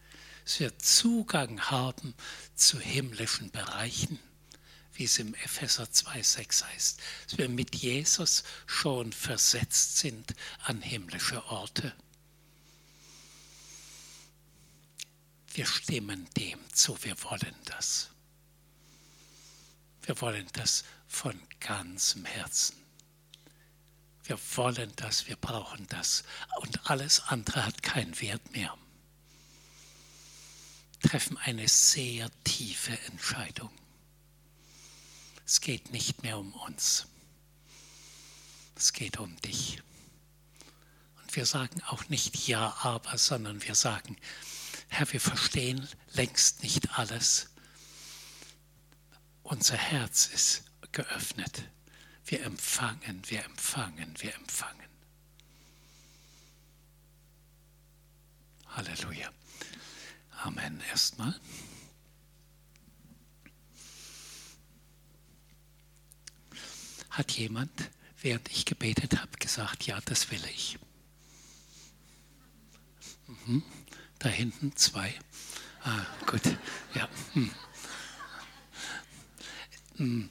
dass 0.44 0.58
wir 0.58 0.76
Zugang 0.80 1.60
haben 1.70 2.12
zu 2.56 2.80
himmlischen 2.80 3.52
Bereichen, 3.52 4.18
wie 4.94 5.04
es 5.04 5.20
im 5.20 5.32
Epheser 5.34 5.84
2,6 5.84 6.64
heißt, 6.64 7.00
dass 7.28 7.38
wir 7.38 7.48
mit 7.48 7.76
Jesus 7.76 8.42
schon 8.66 9.12
versetzt 9.12 9.98
sind 9.98 10.34
an 10.64 10.82
himmlische 10.82 11.44
Orte. 11.44 11.94
Wir 15.54 15.66
stimmen 15.66 16.28
dem 16.36 16.58
zu, 16.72 17.00
wir 17.04 17.14
wollen 17.22 17.54
das. 17.66 18.10
Wir 20.02 20.20
wollen 20.20 20.48
das 20.54 20.82
von 21.06 21.40
ganzem 21.60 22.24
Herzen. 22.24 22.79
Wir 24.24 24.38
wollen 24.56 24.92
das, 24.96 25.26
wir 25.26 25.36
brauchen 25.36 25.86
das. 25.88 26.24
Und 26.60 26.90
alles 26.90 27.20
andere 27.28 27.66
hat 27.66 27.82
keinen 27.82 28.20
Wert 28.20 28.52
mehr. 28.52 28.76
Treffen 31.02 31.38
eine 31.38 31.68
sehr 31.68 32.30
tiefe 32.44 32.98
Entscheidung. 33.06 33.70
Es 35.46 35.60
geht 35.60 35.90
nicht 35.90 36.22
mehr 36.22 36.38
um 36.38 36.52
uns. 36.52 37.06
Es 38.76 38.92
geht 38.92 39.18
um 39.18 39.34
dich. 39.40 39.82
Und 41.22 41.34
wir 41.36 41.46
sagen 41.46 41.82
auch 41.84 42.08
nicht 42.08 42.46
ja, 42.46 42.76
aber, 42.82 43.18
sondern 43.18 43.62
wir 43.62 43.74
sagen, 43.74 44.16
Herr, 44.88 45.10
wir 45.12 45.20
verstehen 45.20 45.88
längst 46.12 46.62
nicht 46.62 46.98
alles. 46.98 47.48
Unser 49.42 49.76
Herz 49.76 50.26
ist 50.26 50.64
geöffnet. 50.92 51.64
Wir 52.26 52.42
empfangen, 52.44 53.22
wir 53.28 53.44
empfangen, 53.44 54.14
wir 54.18 54.34
empfangen. 54.34 54.88
Halleluja. 58.68 59.30
Amen 60.42 60.80
erstmal. 60.90 61.34
Hat 67.10 67.32
jemand, 67.32 67.90
während 68.22 68.48
ich 68.50 68.64
gebetet 68.64 69.20
habe, 69.20 69.32
gesagt, 69.38 69.84
ja, 69.86 70.00
das 70.04 70.30
will 70.30 70.42
ich? 70.46 70.78
Mhm. 73.26 73.62
Da 74.18 74.28
hinten 74.28 74.76
zwei. 74.76 75.14
Ah, 75.82 76.06
gut, 76.26 76.42
ja. 76.94 77.08
Hm. 79.96 80.30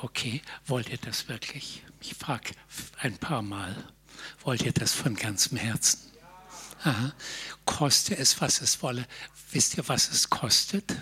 Okay, 0.00 0.42
wollt 0.66 0.90
ihr 0.90 0.98
das 0.98 1.28
wirklich? 1.28 1.82
Ich 2.00 2.14
frage 2.14 2.52
ein 3.00 3.18
paar 3.18 3.42
Mal. 3.42 3.74
Wollt 4.42 4.62
ihr 4.62 4.72
das 4.72 4.92
von 4.92 5.16
ganzem 5.16 5.58
Herzen? 5.58 5.98
Aha. 6.84 7.12
Koste 7.64 8.16
es, 8.16 8.40
was 8.40 8.60
es 8.60 8.80
wolle. 8.80 9.08
Wisst 9.50 9.76
ihr, 9.76 9.88
was 9.88 10.08
es 10.10 10.30
kostet? 10.30 10.94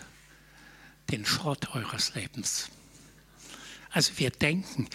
Den 1.11 1.27
Schrott 1.27 1.75
eures 1.75 2.15
Lebens. 2.15 2.71
Also 3.91 4.17
wir 4.17 4.31
denken, 4.31 4.89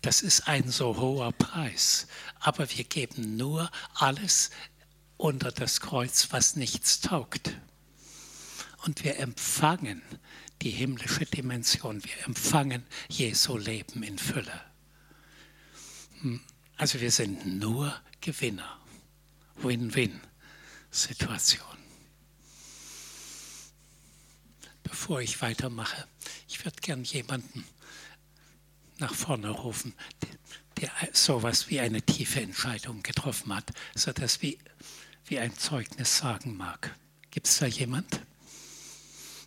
das 0.00 0.22
ist 0.22 0.46
ein 0.46 0.70
so 0.70 0.96
hoher 0.96 1.32
Preis, 1.32 2.06
aber 2.38 2.70
wir 2.70 2.84
geben 2.84 3.36
nur 3.36 3.68
alles 3.94 4.50
unter 5.16 5.50
das 5.50 5.80
Kreuz, 5.80 6.28
was 6.30 6.54
nichts 6.54 7.00
taugt. 7.00 7.52
Und 8.84 9.02
wir 9.02 9.18
empfangen 9.18 10.02
die 10.60 10.70
himmlische 10.70 11.24
Dimension. 11.24 12.04
Wir 12.04 12.26
empfangen 12.26 12.84
Jesu 13.08 13.56
Leben 13.56 14.02
in 14.02 14.18
Fülle. 14.18 14.60
Hm. 16.20 16.42
Also 16.76 17.00
wir 17.00 17.10
sind 17.10 17.46
nur 17.46 17.98
Gewinner. 18.20 18.78
Win-win-Situation. 19.56 21.78
Bevor 24.82 25.22
ich 25.22 25.40
weitermache, 25.40 26.06
ich 26.46 26.62
würde 26.64 26.76
gern 26.82 27.04
jemanden 27.04 27.64
nach 28.98 29.14
vorne 29.14 29.48
rufen, 29.48 29.94
der, 30.78 30.90
sowas 31.12 31.70
wie 31.70 31.80
eine 31.80 32.02
tiefe 32.02 32.42
Entscheidung 32.42 33.02
getroffen 33.02 33.54
hat, 33.54 33.72
sodass 33.94 34.42
wie, 34.42 34.58
wie 35.24 35.38
ein 35.38 35.56
Zeugnis 35.56 36.18
sagen 36.18 36.58
mag. 36.58 36.94
Gibt 37.30 37.46
es 37.46 37.56
da 37.58 37.66
jemand? 37.66 38.20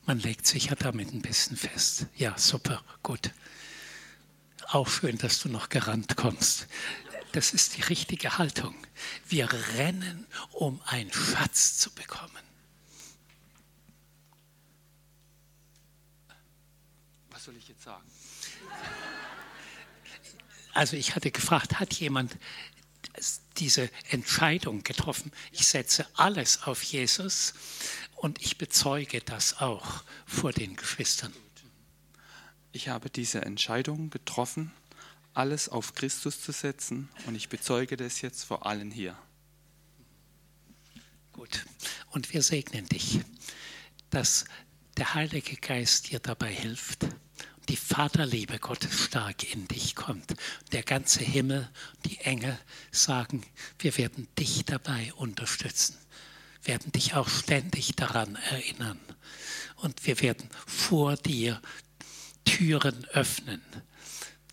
Man 0.08 0.20
legt 0.20 0.48
sich 0.48 0.68
ja 0.68 0.76
damit 0.76 1.14
ein 1.14 1.22
bisschen 1.22 1.58
fest. 1.58 2.06
Ja, 2.16 2.38
super, 2.38 2.82
gut. 3.04 3.32
Auch 4.70 4.88
schön, 4.88 5.18
dass 5.18 5.40
du 5.40 5.50
noch 5.50 5.68
gerannt 5.68 6.16
kommst. 6.16 6.68
Das 7.34 7.54
ist 7.54 7.76
die 7.76 7.82
richtige 7.82 8.38
Haltung. 8.38 8.74
Wir 9.28 9.52
rennen, 9.76 10.26
um 10.54 10.82
einen 10.86 11.12
Schatz 11.12 11.78
zu 11.78 11.92
bekommen. 11.92 12.32
Was 17.30 17.44
soll 17.44 17.58
ich 17.58 17.68
jetzt 17.68 17.84
sagen? 17.84 18.10
Also 20.74 20.96
ich 20.96 21.16
hatte 21.16 21.32
gefragt, 21.32 21.82
hat 21.82 21.94
jemand 21.96 22.38
diese 23.58 23.90
Entscheidung 24.10 24.84
getroffen, 24.84 25.32
ich 25.52 25.68
setze 25.68 26.06
alles 26.16 26.64
auf 26.64 26.84
Jesus 26.84 27.54
und 28.16 28.42
ich 28.42 28.58
bezeuge 28.58 29.22
das 29.22 29.60
auch 29.60 30.04
vor 30.26 30.54
den 30.54 30.76
Geschwistern. 30.76 31.34
Ich 32.72 32.90
habe 32.90 33.10
diese 33.10 33.42
Entscheidung 33.42 34.10
getroffen, 34.10 34.72
alles 35.34 35.70
auf 35.70 35.94
Christus 35.94 36.42
zu 36.42 36.52
setzen 36.52 37.10
und 37.26 37.36
ich 37.36 37.50
bezeuge 37.50 37.98
das 37.98 38.22
jetzt 38.22 38.44
vor 38.44 38.66
allen 38.66 38.92
hier. 38.92 39.18
Gut, 41.34 41.66
und 42.10 42.34
wir 42.34 42.42
segnen 42.42 42.88
dich, 42.88 43.20
dass 44.10 44.46
der 44.98 45.14
Heilige 45.14 45.56
Geist 45.58 46.10
dir 46.10 46.20
dabei 46.20 46.52
hilft, 46.52 47.06
die 47.70 47.78
Vaterliebe 47.78 48.60
Gottes 48.60 49.06
stark 49.06 49.52
in 49.54 49.68
dich 49.68 49.96
kommt. 49.96 50.36
Der 50.72 50.84
ganze 50.84 51.20
Himmel, 51.24 51.70
die 52.06 52.18
Engel 52.20 52.58
sagen, 52.92 53.46
wir 53.80 53.98
werden 53.98 54.28
dich 54.38 54.66
dabei 54.66 55.14
unterstützen, 55.14 55.98
werden 56.64 56.92
dich 56.92 57.14
auch 57.14 57.30
ständig 57.30 57.96
daran 57.96 58.36
erinnern. 58.36 59.00
Und 59.78 60.06
wir 60.06 60.22
werden 60.22 60.50
vor 60.66 61.18
dir 61.18 61.62
Türen 62.46 63.06
öffnen, 63.06 63.62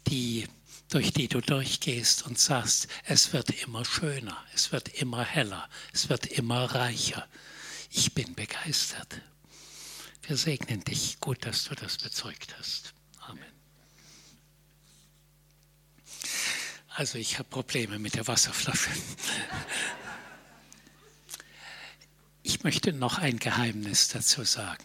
die, 0.09 0.47
durch 0.89 1.13
die 1.13 1.29
du 1.29 1.41
durchgehst 1.41 2.25
und 2.25 2.39
sagst, 2.39 2.89
es 3.05 3.33
wird 3.33 3.51
immer 3.63 3.85
schöner, 3.85 4.37
es 4.55 4.73
wird 4.73 4.89
immer 4.89 5.25
heller, 5.25 5.69
es 5.93 6.09
wird 6.09 6.27
immer 6.27 6.65
reicher. 6.75 7.27
Ich 7.91 8.13
bin 8.13 8.35
begeistert. 8.35 9.21
Wir 10.27 10.37
segnen 10.37 10.83
dich. 10.83 11.21
Gut, 11.21 11.45
dass 11.45 11.65
du 11.65 11.75
das 11.75 11.99
bezeugt 11.99 12.57
hast. 12.59 12.95
Amen. 13.21 13.45
Also 16.97 17.19
ich 17.19 17.41
habe 17.41 17.49
Probleme 17.49 17.99
mit 17.99 18.15
der 18.15 18.29
Wasserflasche. 18.29 18.91
Ich 22.45 22.63
möchte 22.63 22.93
noch 22.93 23.19
ein 23.19 23.41
Geheimnis 23.41 24.07
dazu 24.09 24.45
sagen. 24.45 24.85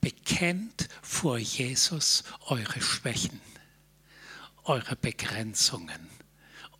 Bekennt 0.00 0.88
vor 1.00 1.38
Jesus 1.38 2.24
eure 2.46 2.82
Schwächen, 2.82 3.40
eure 4.64 4.96
Begrenzungen, 4.96 6.10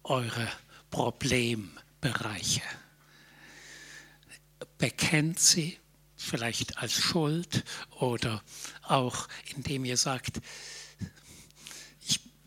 eure 0.02 0.50
Problembereiche. 0.90 2.62
Bekennt 4.78 5.38
sie 5.38 5.78
vielleicht 6.16 6.78
als 6.78 6.94
Schuld 6.94 7.62
oder 7.90 8.42
auch 8.82 9.28
indem 9.54 9.84
ihr 9.84 9.98
sagt, 9.98 10.40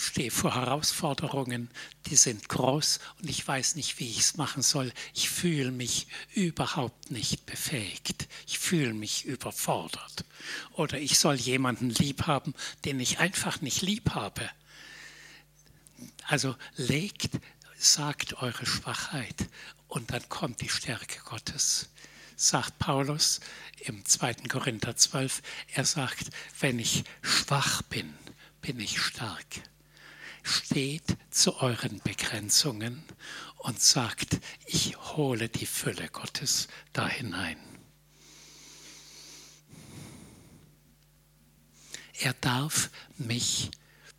stehe 0.07 0.31
vor 0.31 0.55
Herausforderungen, 0.55 1.69
die 2.07 2.15
sind 2.15 2.49
groß 2.49 2.99
und 3.19 3.29
ich 3.29 3.47
weiß 3.47 3.75
nicht, 3.75 3.99
wie 3.99 4.09
ich 4.09 4.19
es 4.19 4.37
machen 4.37 4.63
soll. 4.63 4.91
Ich 5.13 5.29
fühle 5.29 5.71
mich 5.71 6.07
überhaupt 6.33 7.11
nicht 7.11 7.45
befähigt. 7.45 8.27
Ich 8.47 8.59
fühle 8.59 8.93
mich 8.93 9.25
überfordert. 9.25 10.25
Oder 10.73 10.99
ich 10.99 11.19
soll 11.19 11.35
jemanden 11.35 11.89
lieb 11.89 12.27
haben, 12.27 12.53
den 12.85 12.99
ich 12.99 13.19
einfach 13.19 13.61
nicht 13.61 13.81
lieb 13.81 14.11
habe. 14.11 14.49
Also 16.25 16.55
legt, 16.75 17.39
sagt 17.77 18.41
eure 18.41 18.65
Schwachheit 18.65 19.47
und 19.87 20.11
dann 20.11 20.27
kommt 20.29 20.61
die 20.61 20.69
Stärke 20.69 21.19
Gottes 21.23 21.89
sagt 22.37 22.77
Paulus 22.77 23.39
im 23.79 24.05
2. 24.05 24.35
Korinther 24.47 24.95
12, 24.95 25.41
er 25.73 25.85
sagt, 25.85 26.29
wenn 26.59 26.77
ich 26.77 27.03
schwach 27.23 27.81
bin, 27.81 28.13
bin 28.61 28.79
ich 28.79 29.01
stark. 29.01 29.45
Steht 30.47 31.17
zu 31.29 31.57
euren 31.57 31.99
Begrenzungen 31.99 33.03
und 33.57 33.81
sagt, 33.81 34.39
ich 34.65 34.95
hole 34.97 35.49
die 35.49 35.65
Fülle 35.65 36.07
Gottes 36.07 36.69
da 36.93 37.05
hinein. 37.05 37.57
Er 42.21 42.33
darf 42.39 42.89
mich 43.17 43.71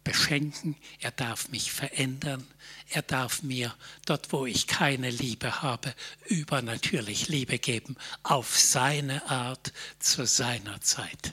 beschenken, 0.04 0.76
er 1.00 1.12
darf 1.12 1.48
mich 1.48 1.72
verändern, 1.72 2.46
er 2.90 3.02
darf 3.02 3.42
mir 3.42 3.74
dort, 4.04 4.30
wo 4.30 4.44
ich 4.44 4.66
keine 4.66 5.08
Liebe 5.08 5.62
habe, 5.62 5.94
übernatürlich 6.26 7.28
Liebe 7.28 7.58
geben, 7.58 7.96
auf 8.22 8.58
seine 8.58 9.30
Art, 9.30 9.72
zu 9.98 10.26
seiner 10.26 10.82
Zeit. 10.82 11.32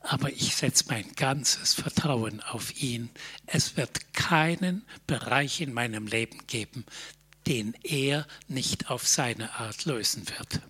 Aber 0.00 0.30
ich 0.30 0.56
setze 0.56 0.84
mein 0.88 1.12
ganzes 1.14 1.74
Vertrauen 1.74 2.40
auf 2.40 2.80
ihn. 2.82 3.10
Es 3.46 3.76
wird 3.76 4.14
keinen 4.14 4.84
Bereich 5.06 5.60
in 5.60 5.72
meinem 5.72 6.06
Leben 6.06 6.46
geben, 6.46 6.84
den 7.46 7.74
er 7.82 8.26
nicht 8.48 8.90
auf 8.90 9.06
seine 9.06 9.52
Art 9.54 9.84
lösen 9.84 10.26
wird. 10.28 10.60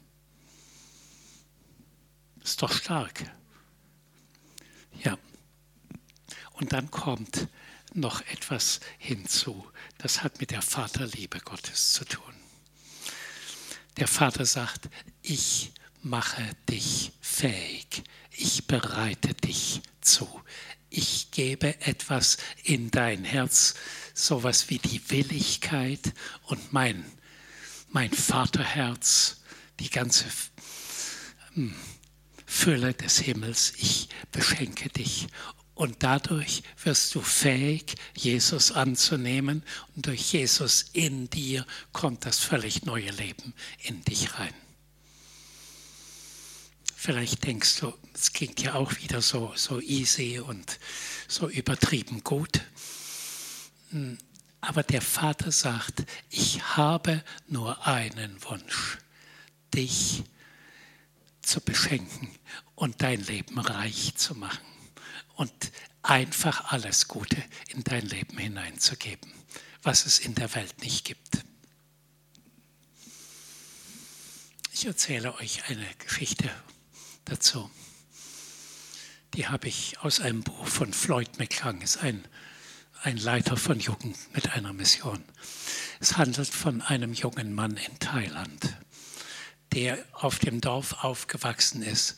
Ist 2.42 2.62
doch 2.62 2.72
stark. 2.72 3.24
Ja. 5.04 5.16
Und 6.52 6.72
dann 6.72 6.90
kommt 6.90 7.48
noch 7.94 8.20
etwas 8.28 8.80
hinzu. 8.98 9.66
Das 9.98 10.22
hat 10.22 10.40
mit 10.40 10.50
der 10.50 10.62
Vaterliebe 10.62 11.40
Gottes 11.40 11.92
zu 11.92 12.04
tun. 12.04 12.34
Der 13.96 14.08
Vater 14.08 14.46
sagt, 14.46 14.88
ich 15.22 15.72
mache 16.02 16.50
dich 16.68 17.12
fähig, 17.20 18.02
ich 18.40 18.66
bereite 18.66 19.34
dich 19.34 19.82
zu, 20.00 20.28
ich 20.88 21.30
gebe 21.30 21.80
etwas 21.82 22.38
in 22.64 22.90
dein 22.90 23.24
Herz, 23.24 23.74
sowas 24.14 24.70
wie 24.70 24.78
die 24.78 25.08
Willigkeit 25.10 26.12
und 26.46 26.72
mein, 26.72 27.04
mein 27.90 28.10
Vaterherz, 28.10 29.42
die 29.78 29.90
ganze 29.90 30.24
hm, 31.54 31.74
Fülle 32.46 32.94
des 32.94 33.20
Himmels, 33.20 33.74
ich 33.76 34.08
beschenke 34.32 34.88
dich 34.88 35.28
und 35.80 36.02
dadurch 36.02 36.62
wirst 36.84 37.14
du 37.14 37.22
fähig, 37.22 37.94
Jesus 38.14 38.70
anzunehmen. 38.70 39.62
Und 39.96 40.08
durch 40.08 40.34
Jesus 40.34 40.84
in 40.92 41.30
dir 41.30 41.64
kommt 41.92 42.26
das 42.26 42.38
völlig 42.38 42.84
neue 42.84 43.10
Leben 43.12 43.54
in 43.78 44.04
dich 44.04 44.38
rein. 44.38 44.52
Vielleicht 47.02 47.46
denkst 47.46 47.80
du, 47.80 47.94
es 48.12 48.34
klingt 48.34 48.60
ja 48.60 48.74
auch 48.74 48.94
wieder 48.98 49.22
so, 49.22 49.54
so 49.56 49.80
easy 49.80 50.38
und 50.38 50.78
so 51.28 51.48
übertrieben 51.48 52.22
gut. 52.22 52.60
Hm, 53.88 54.18
aber 54.60 54.82
der 54.82 55.00
Vater 55.00 55.50
sagt, 55.50 56.04
ich 56.28 56.62
habe 56.76 57.24
nur 57.48 57.86
einen 57.86 58.44
Wunsch, 58.44 58.98
dich 59.72 60.24
zu 61.40 61.62
beschenken 61.62 62.28
und 62.74 63.00
dein 63.00 63.22
Leben 63.22 63.58
reich 63.58 64.14
zu 64.16 64.34
machen 64.34 64.60
und 65.36 65.72
einfach 66.02 66.70
alles 66.70 67.08
Gute 67.08 67.42
in 67.68 67.82
dein 67.82 68.04
Leben 68.04 68.36
hineinzugeben, 68.36 69.32
was 69.82 70.04
es 70.04 70.18
in 70.18 70.34
der 70.34 70.54
Welt 70.54 70.82
nicht 70.82 71.06
gibt. 71.06 71.46
Ich 74.74 74.84
erzähle 74.84 75.34
euch 75.36 75.64
eine 75.70 75.86
Geschichte 75.96 76.50
dazu. 77.24 77.70
Die 79.34 79.48
habe 79.48 79.68
ich 79.68 79.98
aus 80.00 80.20
einem 80.20 80.42
Buch 80.42 80.66
von 80.66 80.92
Floyd 80.92 81.38
McClung, 81.38 81.80
ist 81.82 81.98
ein, 81.98 82.24
ein 83.02 83.16
Leiter 83.16 83.56
von 83.56 83.78
Jugend 83.78 84.16
mit 84.34 84.52
einer 84.52 84.72
Mission. 84.72 85.22
Es 86.00 86.16
handelt 86.16 86.48
von 86.48 86.82
einem 86.82 87.12
jungen 87.12 87.54
Mann 87.54 87.76
in 87.76 87.98
Thailand, 87.98 88.76
der 89.72 90.04
auf 90.12 90.38
dem 90.38 90.60
Dorf 90.60 91.04
aufgewachsen 91.04 91.82
ist 91.82 92.16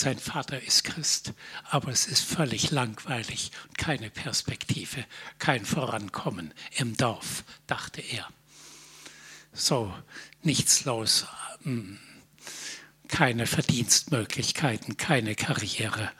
sein 0.00 0.18
Vater 0.18 0.62
ist 0.62 0.84
Christ, 0.84 1.34
aber 1.64 1.90
es 1.90 2.06
ist 2.06 2.24
völlig 2.24 2.70
langweilig 2.70 3.50
und 3.68 3.76
keine 3.76 4.08
Perspektive, 4.08 5.04
kein 5.38 5.66
Vorankommen 5.66 6.54
im 6.76 6.96
Dorf, 6.96 7.44
dachte 7.66 8.00
er. 8.00 8.26
So, 9.52 9.94
nichts 10.42 10.86
los, 10.86 11.26
hm, 11.64 11.98
keine 13.10 13.46
Verdienstmöglichkeiten, 13.46 14.96
keine 14.96 15.34
Karriere. 15.34 16.10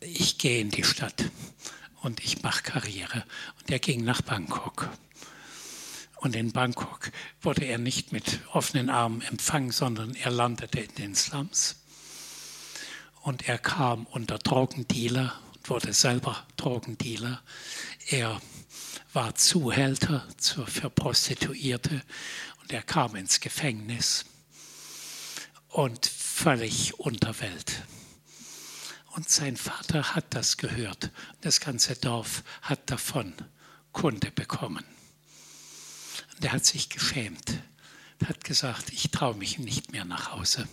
Ich 0.00 0.38
gehe 0.38 0.60
in 0.60 0.70
die 0.70 0.84
Stadt 0.84 1.24
und 2.02 2.20
ich 2.24 2.42
mache 2.42 2.62
Karriere. 2.62 3.24
Und 3.60 3.70
er 3.70 3.78
ging 3.78 4.04
nach 4.04 4.22
Bangkok. 4.22 4.88
Und 6.16 6.36
in 6.36 6.52
Bangkok 6.52 7.10
wurde 7.42 7.64
er 7.64 7.78
nicht 7.78 8.12
mit 8.12 8.40
offenen 8.52 8.90
Armen 8.90 9.22
empfangen, 9.22 9.70
sondern 9.70 10.14
er 10.14 10.30
landete 10.30 10.80
in 10.80 10.94
den 10.94 11.14
Slums 11.14 11.76
und 13.22 13.48
er 13.48 13.58
kam 13.58 14.06
unter 14.06 14.38
Drogendealer 14.38 15.38
und 15.54 15.70
wurde 15.70 15.92
selber 15.92 16.46
Drogendealer. 16.56 17.42
Er 18.08 18.40
war 19.12 19.34
Zuhälter 19.34 20.26
für 20.38 20.90
Prostituierte 20.90 22.02
und 22.62 22.72
er 22.72 22.82
kam 22.82 23.16
ins 23.16 23.40
Gefängnis 23.40 24.24
und 25.70 26.06
völlig 26.06 26.98
Unterwelt. 26.98 27.82
Und 29.16 29.28
sein 29.28 29.56
Vater 29.56 30.14
hat 30.14 30.26
das 30.34 30.56
gehört. 30.56 31.10
Das 31.40 31.60
ganze 31.60 31.96
Dorf 31.96 32.44
hat 32.62 32.90
davon 32.90 33.34
Kunde 33.92 34.30
bekommen. 34.30 34.84
Und 36.34 36.44
er 36.44 36.52
hat 36.52 36.64
sich 36.64 36.88
geschämt, 36.90 37.58
hat 38.24 38.44
gesagt, 38.44 38.90
ich 38.92 39.10
traue 39.10 39.34
mich 39.34 39.58
nicht 39.58 39.92
mehr 39.92 40.04
nach 40.04 40.32
Hause 40.32 40.68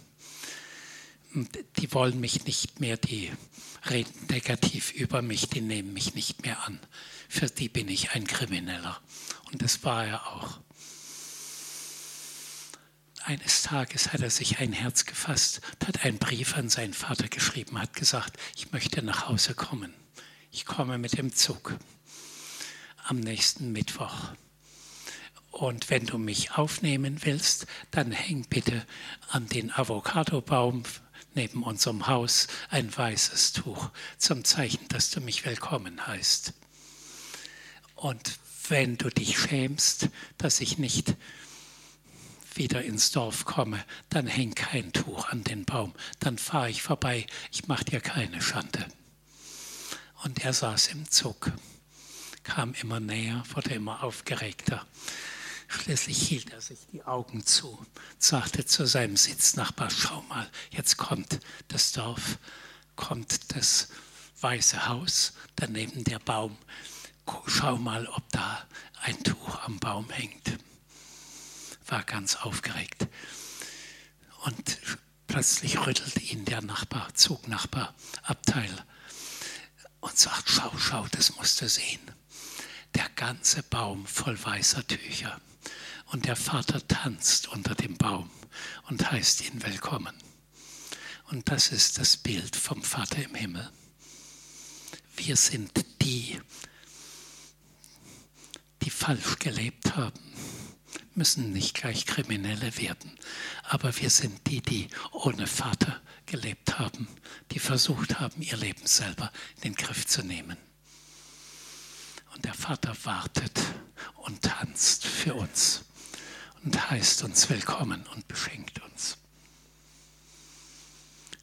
die 1.78 1.94
wollen 1.94 2.20
mich 2.20 2.46
nicht 2.46 2.80
mehr, 2.80 2.98
die 2.98 3.32
reden 3.90 4.28
negativ 4.30 4.92
über 4.92 5.22
mich, 5.22 5.50
die 5.50 5.62
nehmen 5.62 5.94
mich 5.94 6.16
nicht 6.16 6.44
mehr 6.44 6.64
an. 6.66 6.80
Für 7.30 7.48
die 7.48 7.70
bin 7.70 7.88
ich 7.90 8.12
ein 8.12 8.26
Krimineller. 8.26 9.00
Und 9.52 9.62
das 9.62 9.84
war 9.84 10.06
er 10.06 10.28
auch. 10.28 10.60
Eines 13.28 13.64
Tages 13.64 14.14
hat 14.14 14.22
er 14.22 14.30
sich 14.30 14.60
ein 14.60 14.72
Herz 14.72 15.04
gefasst, 15.04 15.60
hat 15.86 16.06
einen 16.06 16.18
Brief 16.18 16.56
an 16.56 16.70
seinen 16.70 16.94
Vater 16.94 17.28
geschrieben, 17.28 17.78
hat 17.78 17.94
gesagt, 17.94 18.38
ich 18.56 18.72
möchte 18.72 19.02
nach 19.02 19.28
Hause 19.28 19.54
kommen. 19.54 19.94
Ich 20.50 20.66
komme 20.66 20.98
mit 20.98 21.18
dem 21.18 21.36
Zug 21.36 21.76
am 23.04 23.20
nächsten 23.20 23.74
Mittwoch. 23.74 24.32
Und 25.52 25.90
wenn 25.90 26.06
du 26.06 26.18
mich 26.18 26.52
aufnehmen 26.52 27.18
willst, 27.26 27.68
dann 27.92 28.14
häng 28.14 28.46
bitte 28.46 28.88
an 29.28 29.50
den 29.50 29.74
Avocadobaum 29.74 30.84
neben 31.36 31.64
unserem 31.64 32.08
Haus 32.08 32.48
ein 32.70 32.96
weißes 32.96 33.52
Tuch 33.52 33.90
zum 34.18 34.46
Zeichen, 34.46 34.88
dass 34.88 35.10
du 35.10 35.20
mich 35.20 35.44
willkommen 35.44 36.08
heißt. 36.08 36.54
Und 37.96 38.40
wenn 38.70 38.98
du 38.98 39.10
dich 39.10 39.38
schämst, 39.38 40.08
dass 40.38 40.62
ich 40.62 40.78
nicht 40.78 41.18
wieder 42.58 42.84
ins 42.84 43.12
Dorf 43.12 43.46
komme, 43.46 43.84
dann 44.10 44.28
häng 44.28 44.56
kein 44.56 44.92
Tuch 44.94 45.30
an 45.30 45.44
den 45.44 45.66
Baum, 45.66 45.94
dann 46.20 46.38
fahre 46.38 46.70
ich 46.70 46.82
vorbei, 46.82 47.26
ich 47.52 47.68
mache 47.68 47.86
dir 47.86 48.02
keine 48.02 48.42
Schande. 48.42 48.86
Und 50.24 50.44
er 50.44 50.54
saß 50.54 50.88
im 50.88 51.10
Zug, 51.10 51.52
kam 52.44 52.74
immer 52.82 53.00
näher, 53.00 53.44
wurde 53.54 53.74
immer 53.74 54.04
aufgeregter. 54.04 54.86
Schließlich 55.68 56.28
hielt 56.28 56.52
er 56.52 56.62
sich 56.62 56.80
die 56.92 57.04
Augen 57.04 57.46
zu, 57.46 57.86
sagte 58.20 58.66
zu 58.66 58.86
seinem 58.88 59.18
Sitznachbar, 59.18 59.90
schau 59.90 60.22
mal, 60.24 60.50
jetzt 60.72 60.98
kommt 60.98 61.40
das 61.68 61.92
Dorf, 61.92 62.40
kommt 62.96 63.56
das 63.56 63.90
weiße 64.40 64.88
Haus, 64.88 65.34
daneben 65.56 66.04
der 66.06 66.20
Baum, 66.20 66.58
schau 67.48 67.78
mal, 67.78 68.08
ob 68.08 68.30
da 68.32 68.66
ein 69.02 69.22
Tuch 69.24 69.60
am 69.66 69.80
Baum 69.80 70.10
hängt. 70.10 70.58
War 71.88 72.04
ganz 72.04 72.36
aufgeregt. 72.36 73.08
Und 74.46 74.78
plötzlich 75.28 75.80
rüttelt 75.86 76.22
ihn 76.32 76.46
der 76.46 76.62
Nachbar, 76.62 77.14
Zugnachbar, 77.14 77.96
Abteil 78.24 78.72
und 80.02 80.18
sagt, 80.18 80.50
schau, 80.50 80.72
schau, 80.78 81.08
das 81.12 81.36
musst 81.36 81.62
du 81.62 81.70
sehen. 81.70 82.00
Der 82.96 83.10
ganze 83.16 83.64
Baum 83.64 84.06
voll 84.06 84.42
weißer 84.42 84.86
Tücher. 84.88 85.40
Und 86.08 86.26
der 86.26 86.36
Vater 86.36 86.86
tanzt 86.88 87.48
unter 87.50 87.76
dem 87.76 87.98
Baum 87.98 88.30
und 88.90 89.12
heißt 89.12 89.42
ihn 89.42 89.64
willkommen. 89.64 90.16
Und 91.30 91.50
das 91.50 91.70
ist 91.70 91.98
das 92.00 92.16
Bild 92.16 92.56
vom 92.56 92.82
Vater 92.82 93.24
im 93.24 93.36
Himmel. 93.36 93.70
Wir 95.18 95.36
sind 95.36 95.72
die, 96.02 96.40
die 98.82 98.90
falsch 98.90 99.40
gelebt 99.40 99.96
haben, 99.96 100.27
müssen 101.18 101.52
nicht 101.52 101.74
gleich 101.74 102.06
Kriminelle 102.06 102.78
werden, 102.78 103.12
aber 103.64 103.98
wir 103.98 104.10
sind 104.10 104.48
die, 104.48 104.62
die 104.62 104.88
ohne 105.12 105.48
Vater 105.48 106.00
gelebt 106.26 106.78
haben, 106.80 107.08
die 107.52 107.60
versucht 107.60 108.20
haben, 108.20 108.42
ihr 108.42 108.58
Leben 108.58 108.86
selber 108.86 109.32
in 109.56 109.62
den 109.64 109.76
Griff 109.76 110.06
zu 110.06 110.24
nehmen. 110.24 110.58
Und 112.36 112.46
der 112.46 112.54
Vater 112.54 112.96
wartet 113.04 113.60
und 114.18 114.44
tanzt 114.44 115.06
für 115.06 115.34
uns 115.34 115.86
und 116.64 116.92
heißt 116.92 117.24
uns 117.24 117.50
willkommen 117.50 118.06
und 118.14 118.28
beschenkt 118.28 118.80
uns. 118.84 119.18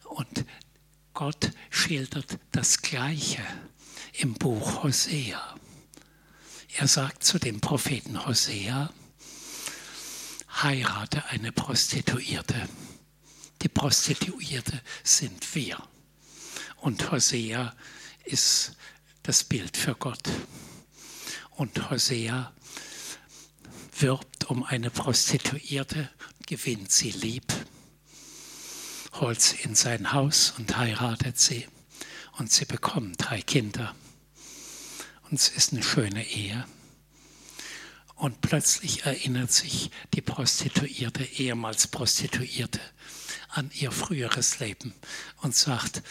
Und 0.05 0.45
Gott 1.15 1.51
schildert 1.71 2.39
das 2.53 2.81
Gleiche 2.81 3.43
im 4.13 4.35
Buch 4.35 4.85
Hosea. 4.85 5.57
Er 6.77 6.89
sagt 6.89 7.25
zu 7.25 7.39
dem 7.39 7.61
Propheten 7.61 8.25
Hosea, 8.27 8.93
heirate 10.63 11.25
eine 11.27 11.53
Prostituierte. 11.53 12.69
Die 13.63 13.69
Prostituierte 13.69 14.81
sind 15.03 15.55
wir. 15.55 15.83
Und 16.77 17.11
Hosea 17.11 17.75
ist 18.25 18.77
das 19.23 19.45
Bild 19.45 19.77
für 19.77 19.95
Gott. 19.95 20.29
Und 21.51 21.91
Hosea 21.91 22.53
wirbt 23.99 24.45
um 24.47 24.65
eine 24.65 24.91
Prostituierte, 24.91 26.11
gewinnt 26.47 26.93
sie 26.93 27.11
lieb, 27.11 27.53
holt 29.15 29.41
sie 29.41 29.57
in 29.63 29.75
sein 29.75 30.13
Haus 30.13 30.55
und 30.59 30.77
heiratet 30.77 31.39
sie. 31.39 31.67
Und 32.37 32.53
sie 32.53 32.65
bekommen 32.65 33.15
drei 33.17 33.41
Kinder 33.41 33.95
und 35.35 35.41
es 35.41 35.49
ist 35.49 35.73
eine 35.73 35.83
schöne 35.83 36.25
Ehe. 36.25 36.65
Und 38.15 38.41
plötzlich 38.41 39.05
erinnert 39.05 39.53
sich 39.53 39.91
die 40.15 40.21
Prostituierte, 40.21 41.25
ehemals 41.25 41.89
Prostituierte, 41.89 42.81
an 43.49 43.71
ihr 43.75 43.91
früheres 43.91 44.61
Leben 44.61 44.95
und 45.43 45.55
sagt, 45.55 46.03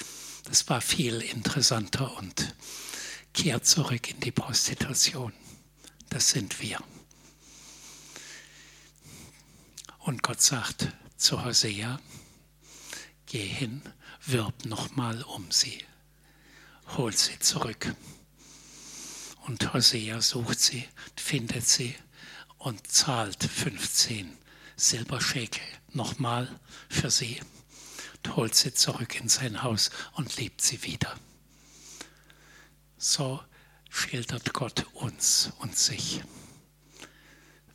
das 0.46 0.68
war 0.70 0.82
viel 0.82 1.22
interessanter 1.22 2.18
und 2.18 2.56
kehrt 3.34 3.66
zurück 3.66 4.10
in 4.10 4.20
die 4.20 4.32
Prostitution. 4.32 5.34
Das 6.10 6.30
sind 6.30 6.62
wir. 6.62 6.80
Und 10.00 10.22
Gott 10.22 10.42
sagt 10.42 10.90
zu 11.18 11.44
Hosea, 11.44 12.00
geh 13.26 13.46
hin, 13.46 13.82
wirb 14.26 14.66
nochmal 14.66 15.24
um 15.24 15.50
sie, 15.50 15.80
hol 16.98 17.16
sie 17.16 17.40
zurück. 17.40 17.96
Und 19.46 19.74
Hosea 19.74 20.22
sucht 20.22 20.60
sie, 20.60 20.88
findet 21.18 21.68
sie 21.68 21.96
und 22.60 22.88
zahlt 22.88 23.44
15 23.44 24.38
Silberschäkel 24.78 25.62
nochmal 25.92 26.48
für 26.90 27.12
sie 27.12 27.42
und 28.18 28.36
holt 28.38 28.56
sie 28.56 28.74
zurück 28.74 29.20
in 29.20 29.28
sein 29.28 29.62
Haus 29.62 29.92
und 30.14 30.38
liebt 30.38 30.62
sie 30.62 30.84
wieder. 30.84 31.14
So 32.98 33.44
schildert 33.90 34.54
Gott 34.54 34.86
uns 34.94 35.52
und 35.60 35.78
sich. 35.78 36.22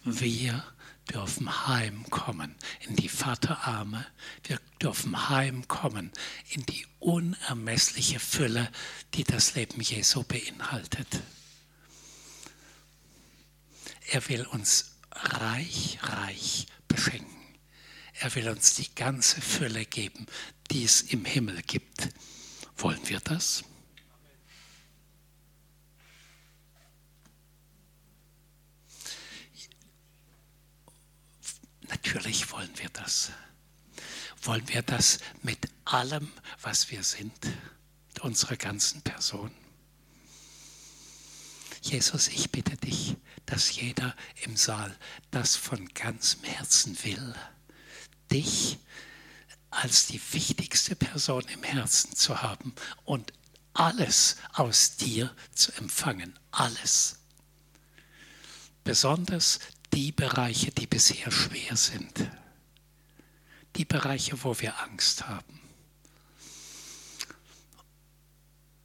Wir 0.05 0.65
dürfen 1.13 1.67
heimkommen 1.67 2.55
in 2.89 2.97
die 2.97 3.11
Vaterarme. 3.11 4.07
Wir 4.45 4.59
dürfen 4.81 5.29
heimkommen 5.29 6.13
in 6.49 6.65
die 6.65 6.87
unermessliche 6.99 8.21
Fülle, 8.21 8.71
die 9.15 9.25
das 9.25 9.55
Leben 9.55 9.83
Jesu 9.83 10.23
beinhaltet. 10.23 11.21
Er 14.11 14.27
will 14.29 14.47
uns 14.47 14.97
reich, 15.13 15.99
reich 16.03 16.67
beschenken. 16.89 17.37
Er 18.15 18.35
will 18.35 18.49
uns 18.49 18.75
die 18.75 18.95
ganze 18.95 19.41
Fülle 19.41 19.85
geben, 19.85 20.27
die 20.71 20.85
es 20.85 21.03
im 21.03 21.27
Himmel 21.27 21.63
gibt. 21.63 22.09
Wollen 22.77 23.07
wir 23.09 23.21
das? 23.21 23.65
Natürlich 31.83 32.51
wollen 32.51 32.71
wir 32.79 32.89
das. 32.91 33.31
Wollen 34.43 34.67
wir 34.69 34.83
das 34.83 35.19
mit 35.43 35.69
allem, 35.85 36.33
was 36.63 36.91
wir 36.91 37.03
sind, 37.03 37.35
unserer 38.21 38.57
ganzen 38.57 39.03
Person? 39.03 39.51
Jesus, 41.91 42.29
ich 42.29 42.51
bitte 42.51 42.77
dich, 42.77 43.17
dass 43.47 43.75
jeder 43.75 44.15
im 44.43 44.57
Saal 44.57 44.95
das 45.31 45.57
von 45.57 45.89
ganzem 45.95 46.45
Herzen 46.45 47.03
will. 47.03 47.35
Dich 48.31 48.79
als 49.71 50.07
die 50.07 50.21
wichtigste 50.33 50.97
Person 50.97 51.45
im 51.49 51.63
Herzen 51.63 52.15
zu 52.15 52.43
haben 52.43 52.75
und 53.05 53.33
alles 53.73 54.37
aus 54.53 54.97
dir 54.97 55.35
zu 55.55 55.73
empfangen. 55.73 56.39
Alles. 56.51 57.21
Besonders 58.85 59.59
die 59.95 60.13
Bereiche, 60.13 60.71
die 60.71 60.87
bisher 60.87 61.31
schwer 61.31 61.75
sind. 61.77 62.31
Die 63.77 63.87
Bereiche, 63.87 64.45
wo 64.45 64.59
wir 64.61 64.79
Angst 64.83 65.27
haben. 65.27 65.58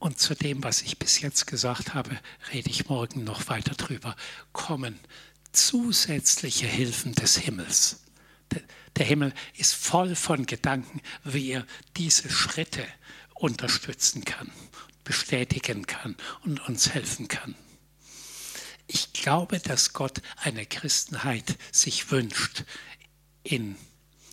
Und 0.03 0.19
zu 0.19 0.35
dem, 0.35 0.61
was 0.65 0.81
ich 0.81 0.99
bis 0.99 1.21
jetzt 1.21 1.47
gesagt 1.47 1.93
habe, 1.93 2.19
rede 2.51 2.69
ich 2.69 2.89
morgen 2.89 3.23
noch 3.23 3.47
weiter 3.47 3.73
drüber. 3.73 4.17
Kommen 4.51 4.99
zusätzliche 5.53 6.67
Hilfen 6.67 7.13
des 7.13 7.37
Himmels. 7.37 8.01
Der 8.97 9.05
Himmel 9.05 9.33
ist 9.55 9.73
voll 9.73 10.17
von 10.17 10.45
Gedanken, 10.45 10.99
wie 11.23 11.51
er 11.51 11.65
diese 11.95 12.29
Schritte 12.29 12.85
unterstützen 13.33 14.25
kann, 14.25 14.51
bestätigen 15.05 15.87
kann 15.87 16.17
und 16.43 16.59
uns 16.67 16.93
helfen 16.93 17.29
kann. 17.29 17.55
Ich 18.87 19.13
glaube, 19.13 19.59
dass 19.59 19.93
Gott 19.93 20.21
eine 20.35 20.65
Christenheit 20.65 21.57
sich 21.71 22.11
wünscht 22.11 22.65
in 23.43 23.77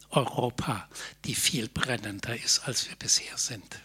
Europa, 0.09 0.89
die 1.27 1.37
viel 1.37 1.69
brennender 1.69 2.37
ist, 2.37 2.67
als 2.67 2.89
wir 2.89 2.97
bisher 2.97 3.39
sind 3.39 3.81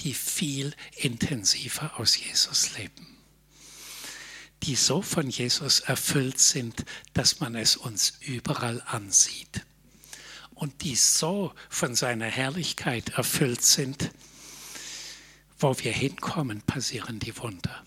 die 0.00 0.14
viel 0.14 0.74
intensiver 0.96 1.98
aus 1.98 2.16
Jesus 2.16 2.76
leben, 2.76 3.18
die 4.62 4.76
so 4.76 5.02
von 5.02 5.28
Jesus 5.30 5.80
erfüllt 5.80 6.38
sind, 6.38 6.84
dass 7.12 7.40
man 7.40 7.54
es 7.54 7.76
uns 7.76 8.14
überall 8.20 8.82
ansieht. 8.86 9.62
und 10.54 10.82
die 10.82 10.94
so 10.94 11.52
von 11.68 11.94
seiner 11.94 12.26
Herrlichkeit 12.26 13.10
erfüllt 13.10 13.62
sind, 13.62 14.10
wo 15.58 15.76
wir 15.78 15.92
hinkommen, 15.92 16.62
passieren 16.62 17.18
die 17.18 17.36
Wunder. 17.38 17.84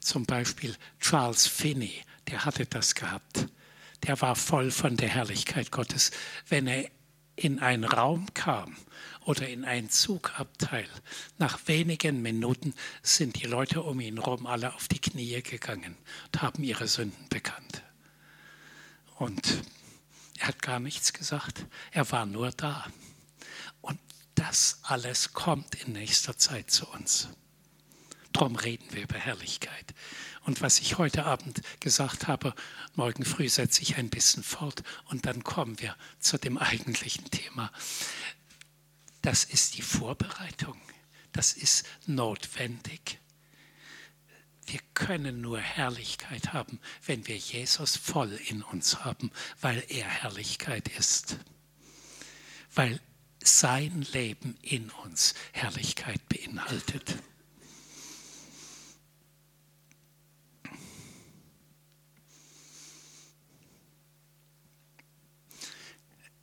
Zum 0.00 0.24
Beispiel 0.26 0.76
Charles 1.00 1.46
Finney, 1.46 2.02
der 2.28 2.44
hatte 2.44 2.66
das 2.66 2.94
gehabt. 2.94 3.48
Der 4.04 4.20
war 4.20 4.34
voll 4.34 4.70
von 4.70 4.96
der 4.96 5.08
Herrlichkeit 5.08 5.70
Gottes. 5.70 6.10
Wenn 6.48 6.66
er 6.66 6.90
in 7.36 7.60
einen 7.60 7.84
Raum 7.84 8.32
kam 8.34 8.76
oder 9.24 9.48
in 9.48 9.64
ein 9.64 9.90
Zugabteil, 9.90 10.88
nach 11.38 11.58
wenigen 11.66 12.22
Minuten 12.22 12.74
sind 13.02 13.42
die 13.42 13.46
Leute 13.46 13.82
um 13.82 14.00
ihn 14.00 14.18
herum 14.18 14.46
alle 14.46 14.74
auf 14.74 14.88
die 14.88 15.00
Knie 15.00 15.42
gegangen 15.42 15.96
und 16.26 16.42
haben 16.42 16.62
ihre 16.62 16.88
Sünden 16.88 17.28
bekannt. 17.28 17.82
Und 19.16 19.62
er 20.38 20.48
hat 20.48 20.62
gar 20.62 20.80
nichts 20.80 21.12
gesagt, 21.12 21.66
er 21.92 22.10
war 22.10 22.26
nur 22.26 22.50
da. 22.50 22.86
Und 23.80 24.00
das 24.34 24.80
alles 24.82 25.32
kommt 25.32 25.76
in 25.76 25.92
nächster 25.92 26.36
Zeit 26.36 26.70
zu 26.70 26.88
uns. 26.88 27.28
Darum 28.32 28.56
reden 28.56 28.86
wir 28.90 29.02
über 29.02 29.16
Herrlichkeit. 29.18 29.94
Und 30.44 30.60
was 30.62 30.80
ich 30.80 30.98
heute 30.98 31.26
Abend 31.26 31.60
gesagt 31.80 32.26
habe, 32.26 32.54
morgen 32.96 33.24
früh 33.24 33.48
setze 33.48 33.82
ich 33.82 33.96
ein 33.96 34.10
bisschen 34.10 34.42
fort 34.42 34.82
und 35.06 35.26
dann 35.26 35.44
kommen 35.44 35.78
wir 35.80 35.94
zu 36.18 36.38
dem 36.38 36.58
eigentlichen 36.58 37.30
Thema. 37.30 37.70
Das 39.22 39.44
ist 39.44 39.76
die 39.76 39.82
Vorbereitung. 39.82 40.80
Das 41.32 41.52
ist 41.52 41.86
notwendig. 42.06 43.18
Wir 44.66 44.80
können 44.94 45.40
nur 45.40 45.58
Herrlichkeit 45.58 46.52
haben, 46.52 46.78
wenn 47.06 47.26
wir 47.26 47.36
Jesus 47.36 47.96
voll 47.96 48.32
in 48.48 48.62
uns 48.62 49.04
haben, 49.04 49.30
weil 49.60 49.82
er 49.88 50.06
Herrlichkeit 50.06 50.88
ist. 50.88 51.38
Weil 52.74 53.00
sein 53.42 54.02
Leben 54.12 54.56
in 54.62 54.90
uns 54.90 55.34
Herrlichkeit 55.52 56.20
beinhaltet. 56.28 57.16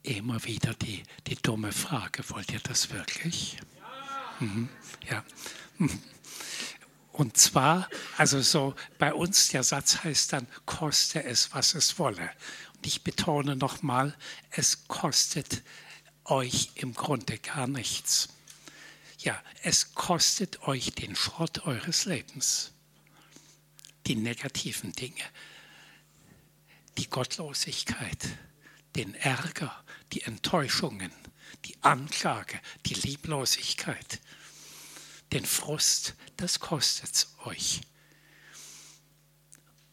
Immer 0.04 0.44
wieder 0.46 0.74
die, 0.76 1.04
die 1.28 1.36
dumme 1.36 1.72
Frage, 1.72 2.24
wollt 2.30 2.52
ihr 2.52 2.62
das 2.62 2.92
wirklich? 2.92 3.58
Ja. 5.10 5.24
Mhm. 5.78 6.00
Und 7.12 7.36
zwar, 7.36 7.90
also 8.18 8.42
so 8.42 8.76
bei 8.98 9.14
uns 9.14 9.50
der 9.50 9.64
Satz 9.64 10.04
heißt 10.04 10.32
dann, 10.32 10.48
koste 10.66 11.22
es, 11.24 11.54
was 11.54 11.76
es 11.76 12.00
wolle. 12.00 12.32
Und 12.76 12.88
ich 12.88 13.04
betone 13.04 13.58
nochmal, 13.58 14.16
es 14.52 14.88
kostet 14.88 15.64
euch 16.24 16.72
im 16.76 16.94
Grunde 16.94 17.38
gar 17.40 17.68
nichts. 17.68 18.30
Ja, 19.20 19.42
es 19.64 19.96
kostet 19.96 20.62
euch 20.64 20.92
den 20.92 21.14
Schrott 21.14 21.66
eures 21.66 22.06
Lebens, 22.06 22.72
die 24.08 24.16
negativen 24.16 24.94
Dinge, 24.94 25.26
die 26.98 27.10
Gottlosigkeit, 27.10 28.30
den 28.96 29.14
Ärger, 29.16 29.84
die 30.14 30.22
Enttäuschungen, 30.24 31.12
die 31.66 31.82
Anklage, 31.82 32.60
die 32.86 32.96
Lieblosigkeit, 32.96 34.20
den 35.32 35.46
Frust, 35.46 36.16
das 36.38 36.60
kostet 36.60 37.14
es 37.14 37.36
euch. 37.46 37.82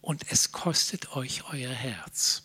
Und 0.00 0.30
es 0.30 0.52
kostet 0.52 1.16
euch 1.16 1.44
euer 1.50 1.72
Herz. 1.72 2.44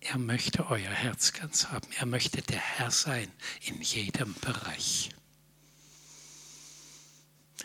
Er 0.00 0.18
möchte 0.18 0.68
euer 0.68 0.90
Herz 0.90 1.32
ganz 1.32 1.66
haben. 1.66 1.88
Er 1.98 2.06
möchte 2.06 2.40
der 2.40 2.60
Herr 2.60 2.92
sein 2.92 3.30
in 3.62 3.82
jedem 3.82 4.34
Bereich. 4.34 5.10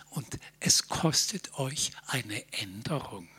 Und 0.09 0.39
es 0.59 0.87
kostet 0.87 1.53
euch 1.59 1.91
eine 2.07 2.51
Änderung. 2.53 3.29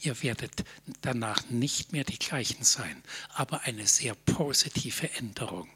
Ihr 0.00 0.22
werdet 0.22 0.64
danach 1.00 1.48
nicht 1.50 1.92
mehr 1.92 2.04
die 2.04 2.18
gleichen 2.18 2.62
sein, 2.62 3.02
aber 3.30 3.62
eine 3.62 3.86
sehr 3.86 4.14
positive 4.14 5.10
Änderung. 5.14 5.68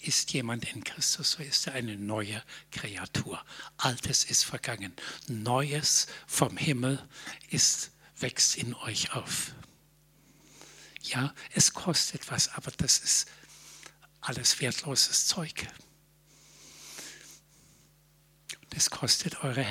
Ist 0.00 0.32
jemand 0.32 0.70
in 0.70 0.84
Christus, 0.84 1.32
so 1.32 1.42
ist 1.42 1.66
er 1.66 1.74
eine 1.74 1.96
neue 1.96 2.42
Kreatur. 2.70 3.42
Altes 3.76 4.24
ist 4.24 4.44
vergangen. 4.44 4.92
Neues 5.28 6.06
vom 6.26 6.56
Himmel 6.56 7.06
ist, 7.50 7.90
wächst 8.18 8.56
in 8.56 8.74
euch 8.74 9.12
auf. 9.12 9.54
Ja, 11.02 11.34
es 11.52 11.72
kostet 11.72 12.30
was, 12.30 12.48
aber 12.50 12.70
das 12.70 12.98
ist 12.98 13.28
alles 14.20 14.60
wertloses 14.60 15.26
Zeug. 15.26 15.66
Es 18.76 18.90
kostet 18.90 19.44
eure 19.44 19.62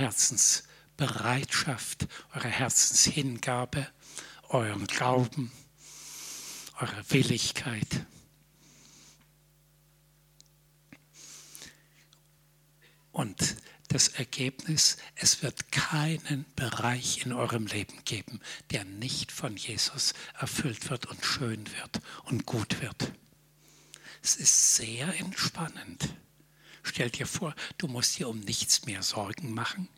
Herzensbereitschaft, 0.98 2.08
eure 2.34 2.50
Herzenshingabe, 2.50 3.88
euren 4.50 4.86
Glauben, 4.88 5.52
eure 6.80 7.04
Willigkeit. 7.10 8.06
Und 13.12 13.58
das 13.90 14.08
Ergebnis, 14.08 14.98
es 15.16 15.44
wird 15.44 15.72
keinen 15.72 16.46
Bereich 16.56 17.26
in 17.26 17.34
eurem 17.34 17.68
Leben 17.68 18.04
geben, 18.06 18.40
der 18.72 18.86
nicht 18.86 19.32
von 19.32 19.56
Jesus 19.56 20.14
erfüllt 20.40 20.90
wird 20.90 21.06
und 21.08 21.24
schön 21.24 21.66
wird 21.78 22.02
und 22.26 22.46
gut 22.46 22.82
wird. 22.82 23.12
Es 24.24 24.36
ist 24.36 24.76
sehr 24.76 25.20
entspannend. 25.20 26.16
Stell 26.82 27.10
dir 27.10 27.28
vor, 27.28 27.56
du 27.78 27.88
musst 27.88 28.18
dir 28.18 28.30
um 28.30 28.40
nichts 28.40 28.86
mehr 28.86 29.04
Sorgen 29.04 29.54
machen. 29.54 29.90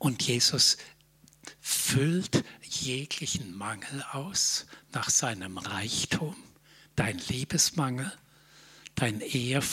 Und 0.00 0.22
Jesus 0.22 0.78
füllt 1.60 2.42
jeglichen 2.62 3.54
Mangel 3.54 4.02
aus 4.12 4.64
nach 4.92 5.10
seinem 5.10 5.58
Reichtum, 5.58 6.34
dein 6.96 7.18
Liebesmangel, 7.18 8.10
dein 8.94 9.20
Ehe 9.20 9.60